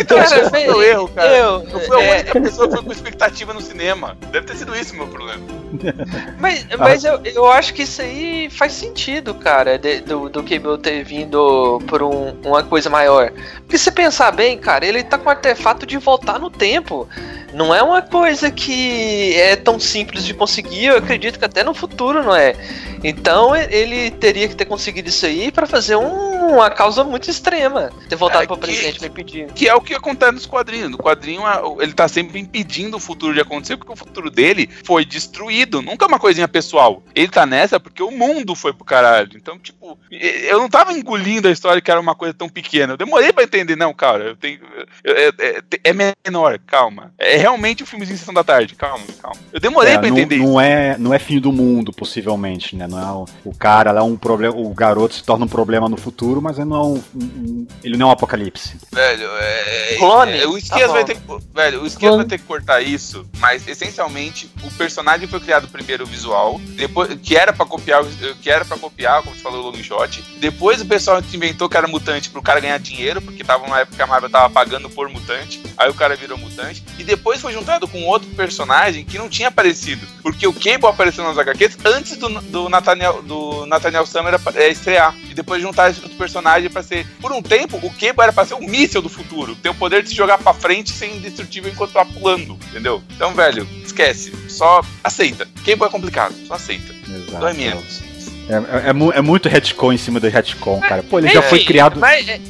Então, 0.00 0.18
Cara, 0.18 0.40
esse 0.40 0.50
foi 0.50 0.64
o 0.64 0.66
meu 0.66 0.78
bem, 0.78 0.88
erro, 0.90 1.08
cara. 1.08 1.28
eu- 1.36 1.62
Eu, 1.72 1.80
fui 1.80 1.96
a 1.96 2.02
é- 2.02 2.20
única 2.20 2.40
pessoa 2.40 2.68
que 2.68 2.74
foi 2.74 2.84
com 2.84 2.92
expectativa 2.92 3.54
no 3.54 3.60
cinema. 3.62 4.16
Deve 4.30 4.46
ter 4.46 4.56
sido 4.56 4.74
isso 4.76 4.92
o 4.94 4.96
meu 4.96 5.06
problema. 5.06 5.40
Mas, 6.40 6.66
mas 6.78 7.04
eu, 7.04 7.20
eu 7.24 7.46
acho 7.50 7.74
que 7.74 7.82
isso 7.82 8.00
aí 8.00 8.48
faz 8.50 8.72
sentido, 8.72 9.34
cara, 9.34 9.78
de- 9.78 10.00
do, 10.00 10.28
do 10.28 10.42
Cable 10.42 10.78
ter 10.78 11.02
vindo 11.04 11.80
por 11.86 12.02
um- 12.02 12.34
uma 12.44 12.62
coisa 12.62 12.88
maior. 12.88 13.32
Porque 13.58 13.76
se 13.76 13.90
pensar 13.90 14.30
bem, 14.30 14.56
cara, 14.56 14.86
ele 14.86 15.02
tá 15.02 15.18
com 15.18 15.26
o 15.26 15.30
artefato 15.30 15.84
de 15.84 15.98
voltar 15.98 16.38
no 16.38 16.48
tempo. 16.50 17.08
Não 17.52 17.74
é 17.74 17.82
uma 17.82 18.02
coisa 18.02 18.50
que 18.50 19.34
é 19.34 19.56
tão 19.56 19.80
simples 19.80 20.24
de 20.24 20.34
conseguir, 20.34 20.86
eu 20.86 20.96
acredito 20.98 21.38
que 21.38 21.44
até 21.44 21.64
no 21.64 21.74
futuro 21.74 22.22
não 22.22 22.34
é. 22.36 22.54
Então 23.02 23.54
ele 23.56 24.10
teria 24.10 24.48
que 24.48 24.54
ter 24.56 24.64
conseguido 24.64 25.08
isso 25.08 25.24
aí 25.26 25.50
pra 25.50 25.66
fazer 25.66 25.96
um- 25.96 26.38
uma 26.48 26.70
causa 26.70 27.04
muito 27.04 27.30
extrema. 27.30 27.90
Ter 28.08 28.16
voltado 28.16 28.44
É 28.44 28.46
pro 28.46 28.56
que- 28.56 28.62
presidente 28.62 29.00
me 29.02 29.10
pedir. 29.10 29.46
Que 29.52 29.68
é 29.68 29.74
o 29.74 29.80
que 29.80 29.94
acontece 29.94 30.32
nos 30.32 30.46
quadrinhos. 30.46 30.90
No 30.90 30.98
quadrinho, 30.98 31.42
ele 31.80 31.92
tá 31.92 32.06
sempre 32.08 32.38
impedindo 32.40 32.96
o 32.96 33.00
futuro 33.00 33.34
de 33.34 33.40
acontecer, 33.40 33.76
porque 33.76 33.92
o 33.92 33.96
futuro 33.96 34.30
dele 34.30 34.68
foi 34.84 35.04
destruído. 35.04 35.57
Nunca 35.66 36.04
é 36.04 36.08
uma 36.08 36.18
coisinha 36.18 36.48
pessoal. 36.48 37.02
Ele 37.14 37.28
tá 37.28 37.44
nessa 37.46 37.78
porque 37.80 38.02
o 38.02 38.10
mundo 38.10 38.54
foi 38.54 38.72
pro 38.72 38.84
caralho. 38.84 39.30
Então, 39.36 39.58
tipo, 39.58 39.98
eu 40.10 40.58
não 40.58 40.68
tava 40.68 40.92
engolindo 40.92 41.48
a 41.48 41.50
história 41.50 41.80
que 41.82 41.90
era 41.90 42.00
uma 42.00 42.14
coisa 42.14 42.34
tão 42.34 42.48
pequena. 42.48 42.92
Eu 42.92 42.96
demorei 42.96 43.32
pra 43.32 43.44
entender, 43.44 43.76
não, 43.76 43.92
cara. 43.94 44.24
Eu 44.24 44.36
tenho. 44.36 44.60
eu- 45.04 45.14
É, 45.18 45.28
é- 45.38 45.62
é 45.84 45.92
menor, 45.92 46.58
calma. 46.66 47.12
É 47.18 47.36
realmente 47.36 47.82
o 47.82 47.86
filmezinho 47.86 48.14
de 48.16 48.20
Sessão 48.20 48.34
da 48.34 48.44
Tarde, 48.44 48.74
calma, 48.74 49.04
calma. 49.20 49.36
Eu 49.52 49.60
demorei 49.60 49.94
É, 49.94 49.98
pra 49.98 50.08
não, 50.08 50.16
entender 50.16 50.36
isso. 50.36 50.44
não 50.46 50.60
é, 50.60 50.96
não 50.98 51.14
é 51.14 51.18
fim 51.18 51.38
do 51.40 51.52
mundo, 51.52 51.92
possivelmente, 51.92 52.76
né? 52.76 52.86
Não 52.86 52.98
é 52.98 53.12
o, 53.12 53.26
o 53.50 53.54
cara 53.54 53.92
lá 53.92 54.00
é 54.00 54.02
um 54.04 54.16
problema, 54.16 54.54
o 54.56 54.72
garoto 54.74 55.14
se 55.14 55.22
torna 55.24 55.44
um 55.44 55.48
problema 55.48 55.88
no 55.88 55.96
futuro, 55.96 56.40
mas 56.42 56.58
ele 56.58 56.68
não 56.68 56.76
é 56.76 56.84
um, 56.84 57.02
um- 57.14 57.66
ele 57.82 57.96
não 57.96 58.06
é 58.06 58.08
um 58.10 58.12
apocalipse. 58.12 58.76
Velho, 58.92 59.28
é. 59.40 59.96
Clone? 59.98 60.38
é, 60.38 60.46
o 60.46 60.56
Esquias 60.58 60.88
Tá 60.88 60.92
vai 60.92 61.04
ter 61.04 61.14
que. 61.16 61.22
Velho, 61.54 61.82
o 61.82 61.86
Esquias 61.86 62.16
vai 62.16 62.24
ter 62.24 62.38
que 62.38 62.44
cortar 62.44 62.80
isso, 62.80 63.26
mas 63.38 63.66
essencialmente 63.66 64.50
o 64.62 64.70
personagem 64.72 65.26
foi 65.28 65.40
criado 65.48 65.66
primeiro 65.68 66.04
o 66.04 66.06
visual, 66.06 66.60
depois 66.76 67.18
que 67.22 67.34
era 67.34 67.54
pra 67.54 67.64
copiar, 67.64 68.04
que 68.42 68.50
era 68.50 68.66
para 68.66 68.76
copiar, 68.76 69.22
como 69.22 69.34
você 69.34 69.40
falou, 69.40 69.64
o 69.64 69.70
long 69.70 69.82
shot. 69.82 70.22
Depois 70.36 70.82
o 70.82 70.84
pessoal 70.84 71.22
inventou 71.32 71.70
que 71.70 71.76
era 71.76 71.88
mutante 71.88 72.28
pro 72.28 72.42
cara 72.42 72.60
ganhar 72.60 72.78
dinheiro, 72.78 73.22
porque 73.22 73.42
tava 73.42 73.64
numa 73.64 73.80
época 73.80 73.96
que 73.96 74.02
a 74.02 74.06
Marvel 74.06 74.28
tava 74.28 74.50
pagando 74.50 74.90
por 74.90 75.08
mutante. 75.08 75.62
Aí 75.78 75.88
o 75.88 75.94
cara 75.94 76.14
virou 76.16 76.36
mutante. 76.36 76.84
E 76.98 77.04
depois 77.04 77.40
foi 77.40 77.54
juntado 77.54 77.88
com 77.88 78.04
outro 78.04 78.28
personagem 78.30 79.06
que 79.06 79.16
não 79.16 79.26
tinha 79.26 79.48
aparecido. 79.48 80.06
Porque 80.20 80.46
o 80.46 80.52
Cable 80.52 80.86
apareceu 80.86 81.24
nas 81.24 81.38
HQs 81.38 81.78
antes 81.82 82.18
do, 82.18 82.28
do 82.42 82.68
Nathaniel, 82.68 83.22
do 83.22 83.64
Nathaniel 83.64 84.04
Summer 84.04 84.38
é, 84.54 84.68
estrear. 84.68 85.16
E 85.30 85.34
depois 85.34 85.62
juntaram 85.62 85.90
esse 85.90 86.02
outro 86.02 86.18
personagem 86.18 86.68
pra 86.68 86.82
ser. 86.82 87.06
Por 87.22 87.32
um 87.32 87.40
tempo, 87.40 87.78
o 87.78 87.90
Cable 87.90 88.22
era 88.22 88.32
pra 88.34 88.44
ser 88.44 88.54
um 88.54 88.68
míssil 88.68 89.00
do 89.00 89.08
futuro. 89.08 89.56
Ter 89.56 89.70
o 89.70 89.74
poder 89.74 90.02
de 90.02 90.10
se 90.10 90.14
jogar 90.14 90.36
pra 90.36 90.52
frente 90.52 90.90
sem 90.90 91.16
indestrutível 91.16 91.72
enquanto 91.72 91.92
tá 91.92 92.04
pulando. 92.04 92.58
Entendeu? 92.68 93.02
Então, 93.14 93.32
velho, 93.32 93.66
esquece. 94.02 94.32
Só 94.48 94.82
aceita. 95.02 95.46
Cable 95.64 95.84
é 95.84 95.88
complicado. 95.88 96.34
Só 96.46 96.54
aceita. 96.54 96.92
Exato. 97.08 97.38
Dói 97.38 97.54
menos. 97.54 98.00
É, 98.48 98.54
é- 98.54 98.90
é 98.90 99.18
é 99.18 99.22
muito 99.22 99.48
retcon 99.48 99.92
em 99.92 99.98
cima 99.98 100.18
do 100.20 100.28
retcon, 100.28 100.80
cara. 100.80 101.02
Pô, 101.02 101.18
ele 101.18 101.28
já 101.28 101.42
foi 101.42 101.58
Enfim, 101.58 101.66
criado. 101.66 102.00
Mas, 102.00 102.28
é, 102.28 102.40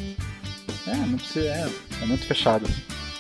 É, 0.87 0.95
não 0.95 1.19
precisa. 1.19 1.47
É, 1.49 1.69
é 2.03 2.07
muito 2.07 2.25
fechado. 2.27 2.69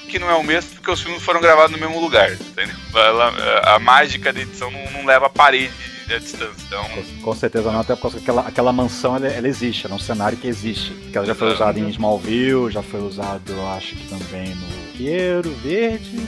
Que 0.08 0.18
não 0.18 0.30
é 0.30 0.34
o 0.34 0.42
mesmo 0.42 0.70
porque 0.70 0.90
os 0.90 1.02
filmes 1.02 1.22
foram 1.22 1.40
gravados 1.40 1.72
no 1.72 1.78
mesmo 1.78 2.00
lugar. 2.00 2.32
Entendeu? 2.32 2.74
Ela- 2.94 3.74
a 3.74 3.78
mágica 3.78 4.32
da 4.32 4.40
edição 4.40 4.70
não, 4.70 4.90
não 4.92 5.04
leva 5.04 5.26
a 5.26 5.28
parede 5.30 5.70
à 6.10 6.16
distância. 6.18 6.54
Então. 6.66 6.82
Com 7.20 7.34
certeza 7.34 7.70
não, 7.70 7.80
até 7.80 7.94
porque 7.94 8.18
aquela, 8.18 8.40
aquela 8.48 8.72
mansão 8.72 9.16
ela, 9.16 9.26
ela 9.28 9.46
existe, 9.46 9.84
ela 9.84 9.94
é 9.94 9.96
um 9.96 10.00
cenário 10.00 10.38
que 10.38 10.46
existe. 10.46 10.92
Que 11.12 11.18
ela 11.18 11.26
já 11.26 11.34
foi 11.34 11.52
usada 11.52 11.78
em 11.78 11.90
Smallville, 11.90 12.70
já 12.70 12.82
foi 12.82 13.00
usado, 13.00 13.52
eu 13.52 13.68
acho 13.68 13.96
que 13.96 14.08
também 14.08 14.54
no 14.54 14.87
arqueiro 14.98 15.50
verde. 15.62 16.18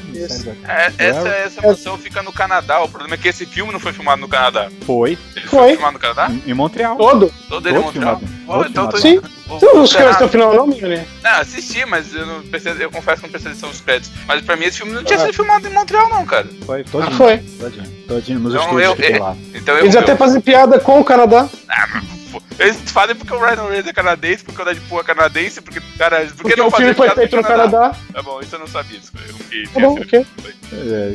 da- 0.64 0.72
É, 0.72 0.92
essa, 0.98 1.28
essa 1.28 1.62
mansão 1.62 1.98
fica 1.98 2.22
no 2.22 2.32
Canadá. 2.32 2.80
O 2.82 2.88
problema 2.88 3.14
é 3.14 3.18
que 3.18 3.28
esse 3.28 3.44
filme 3.44 3.72
não 3.72 3.80
foi 3.80 3.92
filmado 3.92 4.20
no 4.20 4.28
Canadá. 4.28 4.68
Foi. 4.86 5.18
Ele 5.36 5.46
Foi. 5.46 5.58
foi 5.60 5.72
filmado 5.72 5.92
no 5.94 5.98
Canadá? 5.98 6.28
Em, 6.30 6.50
em 6.50 6.54
Montreal. 6.54 6.96
Todo. 6.96 7.32
Todo 7.48 7.68
ele 7.68 7.78
é 7.78 7.80
Todo 7.82 7.86
Montreal? 7.94 8.18
filmado. 8.18 8.68
Então 8.70 8.88
tô-. 8.88 8.96
Sim. 8.98 9.20
vou- 9.46 9.58
Você 9.58 9.66
não 9.66 9.82
os 9.82 9.92
créditos 9.92 10.20
esperar. 10.20 10.20
no 10.22 10.28
final, 10.28 10.54
não, 10.54 10.66
Mini? 10.66 11.06
Não, 11.22 11.30
assisti, 11.40 11.84
mas 11.86 12.14
eu, 12.14 12.26
não 12.26 12.42
prestei- 12.42 12.74
eu 12.78 12.90
confesso 12.90 13.16
que 13.16 13.22
não 13.26 13.30
prestei 13.30 13.50
atenção 13.52 13.68
nos 13.68 13.80
créditos. 13.80 14.12
Mas 14.26 14.42
pra 14.42 14.56
mim 14.56 14.64
esse 14.66 14.78
filme 14.78 14.92
não 14.92 15.02
tinha 15.04 15.18
sido 15.18 15.32
filmado 15.34 15.66
em 15.66 15.72
Montreal, 15.72 16.08
não, 16.08 16.24
cara. 16.24 16.46
Foi, 16.64 16.84
todinho. 16.84 17.12
Ah, 17.12 17.16
foi. 17.16 17.38
Todinho, 17.38 17.86
todinho 18.06 18.38
nos 18.38 18.54
Então 18.54 18.78
estúdios 18.80 19.08
eu- 19.10 19.16
eu- 19.16 19.20
lá. 19.22 19.36
Então 19.54 19.74
eu. 19.76 19.84
Eles 19.84 19.94
eu- 19.94 20.00
até 20.00 20.16
fazem 20.16 20.40
piada 20.40 20.78
com 20.78 21.00
o 21.00 21.04
Canadá. 21.04 21.48
Ah, 21.68 21.88
mas, 21.94 22.04
pô, 22.30 22.42
Eles 22.58 22.76
fazem 22.90 23.14
porque 23.16 23.32
o 23.32 23.38
Ryan 23.38 23.56
Reynolds 23.56 23.86
é 23.86 23.92
canadense, 23.92 24.44
porque 24.44 24.62
o 24.62 24.64
Deadpool 24.64 25.00
é 25.00 25.04
canadense, 25.04 25.60
porque, 25.60 25.80
cara, 25.96 26.20
por 26.20 26.28
que 26.28 26.42
Porque 26.42 26.56
não 26.56 26.68
o 26.68 26.70
filme 26.70 26.94
foi 26.94 27.10
feito 27.10 27.36
no 27.36 27.42
Canadá. 27.42 27.94
Tá 28.12 28.22
bom, 28.22 28.40
isso 28.40 28.54
eu 28.54 28.60
não 28.60 28.66
sabia. 28.66 28.98
Isso 28.98 29.12
eu 29.14 29.68
Tá 29.72 29.80
bom, 29.80 30.00
ok. 30.00 30.26
É, 30.72 31.14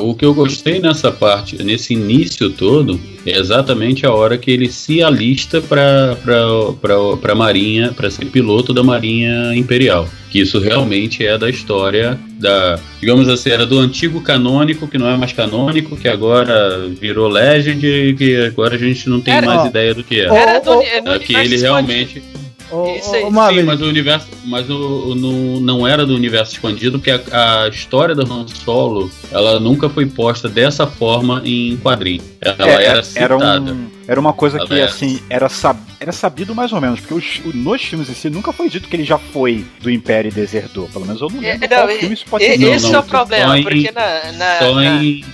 o 0.00 0.14
que 0.14 0.24
eu 0.24 0.32
gostei 0.34 0.80
nessa 0.80 1.10
parte, 1.12 1.62
nesse 1.62 1.94
início 1.94 2.50
todo, 2.50 2.98
é 3.24 3.38
exatamente 3.38 4.06
a 4.06 4.12
hora 4.12 4.38
que 4.38 4.50
ele 4.50 4.70
se 4.70 5.02
alista 5.02 5.60
para 5.60 6.16
para 7.20 7.34
marinha, 7.34 7.92
para 7.92 8.10
ser 8.10 8.26
piloto 8.26 8.72
da 8.72 8.82
marinha 8.82 9.54
imperial. 9.54 10.08
Que 10.30 10.40
isso 10.40 10.58
realmente 10.58 11.24
é 11.24 11.38
da 11.38 11.48
história 11.48 12.18
da, 12.38 12.78
digamos 13.00 13.28
assim, 13.28 13.50
era 13.50 13.64
do 13.64 13.78
antigo 13.78 14.20
canônico 14.20 14.86
que 14.88 14.98
não 14.98 15.08
é 15.08 15.16
mais 15.16 15.32
canônico, 15.32 15.96
que 15.96 16.08
agora 16.08 16.88
virou 17.00 17.28
legend 17.28 17.86
e 17.86 18.14
que 18.14 18.36
agora 18.46 18.74
a 18.74 18.78
gente 18.78 19.08
não 19.08 19.20
tem 19.20 19.34
Era- 19.34 19.46
mais 19.46 19.60
ó, 19.62 19.66
ideia 19.66 19.94
do 19.94 20.02
que 20.04 20.20
é. 20.20 20.24
Era 20.26 20.58
do, 20.58 20.74
no 20.74 20.82
É 20.82 21.18
que 21.18 21.34
ele 21.34 21.54
expandido. 21.54 22.45
Isso 22.96 23.14
aí. 23.14 23.22
Sim, 23.22 23.62
mas 23.64 23.80
o 23.80 23.84
universo, 23.86 24.26
mas 24.44 24.68
o, 24.68 25.10
o- 25.10 25.14
no- 25.14 25.60
não 25.60 25.86
era 25.86 26.04
do 26.04 26.14
universo 26.14 26.52
expandido, 26.52 26.98
porque 26.98 27.10
a, 27.12 27.62
a 27.64 27.68
história 27.68 28.14
do 28.14 28.22
Han 28.22 28.46
Solo, 28.48 29.10
ela 29.30 29.60
nunca 29.60 29.88
foi 29.88 30.06
posta 30.06 30.48
dessa 30.48 30.86
forma 30.86 31.40
em 31.44 31.76
quadrinho. 31.76 32.22
Ela 32.40 32.70
É, 32.82 32.84
era 32.86 33.02
citada. 33.02 33.72
um- 33.72 33.95
era 34.08 34.18
uma 34.20 34.32
coisa 34.32 34.58
Ela 34.58 34.66
que, 34.66 34.74
era- 34.74 34.84
assim, 34.86 35.20
era, 35.28 35.48
sab- 35.48 35.78
era 36.00 36.12
sabido 36.12 36.54
mais 36.54 36.72
ou 36.72 36.80
menos, 36.80 37.00
porque 37.00 37.14
os- 37.14 37.54
nos 37.54 37.82
filmes 37.82 38.08
em 38.08 38.14
si 38.14 38.30
nunca 38.30 38.52
foi 38.52 38.68
dito 38.68 38.88
que 38.88 38.96
ele 38.96 39.04
já 39.04 39.18
foi 39.18 39.64
do 39.80 39.90
Império 39.90 40.28
e 40.28 40.32
desertou. 40.32 40.88
Pelo 40.88 41.04
menos 41.06 41.20
eu 41.20 41.28
não 41.28 41.42
É, 41.42 41.52
lembro 41.52 41.68
não, 41.68 41.76
qual 41.76 41.90
e- 41.90 41.98
filme 41.98 42.14
isso 42.14 42.24
pode. 42.26 42.44
Não, 42.58 42.74
esse 42.74 42.86
não, 42.90 42.94
é 42.94 42.98
o 42.98 43.02
problema, 43.04 43.46
só 43.48 43.56
em- 43.56 43.62
porque 43.62 43.90
na. 43.92 44.32
na- 44.32 44.58
Só 44.58 44.74
na- 44.74 45.04
em. 45.04 45.24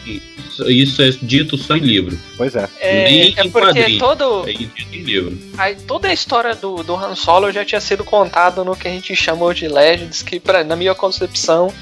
Isso, 0.69 1.01
é 1.03 1.11
dito 1.23 1.57
só 1.57 1.75
em 1.77 1.81
livro. 1.81 2.17
Pois 2.37 2.55
é. 2.55 2.69
é, 2.79 3.05
nem 3.05 3.29
é 3.37 3.43
porque 3.49 3.51
quadrinho. 3.73 3.99
todo, 3.99 4.47
É 4.49 4.53
dito 4.53 4.75
em 4.93 5.03
livro. 5.03 5.39
Aí, 5.57 5.75
toda 5.87 6.09
a 6.09 6.13
história 6.13 6.55
do, 6.55 6.83
do 6.83 6.95
Han 6.95 7.15
Solo 7.15 7.51
já 7.51 7.65
tinha 7.65 7.81
sido 7.81 8.05
contada 8.05 8.63
no 8.63 8.77
que 8.77 8.87
a 8.87 8.91
gente 8.91 9.17
chamou 9.17 9.55
de 9.55 9.67
Legends, 9.67 10.23
que 10.23 10.39
pra, 10.39 10.63
na 10.63 10.77
minha 10.77 10.95
concepção 10.95 11.73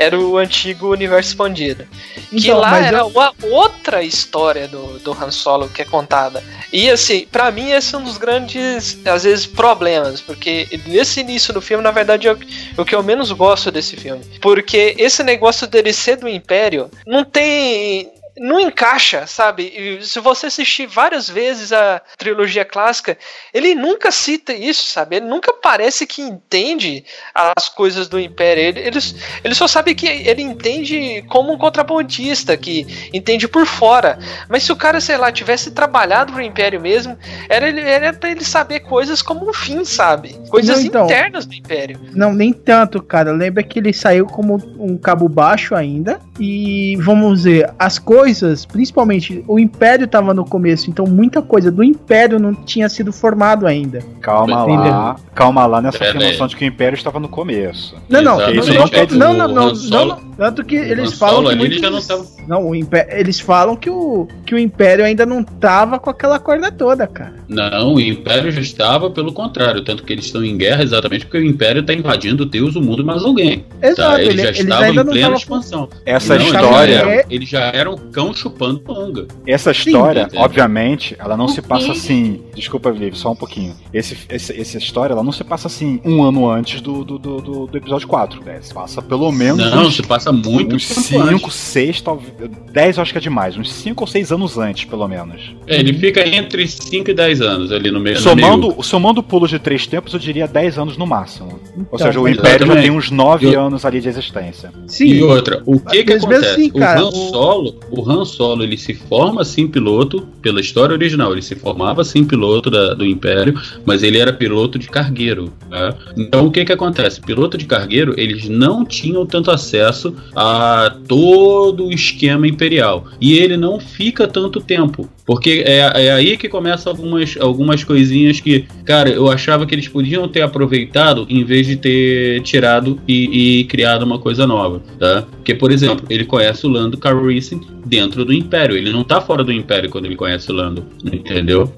era 0.00 0.18
o 0.18 0.38
antigo 0.38 0.90
universo 0.90 1.30
expandido. 1.30 1.86
que 2.30 2.36
Então, 2.48 2.58
lá 2.58 2.70
mas 2.70 2.86
era 2.86 2.98
eu- 3.00 3.08
uma 3.08 3.32
outra 3.42 4.02
história 4.02 4.66
do, 4.66 4.98
do 5.00 5.12
Han 5.12 5.30
Solo 5.30 5.68
que 5.68 5.82
é 5.82 5.84
contada. 5.84 6.42
E 6.72 6.88
assim, 6.90 7.26
pra 7.30 7.50
mim 7.50 7.70
esse 7.70 7.94
é 7.94 7.98
um 7.98 8.04
dos 8.04 8.16
grandes, 8.16 8.98
às 9.06 9.24
vezes, 9.24 9.44
problemas, 9.46 10.20
porque 10.20 10.66
nesse 10.86 11.20
início 11.20 11.52
do 11.52 11.60
filme, 11.60 11.82
na 11.84 11.90
verdade, 11.90 12.28
é 12.28 12.32
o, 12.32 12.38
o 12.78 12.84
que 12.84 12.94
eu 12.94 13.02
menos 13.02 13.30
gosto 13.32 13.70
desse 13.70 13.96
filme. 13.96 14.24
Porque 14.40 14.94
esse 14.98 15.22
negócio 15.22 15.66
dele 15.66 15.92
ser 15.92 16.16
do 16.16 16.28
Império 16.28 16.90
não 17.06 17.24
tem 17.24 18.10
não 18.40 18.58
encaixa, 18.58 19.26
sabe? 19.26 19.64
E 19.64 20.02
se 20.02 20.18
você 20.18 20.46
assistir 20.46 20.86
várias 20.86 21.28
vezes 21.28 21.74
a 21.74 22.00
trilogia 22.16 22.64
clássica, 22.64 23.18
ele 23.52 23.74
nunca 23.74 24.10
cita 24.10 24.54
isso, 24.54 24.86
sabe? 24.86 25.16
Ele 25.16 25.26
nunca 25.26 25.52
parece 25.52 26.06
que 26.06 26.22
entende 26.22 27.04
as 27.34 27.68
coisas 27.68 28.08
do 28.08 28.18
Império. 28.18 28.62
Ele, 28.62 28.80
ele, 28.80 28.98
ele 29.44 29.54
só 29.54 29.68
sabe 29.68 29.94
que 29.94 30.06
ele 30.06 30.40
entende 30.40 31.22
como 31.28 31.52
um 31.52 31.58
contrabandista, 31.58 32.56
que 32.56 33.10
entende 33.12 33.46
por 33.46 33.66
fora. 33.66 34.18
Mas 34.48 34.62
se 34.62 34.72
o 34.72 34.76
cara, 34.76 35.02
sei 35.02 35.18
lá, 35.18 35.30
tivesse 35.30 35.72
trabalhado 35.72 36.32
pro 36.32 36.40
Império 36.40 36.80
mesmo, 36.80 37.18
era, 37.46 37.68
ele, 37.68 37.82
era 37.82 38.10
pra 38.14 38.30
ele 38.30 38.42
saber 38.42 38.80
coisas 38.80 39.20
como 39.20 39.50
um 39.50 39.52
fim, 39.52 39.84
sabe? 39.84 40.40
Coisas 40.48 40.78
Não, 40.78 40.86
então. 40.86 41.04
internas 41.04 41.44
do 41.44 41.52
Império. 41.52 42.00
Não, 42.14 42.32
nem 42.32 42.54
tanto, 42.54 43.02
cara. 43.02 43.32
Lembra 43.32 43.62
que 43.62 43.78
ele 43.78 43.92
saiu 43.92 44.24
como 44.24 44.54
um 44.78 44.96
cabo 44.96 45.28
baixo 45.28 45.74
ainda. 45.74 46.18
E 46.40 46.96
vamos 47.02 47.44
ver, 47.44 47.70
as 47.78 47.98
coisas, 47.98 48.64
principalmente 48.64 49.44
o 49.46 49.58
Império 49.58 50.08
tava 50.08 50.32
no 50.32 50.44
começo, 50.44 50.88
então 50.88 51.04
muita 51.06 51.42
coisa 51.42 51.70
do 51.70 51.84
Império 51.84 52.38
não 52.38 52.54
tinha 52.54 52.88
sido 52.88 53.12
formado 53.12 53.66
ainda. 53.66 54.00
Calma 54.22 54.62
Entendeu? 54.62 54.90
lá, 54.90 55.16
calma 55.34 55.66
lá 55.66 55.82
nessa 55.82 55.98
Pera 55.98 56.16
afirmação 56.16 56.46
de 56.46 56.56
que 56.56 56.64
o 56.64 56.66
Império 56.66 56.96
estava 56.96 57.20
no 57.20 57.28
começo. 57.28 57.94
Não, 58.08 58.22
não, 58.22 58.38
não, 58.38 58.46
não, 58.46 58.52
dizer- 58.52 59.18
não, 59.18 59.34
não, 59.34 60.06
não, 60.06 60.20
tanto 60.36 60.64
que 60.64 60.76
eles 60.76 61.12
falam 61.12 61.44
que 61.50 61.56
muitos- 61.56 61.78
já 61.80 61.90
não 61.90 62.00
tava- 62.00 62.26
não, 62.48 62.68
o 62.70 62.74
Império, 62.74 63.12
eles 63.18 63.38
falam 63.38 63.76
que 63.76 63.90
o 63.90 64.26
que 64.46 64.54
o 64.54 64.58
Império 64.58 65.04
ainda 65.04 65.26
não 65.26 65.44
tava 65.44 65.98
com 65.98 66.08
aquela 66.08 66.38
corda 66.38 66.72
toda, 66.72 67.06
cara. 67.06 67.34
Não, 67.48 67.94
o 67.94 68.00
Império 68.00 68.50
já 68.50 68.60
estava 68.60 69.10
pelo 69.10 69.32
contrário, 69.32 69.82
tanto 69.84 70.02
que 70.04 70.12
eles 70.12 70.24
estão 70.24 70.42
em 70.44 70.56
guerra 70.56 70.82
exatamente 70.82 71.26
porque 71.26 71.38
o 71.38 71.44
Império 71.44 71.80
está 71.82 71.92
invadindo 71.92 72.46
Deus, 72.46 72.74
o 72.76 72.80
mundo 72.80 73.02
e 73.02 73.04
mais 73.04 73.22
alguém. 73.22 73.64
Exato, 73.82 73.96
tá? 74.14 74.22
Eles 74.22 74.32
ele- 74.34 74.42
já 74.42 74.48
eles 74.48 74.60
estavam 74.60 74.84
ainda 74.84 75.00
em 75.02 75.04
não 75.04 75.12
plena 75.12 75.34
expansão. 75.36 75.88
Essa 76.06 76.29
Não, 76.34 76.40
eles 76.42 76.52
já 76.52 76.60
história. 76.62 76.94
eram- 76.94 77.24
Eles 77.30 77.48
já 77.48 77.60
eram 77.74 77.96
cão 78.12 78.32
chupando 78.34 78.82
manga. 78.86 79.26
Essa 79.46 79.70
história, 79.70 80.22
entendeu? 80.22 80.40
obviamente, 80.40 81.16
ela 81.18 81.36
não 81.36 81.46
O 81.46 81.48
se 81.48 81.62
passa 81.62 81.86
quê? 81.86 81.90
assim. 81.92 82.42
Desculpa, 82.54 82.90
Liv, 82.90 83.14
só 83.14 83.32
um 83.32 83.36
pouquinho. 83.36 83.74
Esse, 83.92 84.16
esse- 84.28 84.60
essa 84.60 84.78
história, 84.78 85.12
ela 85.12 85.22
não 85.22 85.32
se 85.32 85.42
passa 85.44 85.66
assim 85.68 86.00
um 86.04 86.22
ano 86.22 86.48
antes 86.48 86.80
do, 86.80 87.04
do, 87.04 87.18
do, 87.18 87.40
do- 87.40 87.66
do 87.66 87.76
episódio 87.78 88.06
4. 88.08 88.42
Né? 88.44 88.58
Se 88.60 88.72
passa 88.74 89.00
pelo 89.02 89.30
menos 89.32 89.58
Não, 89.70 89.82
uns, 89.82 89.96
se 89.96 90.02
passa 90.02 90.32
muito 90.32 90.76
uns 90.76 90.88
tempo 90.88 91.00
5, 91.00 91.20
antes. 91.22 91.54
6, 91.54 92.00
talvez. 92.00 92.32
10 92.72 92.96
eu 92.96 93.02
acho 93.02 93.12
que 93.12 93.18
é 93.18 93.20
demais. 93.20 93.56
Uns 93.56 93.72
5 93.72 94.02
ou 94.02 94.06
6 94.06 94.32
anos 94.32 94.58
antes, 94.58 94.84
pelo 94.84 95.06
menos. 95.08 95.54
É, 95.66 95.78
ele 95.78 95.92
fica 95.94 96.26
entre 96.26 96.66
5 96.66 97.10
e 97.10 97.14
10 97.14 97.40
anos 97.40 97.72
ali 97.72 97.90
no 97.90 98.00
meio 98.00 98.16
no 98.16 98.22
Somando, 98.22 98.68
meio. 98.68 98.82
somando 98.82 99.20
o 99.20 99.22
pulo 99.22 99.46
de 99.48 99.58
três 99.58 99.86
tempos, 99.86 100.12
eu 100.12 100.18
diria 100.18 100.46
10 100.46 100.78
anos 100.78 100.96
no 100.96 101.06
máximo. 101.06 101.48
Ou 101.76 101.82
Então, 101.94 101.98
seja, 101.98 102.20
o 102.20 102.28
Império 102.28 102.66
já 102.66 102.76
tem 102.80 102.90
uns 102.90 103.10
9 103.10 103.46
Eu- 103.52 103.60
anos 103.60 103.84
ali 103.84 104.00
de 104.00 104.08
existência. 104.08 104.72
Sim. 104.86 105.06
E 105.06 105.22
outra, 105.22 105.62
o 105.66 105.78
que 105.80 106.04
que 106.04 106.12
Mas 106.26 106.40
mesmo 106.40 106.46
assim, 106.52 106.70
cara, 106.70 107.02
o 107.02 107.06
Han 107.06 107.08
o- 107.08 107.12
Solo, 107.30 107.80
o 107.90 108.10
Han 108.10 108.24
Solo, 108.24 108.62
ele 108.62 108.76
se 108.76 108.94
forma 108.94 109.42
assim 109.42 109.66
piloto 109.68 110.26
pela 110.42 110.60
história 110.60 110.92
original, 110.94 111.32
ele 111.32 111.42
se 111.42 111.54
formava 111.54 112.02
assim 112.02 112.24
piloto 112.24 112.70
da- 112.70 112.94
do 112.94 113.04
Império, 113.06 113.58
mas 113.84 114.02
ele 114.02 114.18
era 114.18 114.32
piloto 114.32 114.78
de 114.78 114.88
cargueiro. 114.88 115.52
né? 115.70 115.94
Então 116.16 116.46
o 116.46 116.50
que 116.50 116.64
que 116.64 116.72
acontece? 116.72 117.20
Piloto 117.20 117.56
de 117.56 117.64
cargueiro, 117.64 118.14
eles 118.16 118.48
não 118.48 118.84
tinham 118.84 119.24
tanto 119.24 119.50
acesso 119.50 120.14
a 120.34 120.96
todo 121.06 121.86
o 121.86 121.92
esquema 121.92 122.46
imperial 122.46 123.04
e 123.20 123.38
ele 123.38 123.56
não 123.56 123.78
fica 123.78 124.26
tanto 124.26 124.60
tempo. 124.60 125.08
Porque 125.30 125.62
é, 125.64 125.78
é 126.06 126.10
aí 126.10 126.36
que 126.36 126.48
começa 126.48 126.90
algumas, 126.90 127.36
algumas 127.38 127.84
coisinhas 127.84 128.40
que, 128.40 128.64
cara, 128.84 129.08
eu 129.10 129.30
achava 129.30 129.64
que 129.64 129.72
eles 129.72 129.86
podiam 129.86 130.26
ter 130.26 130.42
aproveitado 130.42 131.24
em 131.30 131.44
vez 131.44 131.68
de 131.68 131.76
ter 131.76 132.42
tirado 132.42 132.98
e, 133.06 133.60
e 133.60 133.64
criado 133.66 134.02
uma 134.02 134.18
coisa 134.18 134.44
nova, 134.44 134.82
tá? 134.98 135.24
Porque, 135.30 135.54
por 135.54 135.70
exemplo, 135.70 136.04
ele 136.10 136.24
conhece 136.24 136.66
o 136.66 136.68
Lando 136.68 136.98
Calrissian 136.98 137.60
dentro 137.86 138.24
do 138.24 138.32
Império. 138.32 138.76
Ele 138.76 138.90
não 138.90 139.04
tá 139.04 139.20
fora 139.20 139.44
do 139.44 139.52
Império 139.52 139.88
quando 139.88 140.06
ele 140.06 140.16
conhece 140.16 140.50
o 140.50 140.54
Lando, 140.54 140.84
entendeu? 141.04 141.72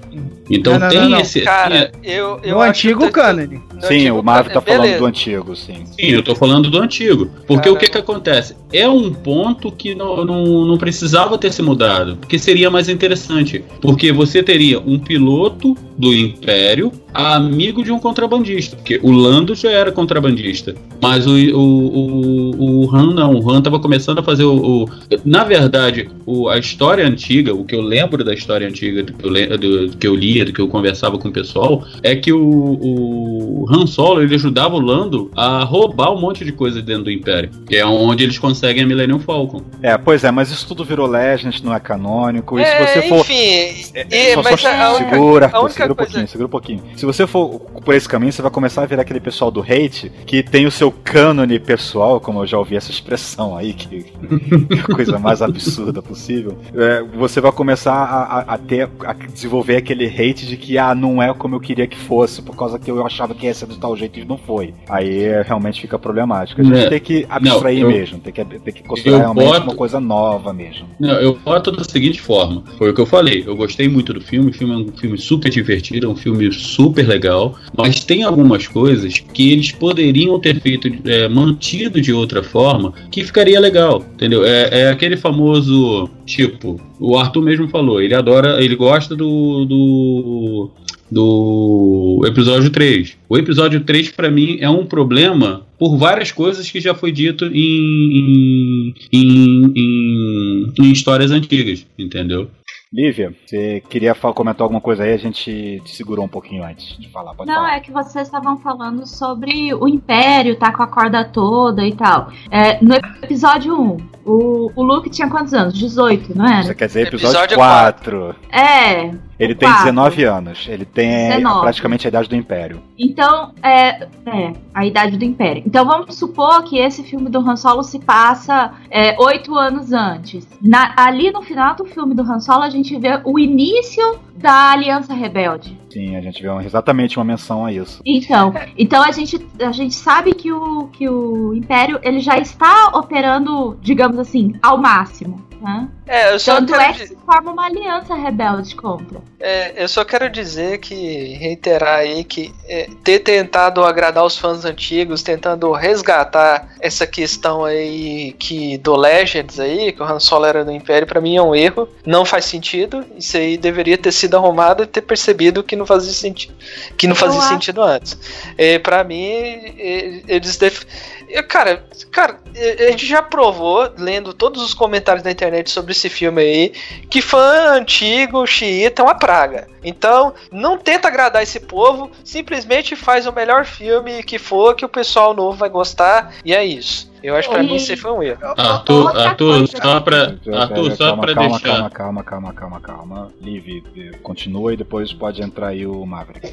Então 0.49 0.73
Não, 0.73 0.79
não, 0.79 0.89
tem 0.89 0.99
não, 1.01 1.09
não. 1.09 1.19
esse... 1.19 1.41
Cara, 1.41 1.91
eu, 2.03 2.39
eu 2.43 2.55
no 2.55 2.61
acho 2.61 2.69
antigo 2.71 3.05
que- 3.05 3.11
canon. 3.11 3.47
No 3.73 3.81
sim, 3.81 3.95
antigo 3.95 4.19
o 4.19 4.23
Marvel 4.23 4.53
tá 4.53 4.61
canon, 4.61 4.65
falando 4.65 4.81
beleza. 4.83 4.99
do 4.99 5.05
antigo, 5.05 5.55
sim. 5.55 5.85
Sim, 5.85 6.07
eu 6.07 6.23
tô 6.23 6.35
falando 6.35 6.69
do 6.69 6.77
antigo. 6.79 7.29
Porque 7.47 7.69
Cara, 7.69 7.73
o 7.75 7.77
que 7.79 7.89
que 7.89 7.97
acontece? 7.97 8.55
É 8.71 8.87
um 8.87 9.11
ponto 9.13 9.71
que 9.71 9.93
não, 9.95 10.23
não, 10.25 10.65
não 10.65 10.77
precisava 10.77 11.37
ter 11.37 11.51
se 11.51 11.61
mudado. 11.61 12.17
Porque 12.17 12.37
seria 12.39 12.69
mais 12.69 12.89
interessante. 12.89 13.63
Porque 13.81 14.11
você 14.11 14.41
teria 14.43 14.79
um 14.79 14.97
piloto 14.99 15.75
do 15.97 16.13
Império 16.13 16.91
amigo 17.13 17.83
de 17.83 17.91
um 17.91 17.99
contrabandista. 17.99 18.75
Porque 18.75 18.99
o 19.03 19.11
Lando 19.11 19.53
já 19.53 19.69
era 19.69 19.91
contrabandista. 19.91 20.73
Mas 21.01 21.27
o, 21.27 21.31
o, 21.31 21.59
o, 21.59 22.85
o 22.85 22.95
Han 22.95 23.13
não. 23.13 23.35
O 23.35 23.51
Han 23.51 23.61
tava 23.61 23.79
começando 23.79 24.19
a 24.19 24.23
fazer 24.23 24.43
o. 24.43 24.83
o- 24.85 24.89
na 25.23 25.43
verdade, 25.43 26.09
o, 26.25 26.49
a 26.49 26.57
história 26.57 27.05
antiga, 27.05 27.53
o 27.53 27.63
que 27.63 27.75
eu 27.75 27.81
lembro 27.81 28.23
da 28.23 28.33
história 28.33 28.67
antiga, 28.67 29.03
do 29.03 29.13
que 29.13 29.25
eu, 29.25 29.57
do, 29.57 29.87
do 29.89 29.97
que 29.97 30.07
eu 30.07 30.15
lia, 30.15 30.45
do 30.45 30.51
que 30.53 30.59
eu 30.59 30.67
conversava 30.67 31.17
com 31.17 31.27
o 31.27 31.31
pessoal, 31.31 31.83
é 32.01 32.15
que 32.15 32.31
o, 32.33 32.39
o 32.41 33.62
Han 33.69 33.85
Solo 33.87 34.21
ele 34.21 34.35
ajudava 34.35 34.75
o 34.75 34.79
Lando 34.79 35.29
a 35.35 35.63
roubar 35.63 36.11
um 36.13 36.19
monte 36.19 36.43
de 36.43 36.51
coisa 36.51 36.81
dentro 36.81 37.05
do 37.05 37.11
Império. 37.11 37.49
Que 37.67 37.77
é 37.77 37.85
onde 37.85 38.23
eles 38.23 38.37
conseguem 38.39 38.83
a 38.83 38.87
Millennium 38.87 39.19
Falcon. 39.19 39.61
É, 39.81 39.97
pois 39.97 40.23
é, 40.23 40.31
mas 40.31 40.49
isso 40.51 40.67
tudo 40.67 40.83
virou 40.83 41.07
Legend, 41.07 41.63
não 41.63 41.73
é 41.73 41.79
canônico. 41.79 42.59
E 42.59 42.65
se 42.65 42.71
É, 42.71 42.85
você 42.87 43.01
for. 43.09 43.19
enfim, 43.19 43.93
É, 43.93 44.33
só, 44.33 44.43
mas 44.43 44.59
só 44.61 44.67
a 44.69 44.93
única- 44.95 45.09
segura, 45.11 45.45
a 45.45 45.47
Arthur, 45.47 45.59
única 45.61 45.73
segura 45.73 45.93
um 45.93 45.95
pouquinho, 45.95 46.27
segura 46.27 46.47
um 46.47 46.49
pouquinho. 46.49 46.83
Se 46.95 47.03
se 47.03 47.05
você 47.05 47.27
for 47.27 47.59
por 47.59 47.93
esse 47.93 48.07
caminho, 48.07 48.31
você 48.31 48.41
vai 48.41 48.49
começar 48.49 48.81
a 48.83 48.85
virar 48.85 49.01
aquele 49.01 49.19
pessoal 49.19 49.51
do 49.51 49.61
hate 49.61 50.09
que 50.25 50.41
tem 50.41 50.65
o 50.65 50.71
seu 50.71 50.89
cânone 50.91 51.59
pessoal, 51.59 52.19
como 52.21 52.41
eu 52.41 52.47
já 52.47 52.57
ouvi 52.57 52.75
essa 52.77 52.89
expressão 52.91 53.57
aí, 53.57 53.73
que 53.73 54.05
é 54.71 54.79
a 54.79 54.83
coisa 54.95 55.19
mais 55.19 55.41
absurda 55.41 56.01
possível. 56.01 56.57
É, 56.73 57.03
você 57.17 57.41
vai 57.41 57.51
começar 57.51 57.93
a, 57.93 58.23
a- 58.39 58.53
a 58.53 58.57
ter, 58.57 58.89
a 59.05 59.13
desenvolver 59.13 59.75
aquele 59.77 60.05
hate 60.07 60.45
de 60.47 60.55
que, 60.57 60.77
ah, 60.77 60.95
não 60.95 61.21
é 61.21 61.33
como 61.33 61.55
eu 61.55 61.59
queria 61.59 61.85
que 61.87 61.97
fosse, 61.97 62.41
por 62.41 62.55
causa 62.55 62.79
que 62.79 62.89
eu 62.89 63.05
achava 63.05 63.33
que 63.35 63.45
ia 63.45 63.52
ser 63.53 63.65
do 63.65 63.75
tal 63.75 63.95
jeito 63.95 64.19
e 64.19 64.25
não 64.25 64.37
foi. 64.37 64.73
Aí 64.89 65.23
é, 65.23 65.41
realmente 65.41 65.81
fica 65.81 65.97
problemático. 65.99 66.61
A 66.61 66.63
gente 66.63 66.77
É. 66.77 66.89
tem 66.89 66.99
que 66.99 67.25
abstrair 67.29 67.81
Não, 67.81 67.89
eu- 67.91 67.97
mesmo, 67.97 68.19
tem 68.19 68.33
que, 68.33 68.43
tem 68.45 68.73
que 68.73 68.83
considerar 68.83 69.15
eu 69.15 69.19
realmente 69.21 69.47
boto- 69.47 69.63
uma 69.63 69.75
coisa 69.75 69.99
nova 69.99 70.53
mesmo. 70.53 70.87
Não, 70.99 71.13
eu 71.13 71.35
boto 71.43 71.71
da 71.71 71.83
seguinte 71.83 72.19
forma. 72.21 72.63
Foi 72.77 72.89
o 72.89 72.93
que 72.93 73.01
eu 73.01 73.05
falei. 73.05 73.43
Eu 73.45 73.55
gostei 73.55 73.87
muito 73.87 74.13
do 74.13 74.21
filme. 74.21 74.49
O 74.51 74.53
filme 74.53 74.73
é 74.73 74.77
um 74.77 74.87
filme 74.97 75.17
super 75.17 75.49
divertido, 75.49 76.05
é 76.07 76.09
um 76.09 76.15
filme 76.15 76.51
super 76.51 77.07
legal. 77.07 77.55
Mas 77.77 78.03
tem 78.03 78.23
algumas 78.23 78.67
coisas 78.67 79.19
que 79.19 79.51
eles 79.51 79.71
poderiam 79.71 80.39
ter 80.39 80.59
feito, 80.59 80.87
é, 81.05 81.27
mantido 81.27 81.99
de 82.01 82.11
outra 82.13 82.43
forma, 82.43 82.93
que 83.11 83.23
ficaria 83.23 83.59
legal. 83.59 84.03
Entendeu? 84.13 84.43
É, 84.45 84.81
é 84.81 84.89
aquele 84.89 85.17
famoso 85.17 86.09
tipo. 86.25 86.79
O 86.99 87.17
Arthur 87.17 87.41
mesmo 87.41 87.67
falou. 87.67 88.01
Ele 88.01 88.13
adora, 88.15 88.63
ele 88.63 88.75
gosta 88.75 89.15
do. 89.15 89.65
do 89.65 90.69
do 91.13 92.23
episódio 92.25 92.69
3. 92.69 93.17
O 93.29 93.37
episódio 93.37 93.81
3 93.81 94.09
pra 94.11 94.29
mim 94.31 94.57
é 94.59 94.69
um 94.69 94.85
problema 94.85 95.65
por 95.77 95.97
várias 95.97 96.31
coisas 96.31 96.69
que 96.69 96.79
já 96.79 96.93
foi 96.95 97.11
dito 97.11 97.45
em, 97.45 97.53
em, 97.53 98.93
em, 99.11 99.73
em- 99.75 100.73
em 100.79 100.91
histórias 100.91 101.31
antigas, 101.31 101.85
entendeu? 101.97 102.47
Lívia, 102.95 103.33
você 103.43 103.81
queria 103.89 104.13
comentar 104.13 104.61
alguma 104.63 104.79
coisa 104.79 105.03
aí? 105.03 105.13
A 105.13 105.17
gente 105.17 105.81
te 105.83 105.95
segurou 105.95 106.25
um 106.25 106.27
pouquinho 106.27 106.63
antes 106.63 106.95
de 106.99 107.09
falar. 107.09 107.33
Pode 107.33 107.47
Não, 107.49 107.55
falar. 107.55 107.77
é 107.77 107.79
que 107.79 107.91
vocês 107.91 108.27
estavam 108.27 108.55
falando 108.57 109.07
sobre 109.07 109.73
o 109.73 109.87
Império, 109.87 110.55
tá 110.55 110.71
com 110.71 110.83
a 110.83 110.87
corda 110.87 111.25
toda 111.25 111.83
e 111.87 111.91
tal. 111.95 112.31
É, 112.51 112.77
no 112.85 112.93
episódio 112.93 113.73
1, 113.75 113.97
o, 114.23 114.71
o 114.75 114.83
Luke 114.83 115.09
tinha 115.09 115.27
quantos 115.27 115.55
anos? 115.55 115.73
18, 115.73 116.37
não 116.37 116.45
era? 116.45 116.61
Você 116.63 116.75
quer 116.75 116.85
dizer 116.85 117.07
episódio, 117.07 117.35
Episódio 117.35 117.57
4. 117.57 118.35
É. 118.51 119.11
Ele 119.43 119.55
tem 119.55 119.67
quatro. 119.69 119.85
19 119.85 120.23
anos. 120.23 120.65
Ele 120.69 120.85
tem 120.85 121.29
19. 121.29 121.61
praticamente 121.61 122.07
a 122.07 122.09
idade 122.09 122.29
do 122.29 122.35
Império. 122.35 122.81
Então, 122.97 123.51
é, 123.61 124.03
é, 124.25 124.53
a 124.73 124.85
idade 124.85 125.17
do 125.17 125.23
Império. 125.25 125.63
Então 125.65 125.85
vamos 125.85 126.15
supor 126.15 126.63
que 126.63 126.77
esse 126.77 127.03
filme 127.03 127.29
do 127.29 127.39
Han 127.39 127.55
Solo 127.55 127.83
se 127.83 127.99
passa 127.99 128.73
é, 128.89 129.15
oito 129.19 129.55
anos 129.55 129.91
antes. 129.91 130.47
Na- 130.61 130.93
ali 130.97 131.31
no 131.31 131.41
final 131.41 131.75
do 131.75 131.85
filme 131.85 132.13
do 132.13 132.21
Han 132.23 132.39
Solo, 132.39 132.63
a 132.63 132.69
gente 132.69 132.97
vê 132.99 133.19
o 133.23 133.37
início 133.37 134.19
da 134.35 134.71
Aliança 134.71 135.13
Rebelde. 135.13 135.82
Sim, 135.93 136.15
a 136.15 136.21
gente 136.21 136.41
vê 136.41 136.49
exatamente 136.65 137.17
uma 137.17 137.23
menção 137.23 137.63
a 137.63 137.71
isso. 137.71 138.01
Então, 138.03 138.51
então 138.75 139.03
a 139.03 139.11
gente, 139.11 139.39
a 139.61 139.71
gente 139.71 139.93
sabe 139.93 140.33
que 140.33 140.51
o, 140.51 140.87
que 140.87 141.07
o 141.07 141.53
Império 141.53 141.99
ele 142.01 142.19
já 142.19 142.37
está 142.39 142.87
operando, 142.95 143.77
digamos 143.79 144.17
assim, 144.17 144.55
ao 144.61 144.77
máximo. 144.77 145.45
Né? 145.63 145.87
É, 146.05 146.33
eu 146.33 146.39
só 146.39 146.55
Tanto 146.55 146.73
quero 146.73 146.81
é 146.83 146.91
que 146.91 147.07
se 147.07 147.15
forma 147.25 147.53
uma 147.53 147.65
aliança 147.67 148.13
rebelde 148.15 148.75
contra. 148.75 149.21
É, 149.39 149.81
eu 149.81 149.87
só 149.87 150.03
quero 150.03 150.29
dizer 150.29 150.79
que, 150.79 151.35
reiterar 151.35 151.99
aí, 151.99 152.25
que 152.25 152.53
é, 152.67 152.89
ter 153.01 153.19
tentado 153.19 153.81
agradar 153.81 154.25
os 154.25 154.37
fãs 154.37 154.65
antigos, 154.65 155.23
tentando 155.23 155.71
resgatar 155.71 156.67
essa 156.81 157.07
questão 157.07 157.63
aí 157.63 158.33
que 158.33 158.77
do 158.79 158.93
Legends 158.93 159.57
aí, 159.57 159.93
que 159.93 160.01
o 160.01 160.05
Han 160.05 160.19
Solo 160.19 160.45
era 160.45 160.65
do 160.65 160.71
Império, 160.71 161.07
pra 161.07 161.21
mim 161.21 161.37
é 161.37 161.41
um 161.41 161.55
erro, 161.55 161.87
não 162.05 162.25
faz 162.25 162.43
sentido, 162.43 163.05
isso 163.17 163.37
aí 163.37 163.55
deveria 163.55 163.97
ter 163.97 164.11
sido 164.11 164.35
arrumado 164.35 164.83
e 164.83 164.87
ter 164.87 165.01
percebido 165.01 165.63
que 165.63 165.77
não 165.77 165.82
fazia 165.85 166.13
sentido, 166.13 166.53
que 166.97 167.07
não 167.07 167.15
fazia 167.15 167.41
sentido 167.41 167.81
antes. 167.81 168.17
É, 168.57 168.79
pra 168.79 169.03
mim, 169.03 169.23
é, 169.25 170.23
eles 170.27 170.57
def... 170.57 170.83
é, 171.29 171.41
Cara, 171.43 171.85
cara, 172.11 172.39
é, 172.55 172.87
a 172.87 172.91
gente 172.91 173.05
já 173.05 173.21
provou, 173.21 173.91
lendo 173.97 174.33
todos 174.33 174.61
os 174.61 174.73
comentários 174.73 175.23
da 175.23 175.31
internet 175.31 175.69
sobre 175.69 175.91
esse 175.91 176.09
filme 176.09 176.41
aí, 176.41 176.73
que 177.09 177.21
fã 177.21 177.73
antigo, 177.73 178.45
xiita, 178.45 179.01
é 179.01 179.05
uma 179.05 179.15
praga. 179.15 179.67
Então, 179.83 180.33
não 180.51 180.77
tenta 180.77 181.07
agradar 181.07 181.43
esse 181.43 181.59
povo, 181.59 182.11
simplesmente 182.23 182.95
faz 182.95 183.27
o 183.27 183.31
melhor 183.31 183.65
filme 183.65 184.23
que 184.23 184.39
for, 184.39 184.75
que 184.75 184.85
o 184.85 184.89
pessoal 184.89 185.33
novo 185.33 185.57
vai 185.57 185.69
gostar, 185.69 186.33
e 186.43 186.53
é 186.53 186.63
isso. 186.63 187.12
Eu 187.23 187.35
acho 187.37 187.47
que 187.47 187.53
pra 187.55 187.63
mim 187.63 187.75
isso 187.75 187.91
aí 187.91 187.97
foi 187.97 188.11
um 188.11 188.21
erro. 188.21 188.39
Arthur, 188.57 189.05
Outra 189.05 189.29
Arthur, 189.29 189.57
coisa 189.57 189.77
só 189.81 189.99
pra, 190.01 190.17
Arthur, 190.23 190.91
só 190.91 191.07
calma, 191.07 191.21
pra 191.23 191.33
calma, 191.33 191.49
deixar. 191.49 191.69
calma, 191.69 191.89
calma, 191.89 192.23
calma, 192.23 192.53
calma, 192.53 192.53
calma, 192.53 192.79
calma. 192.81 193.31
Liv, 193.41 193.81
continua 194.21 194.73
e 194.73 194.77
depois 194.77 195.13
pode 195.13 195.41
entrar 195.41 195.67
aí 195.67 195.85
o 195.85 196.05
Maverick. 196.05 196.51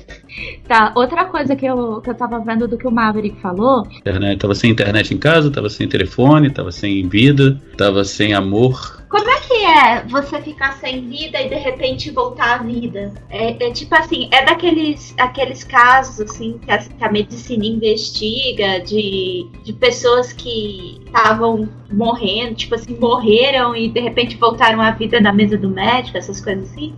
Tá, 0.69 0.93
outra 0.95 1.25
coisa 1.25 1.57
que 1.57 1.67
eu, 1.67 2.01
que 2.01 2.11
eu 2.11 2.15
tava 2.15 2.39
vendo 2.39 2.69
do 2.69 2.79
que 2.79 2.87
o 2.87 2.91
Maverick 2.91 3.41
falou 3.41 3.85
Internet, 3.99 4.39
tava 4.39 4.55
sem 4.55 4.71
internet 4.71 5.13
em 5.13 5.19
casa, 5.19 5.51
tava 5.51 5.69
sem 5.69 5.89
telefone, 5.89 6.51
tava 6.51 6.71
sem 6.71 7.09
vida, 7.09 7.61
tava 7.77 8.05
sem 8.05 8.33
amor. 8.33 9.00
Como 9.11 9.29
é 9.29 9.41
que 9.41 9.55
é 9.55 10.05
você 10.07 10.41
ficar 10.41 10.75
sem 10.75 11.09
vida 11.09 11.43
e 11.43 11.49
de 11.49 11.57
repente 11.57 12.13
voltar 12.13 12.61
à 12.61 12.63
vida? 12.63 13.13
É, 13.29 13.67
é 13.67 13.73
tipo 13.73 13.93
assim, 13.97 14.29
é 14.31 14.45
daqueles 14.45 15.13
aqueles 15.19 15.65
casos 15.65 16.21
assim 16.21 16.61
que 16.65 16.71
a, 16.71 16.79
que 16.79 17.05
a 17.05 17.11
medicina 17.11 17.67
investiga 17.67 18.79
de, 18.79 19.49
de 19.65 19.73
pessoas 19.73 20.33
que 20.33 21.01
estavam 21.05 21.69
morrendo, 21.93 22.55
tipo 22.55 22.77
assim, 22.77 22.97
morreram 23.01 23.75
e 23.75 23.89
de 23.89 23.99
repente 23.99 24.37
voltaram 24.37 24.81
à 24.81 24.93
vida 24.93 25.21
na 25.21 25.33
mesa 25.33 25.59
do 25.59 25.69
médico, 25.69 26.17
essas 26.17 26.41
coisas 26.41 26.71
assim? 26.71 26.95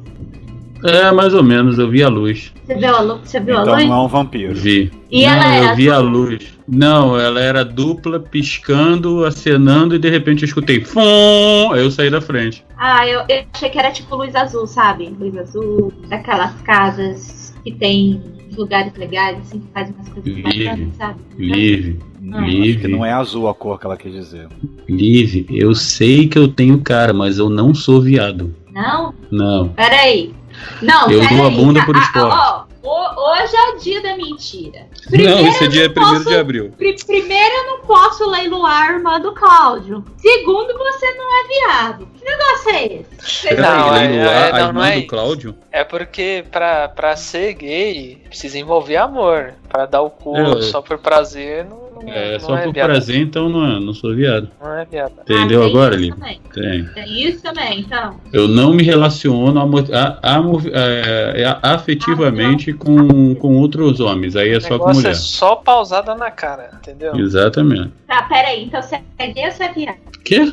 É, 0.84 1.10
mais 1.12 1.32
ou 1.34 1.42
menos, 1.42 1.78
eu 1.78 1.88
vi 1.90 2.02
a 2.02 2.08
luz. 2.08 2.52
Você 2.64 2.74
viu 2.74 2.94
a, 2.96 3.00
lu- 3.00 3.20
você 3.22 3.38
viu 3.40 3.54
Então 3.60 3.74
a 3.74 3.76
luz? 3.76 3.88
não 3.88 3.94
é 3.94 4.00
um 4.04 4.08
vampiro. 4.08 4.54
Vi. 4.54 4.90
E 5.10 5.26
não, 5.26 5.32
ela 5.32 5.56
eu 5.58 5.64
era 5.64 5.74
vi 5.74 5.90
a 5.90 5.98
luz. 5.98 6.52
Não, 6.68 7.18
ela 7.18 7.40
era 7.40 7.64
dupla, 7.64 8.18
piscando, 8.20 9.24
acenando 9.24 9.94
e 9.94 9.98
de 9.98 10.08
repente 10.08 10.42
eu 10.42 10.46
escutei 10.46 10.80
FUM! 10.84 11.72
Aí 11.72 11.82
eu 11.82 11.90
saí 11.90 12.08
da 12.10 12.20
frente. 12.20 12.64
Ah, 12.78 13.06
eu, 13.06 13.20
eu 13.28 13.44
achei 13.52 13.68
que 13.70 13.78
era 13.78 13.90
tipo 13.90 14.14
luz 14.16 14.34
azul, 14.34 14.66
sabe? 14.66 15.14
Luz 15.20 15.36
azul, 15.36 15.92
daquelas 16.08 16.52
casas 16.62 17.54
que 17.62 17.72
tem 17.72 18.20
lugares 18.56 18.92
legais, 18.96 19.38
assim, 19.38 19.60
que 19.60 19.66
faz 19.72 19.90
umas 19.90 20.08
coisas 20.08 20.24
Livre. 20.34 20.64
bacanas, 20.64 20.96
sabe? 20.96 21.20
Live, 21.38 21.98
Não, 22.20 22.40
Live, 22.40 22.88
não 22.88 23.04
é 23.04 23.12
azul 23.12 23.48
a 23.48 23.54
cor 23.54 23.78
que 23.78 23.86
ela 23.86 23.96
quis 23.96 24.12
dizer. 24.12 24.46
Live. 24.88 25.46
Eu 25.50 25.74
sei 25.74 26.26
que 26.28 26.38
eu 26.38 26.48
tenho 26.48 26.78
cara, 26.80 27.12
mas 27.12 27.38
eu 27.38 27.48
não 27.48 27.74
sou 27.74 28.00
viado. 28.00 28.54
Não? 28.72 29.14
Não. 29.30 29.68
Peraí. 29.68 30.32
Não, 30.80 31.10
Eu 31.10 31.20
dou 31.28 31.46
a 31.46 31.50
bunda 31.50 31.84
por 31.84 31.96
Ah, 31.96 32.00
esporte. 32.00 32.34
ah, 32.36 32.64
ó, 32.82 32.88
ho- 32.88 33.30
hoje 33.32 33.56
é 33.56 33.70
o 33.70 33.78
dia 33.78 34.02
da 34.02 34.16
mentira. 34.16 34.86
não, 35.10 35.46
esse 35.46 35.64
eu 35.64 35.68
dia 35.68 35.84
é 35.84 35.86
não 35.88 35.94
primeiro 35.94 36.18
posso- 36.24 36.28
de 36.30 36.36
abril. 36.40 36.72
pri- 36.76 36.96
primeiro, 37.06 37.54
eu 37.54 37.66
não 37.66 37.80
posso 37.86 38.28
leiloar 38.28 38.82
a 38.90 38.92
irmã 38.94 39.20
do 39.20 39.32
Cláudio. 39.32 40.04
Segundo, 40.18 40.76
você 40.76 41.06
não 41.14 41.24
é 41.40 41.48
viado. 41.48 42.08
Que 42.18 42.24
negócio 42.24 42.70
é 42.70 42.84
esse? 42.86 43.48
Peraí, 43.48 43.60
Não, 43.60 43.94
é- 43.96 44.08
leiloar 44.08 44.34
é- 44.34 44.48
a 44.48 44.52
não, 44.52 44.58
irmã 44.68 44.72
não 44.72 44.84
é 44.84 45.00
do. 45.00 45.06
Cláudio? 45.06 45.54
É 45.70 45.84
porque 45.84 46.44
pra, 46.50 46.88
pra 46.88 47.16
ser 47.16 47.54
gay 47.54 48.22
precisa 48.28 48.58
envolver 48.58 48.96
amor. 48.96 49.54
Pra 49.68 49.86
dar 49.86 50.02
o 50.02 50.10
cu 50.10 50.36
É. 50.36 50.62
só 50.62 50.82
por 50.82 50.98
prazer 50.98 51.64
não 51.64 51.91
É, 52.10 52.32
não 52.32 52.40
só 52.40 52.56
por 52.58 52.72
viado. 52.72 52.86
prazer, 52.86 53.16
então 53.20 53.48
não, 53.48 53.64
é, 53.64 53.80
não 53.80 53.92
sou 53.94 54.14
viado. 54.14 54.48
Não 54.60 54.72
é 54.78 54.84
viado. 54.84 55.12
Entendeu 55.22 55.60
Ah, 55.62 55.64
tem 55.64 55.70
agora, 55.70 55.90
também. 56.08 56.40
Tem. 56.52 56.84
Tem 56.86 57.22
isso 57.28 57.42
também, 57.42 57.80
então. 57.80 58.16
Eu 58.32 58.48
não 58.48 58.72
me 58.72 58.82
relaciono 58.82 59.60
amo- 59.60 59.78
a- 59.92 60.18
amo- 60.36 60.60
é, 60.72 61.42
é, 61.42 61.58
afetivamente 61.62 62.72
com, 62.72 63.34
com 63.34 63.56
outros 63.56 64.00
homens. 64.00 64.36
Aí 64.36 64.50
é 64.52 64.56
O 64.56 64.60
só 64.60 64.68
com 64.68 64.74
negócio 64.74 64.94
mulher. 65.02 65.10
é 65.10 65.14
só 65.14 65.56
pausada 65.56 66.14
na 66.14 66.30
cara, 66.30 66.70
entendeu? 66.74 67.14
Exatamente. 67.16 67.90
Tá, 68.06 68.22
peraí. 68.22 68.64
Então 68.64 68.80
você 68.82 69.00
é 69.18 69.26
gay 69.28 69.46
ou 69.46 69.52
você 69.52 69.64
é 69.64 69.72
viado? 69.72 69.96
Quê? 70.24 70.52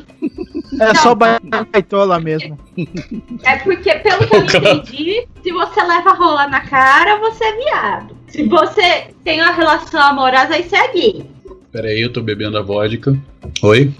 É 0.81 0.95
só 0.95 1.13
baitola 1.13 2.19
mesmo. 2.19 2.57
É 3.43 3.57
porque, 3.57 3.93
pelo 3.95 4.25
que 4.27 4.35
eu 4.57 4.63
entendi, 4.73 5.27
se 5.43 5.51
você 5.51 5.83
leva 5.83 6.11
rola 6.13 6.47
na 6.47 6.61
cara, 6.61 7.17
você 7.19 7.43
é 7.43 7.55
viado. 7.55 8.17
Se 8.27 8.43
você 8.47 9.07
tem 9.23 9.41
uma 9.41 9.51
relação 9.51 10.01
amorosa, 10.01 10.55
aí 10.55 10.63
você 10.63 10.75
é 10.75 10.91
gay. 10.93 11.25
Peraí, 11.71 12.01
eu 12.01 12.11
tô 12.11 12.21
bebendo 12.21 12.57
a 12.57 12.61
vodka. 12.61 13.17
Oi? 13.61 13.93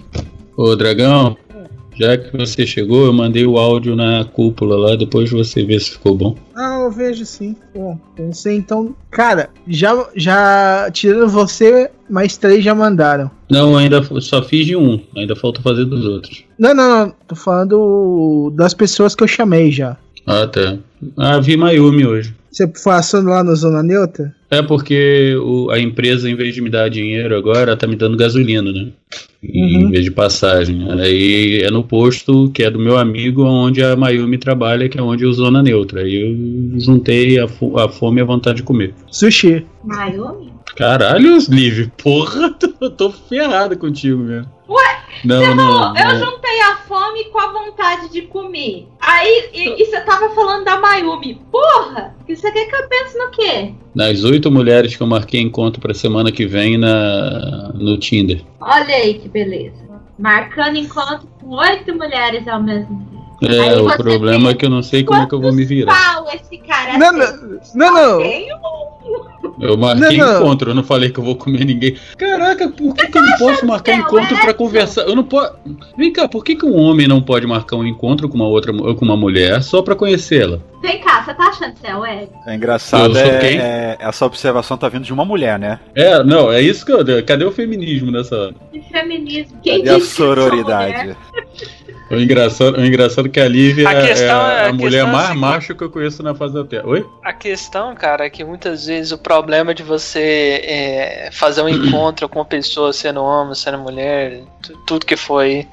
Ô, 0.57 0.75
Dragão, 0.75 1.37
já 1.99 2.17
que 2.17 2.35
você 2.35 2.65
chegou, 2.65 3.05
eu 3.05 3.13
mandei 3.13 3.45
o 3.45 3.57
áudio 3.57 3.95
na 3.95 4.23
cúpula 4.23 4.75
lá, 4.75 4.95
depois 4.95 5.29
você 5.29 5.63
vê 5.63 5.79
se 5.79 5.91
ficou 5.91 6.15
bom. 6.15 6.35
Ah, 6.55 6.79
eu 6.83 6.91
vejo 6.91 7.25
sim. 7.25 7.55
Pô, 7.73 7.95
pensei 8.15 8.55
então. 8.55 8.95
Cara, 9.11 9.49
já, 9.67 10.07
já 10.15 10.89
tirando 10.91 11.29
você, 11.29 11.91
mais 12.09 12.37
três 12.37 12.63
já 12.63 12.73
mandaram. 12.73 13.29
Não, 13.51 13.77
ainda 13.77 14.01
só 14.21 14.41
fiz 14.41 14.65
de 14.65 14.75
um, 14.75 14.99
ainda 15.15 15.35
falta 15.35 15.61
fazer 15.61 15.85
dos 15.85 16.05
outros. 16.05 16.43
Não, 16.57 16.73
não, 16.73 17.05
não. 17.05 17.13
Tô 17.27 17.35
falando 17.35 18.51
das 18.55 18.73
pessoas 18.73 19.13
que 19.13 19.23
eu 19.23 19.27
chamei 19.27 19.71
já. 19.71 19.97
Ah, 20.25 20.47
tá. 20.47 20.77
Ah, 21.17 21.39
vi 21.39 21.57
Mayumi 21.57 22.05
hoje. 22.05 22.33
Você 22.51 22.65
passando 22.65 23.29
lá 23.29 23.43
na 23.43 23.53
Zona 23.53 23.83
Neutra? 23.83 24.33
É 24.51 24.61
porque 24.61 25.35
o- 25.37 25.69
a 25.69 25.79
empresa, 25.79 26.29
em 26.29 26.35
vez 26.35 26.55
de 26.55 26.61
me 26.61 26.69
dar 26.69 26.89
dinheiro 26.89 27.35
agora, 27.37 27.77
tá 27.77 27.85
me 27.85 27.95
dando 27.95 28.17
gasolina, 28.17 28.71
né? 28.71 28.87
Em 29.41 29.89
vez 29.89 30.03
de 30.03 30.11
passagem. 30.11 30.85
Aí 30.99 31.61
é 31.63 31.71
no 31.71 31.83
posto 31.83 32.49
que 32.53 32.61
é 32.63 32.69
do 32.69 32.77
meu 32.79 32.97
amigo, 32.97 33.43
onde 33.45 33.81
a 33.83 33.95
Mayumi 33.95 34.37
trabalha, 34.37 34.89
que 34.89 34.99
é 34.99 35.01
onde 35.01 35.23
eu 35.23 35.31
Zona 35.33 35.63
Neutra. 35.63 36.01
Aí 36.01 36.15
eu 36.73 36.79
juntei 36.79 37.39
a, 37.39 37.47
fo- 37.47 37.77
a 37.79 37.87
fome 37.87 38.19
e 38.19 38.21
a 38.21 38.25
vontade 38.25 38.57
de 38.57 38.63
comer. 38.63 38.93
Sushi. 39.09 39.65
Mayumi? 39.83 40.49
Caralho, 40.75 41.37
Liv, 41.49 41.89
porra, 42.01 42.55
eu 42.81 42.89
tô 42.91 43.11
ferrado 43.11 43.77
contigo 43.77 44.17
mesmo. 44.19 44.47
Ué, 44.69 44.99
Não, 45.25 45.39
você 45.39 45.55
não, 45.55 45.67
falou, 45.79 45.97
eu 45.97 46.05
não. 46.19 46.19
juntei 46.31 46.61
a 46.61 46.75
fome 46.87 47.23
com 47.31 47.39
a 47.39 47.51
vontade 47.51 48.11
de 48.13 48.21
comer. 48.23 48.85
Aí, 49.01 49.49
e, 49.51 49.81
e 49.81 49.85
você 49.85 49.99
tava 50.01 50.29
falando 50.35 50.63
da 50.63 50.79
Mayumi. 50.79 51.41
Porra, 51.51 52.15
você 52.27 52.51
quer 52.51 52.65
que 52.67 52.75
eu 52.75 52.87
pense 52.87 53.17
no 53.17 53.31
quê? 53.31 53.73
Nas 53.95 54.23
oito 54.23 54.51
mulheres 54.51 54.95
que 54.95 55.01
eu 55.01 55.07
marquei 55.07 55.41
encontro 55.41 55.81
pra 55.81 55.93
semana 55.95 56.31
que 56.31 56.45
vem 56.45 56.77
na, 56.77 57.71
no 57.73 57.97
Tinder. 57.97 58.41
Olha 58.61 58.95
aí 58.95 59.15
que 59.15 59.27
beleza. 59.29 59.83
Marcando 60.17 60.77
encontro 60.77 61.27
com 61.39 61.55
oito 61.55 61.95
mulheres 61.95 62.47
ao 62.47 62.61
mesmo 62.61 62.99
tempo. 63.05 63.18
É, 63.41 63.59
Aí 63.59 63.79
o 63.79 63.95
problema 63.97 64.49
é 64.51 64.53
que 64.53 64.65
eu 64.65 64.69
não 64.69 64.83
sei 64.83 65.03
como 65.03 65.21
é 65.21 65.25
que 65.25 65.33
eu 65.33 65.39
vou 65.41 65.53
me 65.53 65.63
virar. 65.65 65.95
Qual 66.15 66.27
esse 66.35 66.57
cara 66.57 66.97
Não, 66.97 67.11
tem? 67.19 67.69
não, 67.75 67.93
não. 67.93 68.19
Um. 68.19 68.89
Eu 69.61 69.77
marquei 69.77 70.17
Não, 70.17 70.25
não. 70.33 70.41
encontro, 70.41 70.71
eu 70.71 70.75
não 70.75 70.83
falei 70.83 71.09
que 71.09 71.19
eu 71.19 71.23
vou 71.23 71.35
comer 71.35 71.65
ninguém. 71.65 71.95
Caraca, 72.17 72.69
por 72.69 72.93
que, 72.95 73.07
que 73.07 73.17
eu 73.17 73.21
não 73.21 73.37
posso 73.37 73.65
marcar 73.65 73.93
encontro 73.95 74.37
pra 74.37 74.53
conversar? 74.53 75.01
Eu 75.03 75.15
não 75.15 75.23
posso. 75.23 75.53
Vem 75.97 76.13
cá, 76.13 76.27
por 76.29 76.43
que, 76.45 76.55
que 76.55 76.65
um 76.65 76.77
homem 76.77 77.07
não 77.07 77.21
pode 77.21 77.45
marcar 77.45 77.75
um 77.75 77.85
encontro 77.85 78.29
com 78.29 78.35
uma 78.35 78.47
outra 78.47 78.71
com 78.71 79.03
uma 79.05 79.17
mulher 79.17 79.61
só 79.61 79.81
pra 79.81 79.95
conhecê-la? 79.95 80.59
Vem 80.81 80.99
cá, 81.01 81.23
você 81.23 81.33
tá 81.33 81.43
achando 81.49 81.73
que 81.73 81.79
você 81.81 81.87
é 81.87 81.95
o 81.95 82.05
Ed? 82.05 82.29
É 82.47 82.55
engraçado, 82.55 83.07
Eu 83.09 83.15
sou 83.15 83.33
é, 83.33 83.37
quem? 83.39 83.57
é- 83.57 83.97
essa 83.99 84.25
observação 84.25 84.77
tá 84.77 84.87
vindo 84.87 85.03
de 85.03 85.11
uma 85.11 85.25
mulher, 85.25 85.59
né? 85.59 85.79
É, 85.93 86.23
não, 86.23 86.49
é 86.51 86.61
isso 86.61 86.85
que 86.85 86.91
eu. 86.93 86.99
Cadê 87.25 87.43
o 87.43 87.51
feminismo 87.51 88.11
nessa 88.11 88.35
hora? 88.37 88.55
De 88.71 88.81
feminismo. 88.89 89.57
Quem 89.61 89.79
Cadê 89.79 89.89
a 89.89 89.99
que 89.99 90.05
sororidade? 90.05 91.17
O 92.11 92.15
engraçado, 92.15 92.77
o 92.77 92.85
engraçado 92.85 93.27
é 93.27 93.29
que 93.29 93.39
a 93.39 93.47
Lívia 93.47 93.87
A 93.87 93.93
é, 93.93 94.07
questão 94.07 94.41
é 94.47 94.61
a, 94.65 94.69
a 94.69 94.73
mulher 94.73 94.97
é 94.99 95.01
a 95.01 95.07
mais 95.07 95.27
seguinte- 95.27 95.41
macho 95.41 95.75
que 95.75 95.83
eu 95.83 95.89
conheço 95.89 96.23
na 96.23 96.33
face 96.33 96.53
da 96.53 96.63
Terra. 96.63 96.87
Oi? 96.87 97.05
A 97.23 97.31
questão, 97.33 97.93
cara, 97.95 98.25
é 98.25 98.29
que 98.29 98.43
muitas 98.43 98.87
vezes 98.87 99.11
o 99.11 99.17
problema 99.17 99.73
de 99.75 99.83
você 99.83 100.61
é, 100.63 101.29
fazer 101.31 101.61
um 101.61 101.69
encontro 101.69 102.27
com 102.27 102.39
uma 102.39 102.45
pessoa, 102.45 102.91
sendo 102.93 103.21
homem, 103.21 103.53
sendo 103.53 103.77
mulher, 103.77 104.41
tu- 104.61 104.75
tudo 104.87 105.05
que 105.05 105.15
foi, 105.15 105.67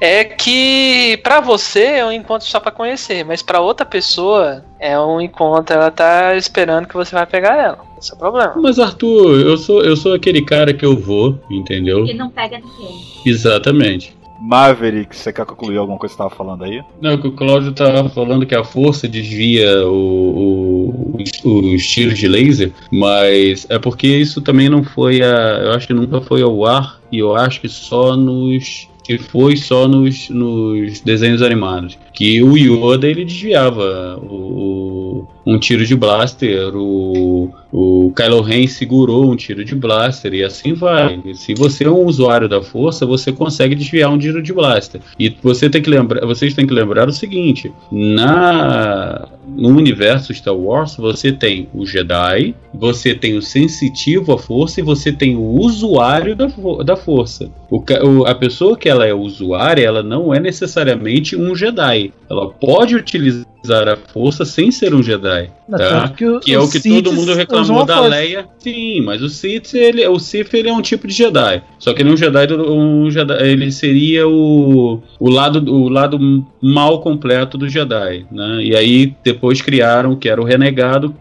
é 0.00 0.22
que 0.22 1.18
pra 1.24 1.40
você 1.40 1.82
é 1.82 2.04
um 2.04 2.12
encontro 2.12 2.46
só 2.46 2.60
pra 2.60 2.70
conhecer, 2.70 3.24
mas 3.24 3.42
pra 3.42 3.58
outra 3.60 3.84
pessoa 3.84 4.64
é 4.78 4.96
um 5.00 5.20
encontro, 5.20 5.74
ela 5.74 5.90
tá 5.90 6.36
esperando 6.36 6.86
que 6.86 6.94
você 6.94 7.16
vai 7.16 7.26
pegar 7.26 7.56
ela. 7.56 7.78
Esse 8.00 8.12
é 8.12 8.14
o 8.14 8.18
problema. 8.18 8.54
Mas 8.56 8.78
Arthur, 8.78 9.40
eu 9.40 9.56
sou, 9.58 9.82
eu 9.82 9.96
sou 9.96 10.14
aquele 10.14 10.40
cara 10.42 10.72
que 10.72 10.84
eu 10.86 10.96
vou, 10.96 11.36
entendeu? 11.50 12.04
Que 12.04 12.14
não 12.14 12.30
pega 12.30 12.58
ninguém. 12.60 13.02
Exatamente. 13.26 14.16
Maverick, 14.40 15.14
você 15.16 15.32
quer 15.32 15.44
concluir 15.44 15.78
alguma 15.78 15.98
coisa 15.98 16.14
que 16.14 16.16
você 16.22 16.28
tava 16.28 16.34
falando 16.36 16.64
aí? 16.64 16.82
Não, 17.00 17.18
que 17.18 17.26
o 17.26 17.32
Cláudio 17.32 17.72
tava 17.72 18.08
falando 18.08 18.46
que 18.46 18.54
a 18.54 18.62
força 18.64 19.08
desvia 19.08 19.86
o, 19.86 21.16
o- 21.44 21.74
os 21.74 21.86
tiros 21.86 22.18
de 22.18 22.28
laser, 22.28 22.72
mas 22.92 23.66
é 23.68 23.78
porque 23.78 24.06
isso 24.06 24.40
também 24.40 24.68
não 24.68 24.82
foi 24.84 25.20
a. 25.22 25.60
Eu 25.64 25.72
acho 25.72 25.86
que 25.86 25.94
nunca 25.94 26.20
foi 26.20 26.42
ao 26.42 26.64
ar, 26.64 27.00
e 27.10 27.18
eu 27.18 27.34
acho 27.34 27.60
que 27.60 27.68
só 27.68 28.16
nos. 28.16 28.88
que 29.04 29.18
foi 29.18 29.56
só 29.56 29.88
nos, 29.88 30.28
nos 30.28 31.00
desenhos 31.00 31.40
animados. 31.42 31.98
Que 32.12 32.42
o 32.42 32.56
Yoda 32.56 33.08
ele 33.08 33.24
desviava 33.24 34.18
o, 34.22 34.34
o- 34.34 34.97
um 35.46 35.58
tiro 35.58 35.84
de 35.86 35.94
blaster, 35.96 36.74
o, 36.76 37.50
o 37.72 38.12
Kylo 38.14 38.40
Ren 38.42 38.66
segurou 38.66 39.30
um 39.30 39.36
tiro 39.36 39.64
de 39.64 39.74
blaster 39.74 40.34
e 40.34 40.44
assim 40.44 40.74
vai. 40.74 41.20
Se 41.34 41.54
você 41.54 41.84
é 41.84 41.90
um 41.90 42.04
usuário 42.04 42.48
da 42.48 42.60
força, 42.62 43.06
você 43.06 43.32
consegue 43.32 43.74
desviar 43.74 44.12
um 44.12 44.18
tiro 44.18 44.42
de 44.42 44.52
blaster. 44.52 45.00
E 45.18 45.34
você 45.42 45.70
tem 45.70 45.80
que 45.82 45.88
lembrar, 45.90 46.24
vocês 46.26 46.52
têm 46.54 46.66
que 46.66 46.74
lembrar 46.74 47.08
o 47.08 47.12
seguinte: 47.12 47.72
na 47.90 49.28
no 49.48 49.70
universo 49.70 50.32
Star 50.34 50.54
Wars, 50.54 50.96
você 50.96 51.32
tem 51.32 51.68
o 51.72 51.86
Jedi, 51.86 52.54
você 52.74 53.14
tem 53.14 53.34
o 53.36 53.40
sensitivo 53.42 54.32
à 54.34 54.38
força 54.38 54.80
e 54.80 54.82
você 54.82 55.10
tem 55.10 55.36
o 55.36 55.42
usuário 55.60 56.36
da, 56.36 56.46
da 56.84 56.96
força. 56.96 57.50
O- 57.70 58.26
a 58.26 58.34
pessoa 58.34 58.76
que 58.76 58.88
ela 58.88 59.06
é 59.06 59.14
usuária, 59.14 59.82
ela 59.84 60.02
não 60.02 60.34
é 60.34 60.38
necessariamente 60.38 61.34
um 61.34 61.54
Jedi. 61.56 62.12
Ela 62.30 62.50
pode 62.50 62.94
utilizar 62.94 63.46
a 63.70 63.96
força 64.12 64.44
sem 64.44 64.70
ser 64.70 64.94
um 64.94 65.02
Jedi. 65.02 65.50
Tá? 65.70 66.08
que 66.16 66.24
o- 66.24 66.40
Que 66.40 66.54
é 66.54 66.58
o 66.58 66.66
que 66.70 66.80
Siths 66.80 67.02
todo 67.02 67.12
mundo 67.12 67.34
reclamou 67.34 67.84
da 67.84 67.96
força. 67.96 68.08
Leia. 68.08 68.46
Sim, 68.58 69.02
mas 69.02 69.20
o 69.22 69.28
Sith, 69.28 69.74
ele, 69.74 70.06
o 70.08 70.18
Sith 70.18 70.54
ele 70.54 70.68
é 70.68 70.72
um 70.72 70.80
tipo 70.80 71.06
de 71.06 71.12
Jedi. 71.12 71.62
Só 71.78 71.92
que 71.92 72.00
ele 72.00 72.08
é 72.08 72.12
um 72.12 72.16
Jedi, 72.16 72.54
um 72.54 73.10
Jedi 73.10 73.34
ele 73.42 73.70
seria 73.70 74.26
o, 74.26 75.02
o 75.20 75.28
lado 75.28 75.58
o 75.70 75.88
lado 75.88 76.18
mal 76.62 77.00
completo 77.02 77.58
do 77.58 77.68
Jedi, 77.68 78.24
né? 78.30 78.60
E 78.62 78.74
aí 78.74 79.14
depois 79.22 79.60
criaram 79.60 80.16
que 80.16 80.28
era 80.28 80.40
o 80.40 80.44
renegado 80.44 81.14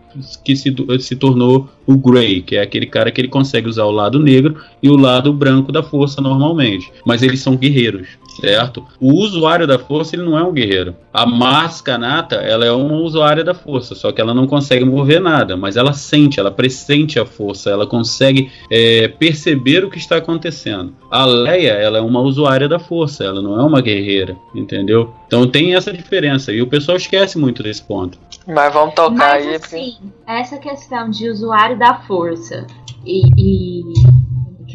que 0.44 0.56
se, 0.56 0.74
se 1.00 1.16
tornou 1.16 1.70
o 1.86 1.96
Grey, 1.96 2.42
que 2.42 2.56
é 2.56 2.62
aquele 2.62 2.86
cara 2.88 3.12
que 3.12 3.20
ele 3.22 3.28
consegue 3.28 3.68
usar 3.70 3.84
o 3.86 3.92
lado 3.92 4.18
negro 4.18 4.56
e 4.82 4.90
o 4.90 4.96
lado 4.98 5.32
branco 5.34 5.72
da 5.72 5.84
força 5.84 6.22
normalmente. 6.22 6.90
Mas 7.06 7.22
eles 7.22 7.40
são 7.42 7.56
guerreiros, 7.56 8.08
certo? 8.40 8.86
O 9.00 9.14
usuário 9.14 9.68
da 9.68 9.80
força 9.80 10.16
ele 10.16 10.24
não 10.24 10.38
é 10.38 10.44
um 10.44 10.54
guerreiro. 10.54 10.96
A 11.14 11.26
Mascanata, 11.26 12.36
ela 12.36 12.66
é 12.66 12.72
uma 12.72 12.96
usuária 12.98 13.44
da 13.44 13.54
força, 13.54 13.96
só 13.96 14.12
que 14.12 14.22
ela 14.22 14.34
não 14.34 14.48
consegue 14.48 14.86
mover 14.86 15.20
nada, 15.20 15.58
mas 15.58 15.76
ela 15.76 15.94
sente, 15.94 16.40
ela 16.40 16.52
pressente 16.52 17.20
a 17.20 17.26
força, 17.26 17.70
ela 17.70 17.88
consegue 17.88 18.52
é, 18.72 19.08
perceber 19.08 19.84
o 19.84 19.90
que 19.90 19.98
está 19.98 20.18
acontecendo. 20.18 20.94
A 21.10 21.26
Leia, 21.26 21.72
ela 21.72 21.98
é 21.98 22.02
uma 22.02 22.22
usuária 22.22 22.68
da 22.68 22.80
força, 22.80 23.24
ela 23.24 23.42
não 23.42 23.60
é 23.60 23.64
uma 23.64 23.82
guerreira, 23.82 24.36
entendeu? 24.54 25.14
Então 25.28 25.48
tem 25.48 25.76
essa 25.76 25.92
diferença 25.92 26.52
e 26.52 26.62
o 26.62 26.68
pessoal 26.68 26.98
esquece 26.98 27.38
muito 27.38 27.64
desse 27.64 27.84
ponto. 27.84 28.18
Mas 28.48 28.74
vamos 28.74 28.96
tocar 28.96 29.14
Mas 29.14 29.46
aí. 29.46 29.56
assim, 29.56 29.98
essa 30.26 30.58
questão 30.58 31.10
de 31.10 31.30
usuário 31.30 31.78
da 31.78 31.96
força 32.02 32.66
e, 33.06 33.22
e 33.38 33.84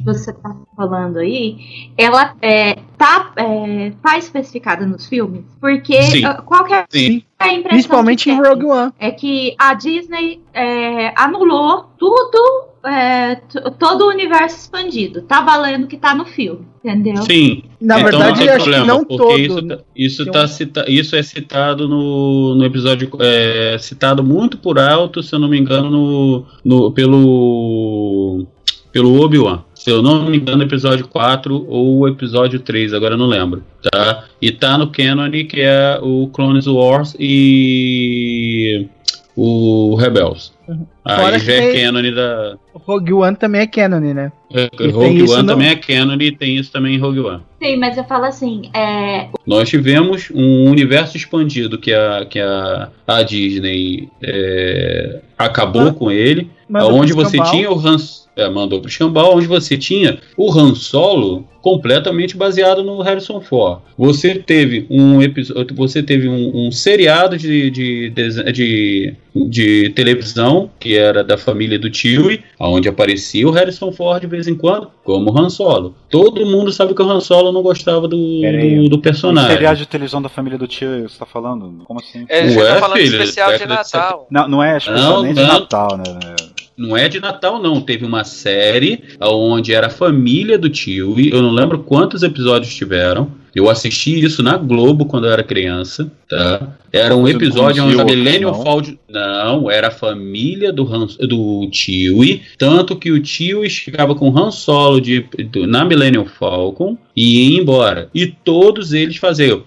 que 0.02 0.04
você 0.04 0.32
tá 0.32 0.54
falando 0.76 1.18
aí, 1.18 1.56
ela 1.96 2.34
é, 2.42 2.76
tá, 2.98 3.32
é, 3.36 3.92
tá 4.02 4.18
especificada 4.18 4.84
nos 4.86 5.06
filmes? 5.06 5.44
Porque 5.60 6.02
Sim. 6.02 6.24
ah, 6.24 6.42
qual 6.42 6.64
que 6.64 6.74
é 6.74 6.84
Sim. 6.90 7.22
a 7.38 7.48
impressão 7.48 7.70
Principalmente 7.70 8.24
que 8.24 8.30
em? 8.30 8.36
Rogue 8.42 8.64
One. 8.66 8.92
É 8.98 9.10
que 9.10 9.54
a 9.58 9.74
Disney 9.74 10.40
é, 10.52 11.12
anulou 11.20 11.86
tudo, 11.98 12.68
é, 12.84 13.36
todo 13.78 14.06
o 14.06 14.08
universo 14.08 14.56
expandido. 14.56 15.22
Tá 15.22 15.40
valendo 15.40 15.84
o 15.84 15.86
que 15.86 15.96
tá 15.96 16.14
no 16.14 16.24
filme, 16.24 16.66
entendeu? 16.84 17.22
Sim. 17.22 17.62
Na 17.80 17.98
Então 18.00 18.10
verdade, 18.10 18.38
tem 18.40 18.48
acho 18.48 18.56
que 18.58 18.62
problema, 18.70 18.86
não 18.86 19.04
porque 19.04 19.16
todo, 19.16 19.38
Isso, 19.38 19.62
né? 19.62 19.76
tá- 19.76 19.82
isso, 19.94 20.26
tá 20.26 20.42
um- 20.44 20.46
cita- 20.48 20.84
isso 20.88 21.16
é 21.16 21.22
citado 21.22 21.88
no, 21.88 22.54
no 22.56 22.64
episódio. 22.64 23.08
É, 23.20 23.76
citado 23.78 24.22
muito 24.24 24.56
por 24.58 24.78
alto, 24.78 25.22
se 25.22 25.34
eu 25.34 25.38
não 25.38 25.48
me 25.48 25.58
engano, 25.58 25.90
no, 25.90 26.46
no- 26.64 26.92
pelo. 26.92 28.46
Pelo 28.92 29.20
Obi-Wan. 29.20 29.62
Se 29.74 29.90
eu 29.90 30.02
não 30.02 30.26
me 30.26 30.36
engano, 30.36 30.62
episódio 30.62 31.08
4 31.08 31.66
ou 31.68 32.06
episódio 32.06 32.60
3, 32.60 32.92
agora 32.92 33.16
não 33.16 33.26
lembro. 33.26 33.64
Tá? 33.90 34.24
E 34.40 34.52
tá 34.52 34.76
no 34.78 34.88
canon 34.90 35.30
que 35.30 35.60
é 35.60 35.98
o 36.00 36.28
Clones 36.28 36.66
Wars 36.66 37.16
e 37.18 38.86
o 39.34 39.96
Rebels. 39.96 40.52
Fora 40.66 41.34
Aí 41.34 41.38
já 41.40 41.52
é 41.54 41.72
canon 41.72 42.14
da. 42.14 42.56
O 42.74 42.78
Rogue 42.78 43.12
One 43.12 43.36
também 43.36 43.60
é 43.62 43.66
canon, 43.66 44.00
né? 44.00 44.32
é, 44.54 44.68
Rogue 44.90 45.22
One 45.22 45.42
no- 45.42 45.46
também 45.46 45.68
é 45.68 45.76
canon 45.76 46.16
e 46.20 46.30
tem 46.30 46.56
isso 46.56 46.70
também 46.70 46.94
em 46.94 46.98
Rogue 46.98 47.20
One. 47.20 47.40
Sim, 47.62 47.76
mas 47.76 47.96
eu 47.96 48.04
falo 48.04 48.24
assim, 48.24 48.70
é, 48.74 49.28
Nós 49.46 49.68
tivemos 49.68 50.30
um 50.34 50.68
universo 50.70 51.16
expandido 51.16 51.78
que 51.78 51.92
a, 51.92 52.24
que 52.28 52.38
a, 52.40 52.88
a 53.06 53.22
Disney 53.22 54.08
é, 54.22 55.20
acabou 55.38 55.92
com 55.92 56.10
ele, 56.10 56.50
mandou 56.68 56.94
onde 56.94 57.12
você 57.12 57.38
tinha 57.50 57.70
o 57.70 57.78
Han, 57.78 57.96
é, 58.36 58.48
mandou 58.48 58.80
pro 58.80 58.88
escambau, 58.88 59.36
onde 59.36 59.46
você 59.46 59.76
tinha 59.76 60.18
o 60.36 60.50
Han 60.52 60.74
Solo 60.74 61.46
completamente 61.60 62.36
baseado 62.36 62.82
no 62.82 63.00
Harrison 63.02 63.40
Ford. 63.40 63.80
Você 63.96 64.34
teve 64.34 64.84
um 64.90 65.22
episódio, 65.22 65.76
você 65.76 66.02
teve 66.02 66.28
um, 66.28 66.66
um 66.66 66.72
seriado 66.72 67.36
de, 67.38 67.70
de, 67.70 68.10
dese- 68.10 68.42
de, 68.52 69.14
de 69.48 69.90
televisão 69.90 70.51
que 70.78 70.96
era 70.96 71.22
da 71.22 71.36
família 71.36 71.78
do 71.78 71.92
Chewie, 71.94 72.42
onde 72.58 72.88
aparecia 72.88 73.46
o 73.46 73.50
Harrison 73.50 73.92
Ford 73.92 74.20
de 74.20 74.26
vez 74.26 74.46
em 74.48 74.54
quando, 74.54 74.90
como 75.04 75.36
Han 75.38 75.48
Solo. 75.50 75.94
Todo 76.08 76.44
mundo 76.46 76.72
sabe 76.72 76.94
que 76.94 77.02
o 77.02 77.10
Han 77.10 77.20
Solo 77.20 77.52
não 77.52 77.62
gostava 77.62 78.06
do, 78.08 78.16
do, 78.16 78.88
do 78.88 78.98
personagem. 78.98 79.50
seriado 79.50 79.78
de 79.78 79.86
televisão 79.86 80.20
da 80.20 80.28
família 80.28 80.58
do 80.58 80.66
tio, 80.66 81.08
você 81.08 81.18
tá 81.18 81.26
falando? 81.26 81.84
Como 81.84 82.00
assim? 82.00 82.24
É, 82.28 82.48
você 82.48 82.58
Ué, 82.58 82.74
tá 82.74 82.80
falando 82.80 82.98
de 82.98 83.04
filho, 83.04 83.22
especial 83.22 83.52
de 83.52 83.58
década 83.58 83.82
de 83.82 83.92
Natal. 83.94 84.26
Não, 84.30 84.48
não 84.48 84.62
é 84.62 84.76
especialmente 84.76 85.36
Não, 85.36 85.46
não. 85.46 85.60
Natal, 85.60 85.96
né? 85.96 86.34
Não 86.76 86.96
é 86.96 87.08
de 87.08 87.20
Natal, 87.20 87.60
não. 87.60 87.80
Teve 87.80 88.04
uma 88.04 88.24
série 88.24 89.04
onde 89.20 89.74
era 89.74 89.88
a 89.88 89.90
família 89.90 90.58
do 90.58 90.70
tio. 90.70 91.20
E 91.20 91.30
eu 91.30 91.42
não 91.42 91.50
lembro 91.50 91.80
quantos 91.80 92.22
episódios 92.22 92.74
tiveram. 92.74 93.30
Eu 93.54 93.68
assisti 93.68 94.18
isso 94.18 94.42
na 94.42 94.56
Globo 94.56 95.04
quando 95.04 95.26
eu 95.26 95.32
era 95.32 95.42
criança, 95.42 96.10
tá? 96.28 96.68
Era 96.92 97.16
um 97.16 97.26
episódio 97.26 97.84
onde 97.84 97.98
a 97.98 98.02
o 98.02 98.06
Millennium? 98.06 98.52
Falcon. 98.54 98.94
Não, 99.08 99.70
era 99.70 99.88
a 99.88 99.90
família 99.90 100.72
do, 100.72 100.84
Han, 100.92 101.06
do 101.26 101.68
Chewie, 101.72 102.42
tanto 102.58 102.96
que 102.96 103.10
o 103.10 103.24
Chewie 103.24 103.68
ficava 103.70 104.14
com 104.14 104.28
o 104.30 104.38
Han 104.38 104.50
Solo 104.50 105.00
de, 105.00 105.20
do- 105.50 105.66
na 105.66 105.84
Millennium 105.84 106.26
Falcon 106.26 106.96
e 107.16 107.50
ia 107.54 107.60
embora. 107.60 108.08
E 108.14 108.26
todos 108.26 108.92
eles 108.92 109.16
faziam. 109.16 109.64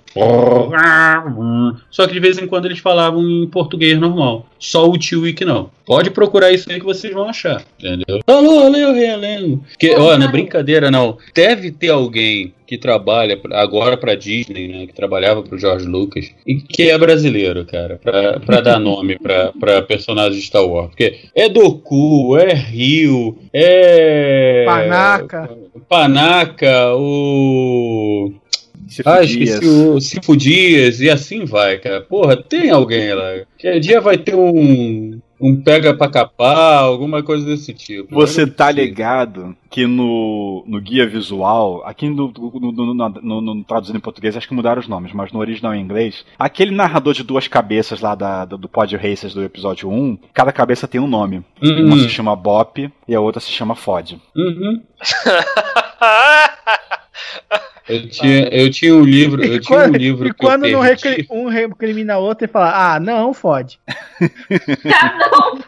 Só 1.91 2.07
que 2.07 2.13
de 2.13 2.19
vez 2.19 2.37
em 2.37 2.47
quando 2.47 2.65
eles 2.65 2.79
falavam 2.79 3.21
em 3.27 3.47
português 3.47 3.99
normal. 3.99 4.47
Só 4.59 4.89
o 4.89 4.99
Chewie 4.99 5.33
que 5.33 5.45
não. 5.45 5.69
Pode 5.85 6.09
procurar 6.09 6.51
isso 6.51 6.71
aí 6.71 6.79
que 6.79 6.85
vocês 6.85 7.13
vão 7.13 7.29
achar, 7.29 7.63
entendeu? 7.77 8.19
Alô, 8.25 8.59
alô, 8.61 8.93
Realengo. 8.93 9.63
Que, 9.77 9.91
ó, 9.91 10.17
não 10.17 10.25
é 10.27 10.31
brincadeira 10.31 10.89
não. 10.89 11.17
Deve 11.35 11.69
ter 11.71 11.89
alguém 11.89 12.53
que 12.65 12.75
trabalha 12.79 13.39
agora 13.51 13.95
pra 13.95 14.15
Disney, 14.15 14.67
né? 14.67 14.87
Que 14.87 14.93
trabalhava 14.95 15.43
pro 15.43 15.59
George 15.59 15.85
Lucas 15.85 16.31
e 16.47 16.55
que 16.55 16.89
é 16.89 16.97
brasileiro, 17.15 17.65
cara, 17.65 17.97
pra, 18.01 18.39
pra 18.39 18.61
dar 18.61 18.79
nome 18.79 19.17
pra, 19.17 19.51
pra 19.57 19.81
personagens 19.81 20.35
de 20.35 20.47
Star 20.47 20.65
Wars. 20.65 20.89
Porque 20.89 21.15
é 21.33 21.47
Doku, 21.47 22.37
é 22.37 22.53
Rio, 22.53 23.37
é. 23.53 24.65
Panaca. 24.65 25.49
Panaca, 25.87 26.93
o. 26.95 28.33
Cifu 28.87 29.09
Ah, 29.09 29.23
esqueci 29.23 29.65
o 29.65 29.99
Cifu 29.99 30.37
Dias 30.37 31.01
e 31.01 31.09
assim 31.09 31.45
vai, 31.45 31.77
cara. 31.79 32.01
Porra, 32.01 32.37
tem 32.37 32.69
alguém 32.69 33.13
lá. 33.13 33.41
Que 33.57 33.79
dia 33.79 33.99
vai 33.99 34.17
ter 34.17 34.35
um. 34.35 35.19
Um 35.47 35.61
pega 35.61 35.93
pra 35.93 36.09
capar, 36.09 36.79
alguma 36.79 37.21
coisa 37.21 37.45
desse 37.45 37.73
tipo. 37.73 38.13
Você 38.15 38.47
tá 38.47 38.71
ligado 38.71 39.55
que 39.69 39.85
no, 39.85 40.63
no 40.65 40.79
guia 40.81 41.05
visual, 41.05 41.83
aqui 41.85 42.09
no, 42.09 42.31
no, 42.35 42.71
no, 42.71 42.93
no- 42.93 43.09
no- 43.21 43.41
no 43.41 43.63
traduzido 43.63 43.97
em 43.97 44.01
português, 44.01 44.35
acho 44.37 44.47
que 44.47 44.53
mudaram 44.53 44.79
os 44.81 44.87
nomes, 44.87 45.11
mas 45.13 45.31
no 45.31 45.39
original 45.39 45.75
em 45.75 45.81
inglês, 45.81 46.25
aquele 46.39 46.71
narrador 46.71 47.13
de 47.13 47.23
duas 47.23 47.47
cabeças 47.47 47.99
lá 48.01 48.15
da, 48.15 48.45
do, 48.45 48.57
do 48.57 48.69
Pod 48.69 48.95
Racers 48.95 49.33
do 49.33 49.43
episódio 49.43 49.89
1, 49.89 50.17
cada 50.33 50.51
cabeça 50.51 50.87
tem 50.87 51.01
um 51.01 51.07
nome. 51.07 51.43
Uhum. 51.61 51.85
Uma 51.87 51.97
se 51.97 52.09
chama 52.09 52.35
Bop 52.35 52.89
e 53.07 53.13
a 53.13 53.19
outra 53.19 53.41
se 53.41 53.51
chama 53.51 53.75
Fod. 53.75 54.17
Uhum. 54.35 54.81
Eu 57.87 58.09
tinha, 58.09 58.47
eu 58.47 58.71
tinha 58.71 58.95
um 58.95 59.03
livro, 59.03 59.43
eu 59.43 59.59
tinha 59.61 59.77
um 59.77 59.81
Quando- 59.83 59.97
livro 59.97 60.27
e 60.27 60.33
que 60.33 60.43
eu 60.43 60.49
quando 60.49 60.67
não 60.67 60.79
recri- 60.79 61.27
um 61.29 61.47
recrimina 61.47 62.17
outro 62.17 62.45
e 62.45 62.47
fala, 62.47 62.95
ah, 62.95 62.99
não, 62.99 63.33
fode. 63.33 63.79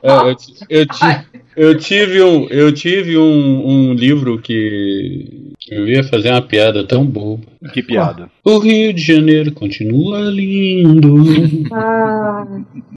É, 0.03 0.11
eu, 0.11 0.35
eu, 0.69 0.85
ti- 0.85 1.27
eu 1.55 1.77
tive 1.77 2.21
um, 2.21 2.47
eu 2.49 2.71
tive 2.71 3.17
um, 3.17 3.67
um 3.67 3.93
livro 3.93 4.39
que 4.39 5.53
eu 5.69 5.87
ia 5.87 6.03
fazer 6.03 6.29
uma 6.31 6.41
piada 6.41 6.83
tão 6.85 7.05
boba. 7.05 7.43
Que 7.73 7.81
piada? 7.81 8.29
O 8.43 8.59
Rio 8.59 8.93
de 8.93 9.01
Janeiro 9.01 9.51
continua 9.51 10.19
lindo. 10.21 11.15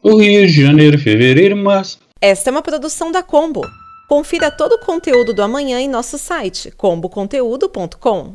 O 0.02 0.16
Rio 0.18 0.46
de 0.46 0.62
Janeiro, 0.62 0.98
fevereiro, 0.98 1.56
março. 1.56 1.98
Esta 2.20 2.50
é 2.50 2.52
uma 2.52 2.62
produção 2.62 3.10
da 3.10 3.22
Combo. 3.22 3.62
Confira 4.08 4.50
todo 4.50 4.72
o 4.72 4.78
conteúdo 4.84 5.32
do 5.32 5.42
amanhã 5.42 5.80
em 5.80 5.88
nosso 5.88 6.18
site 6.18 6.70
comboconteúdo.com. 6.76 8.34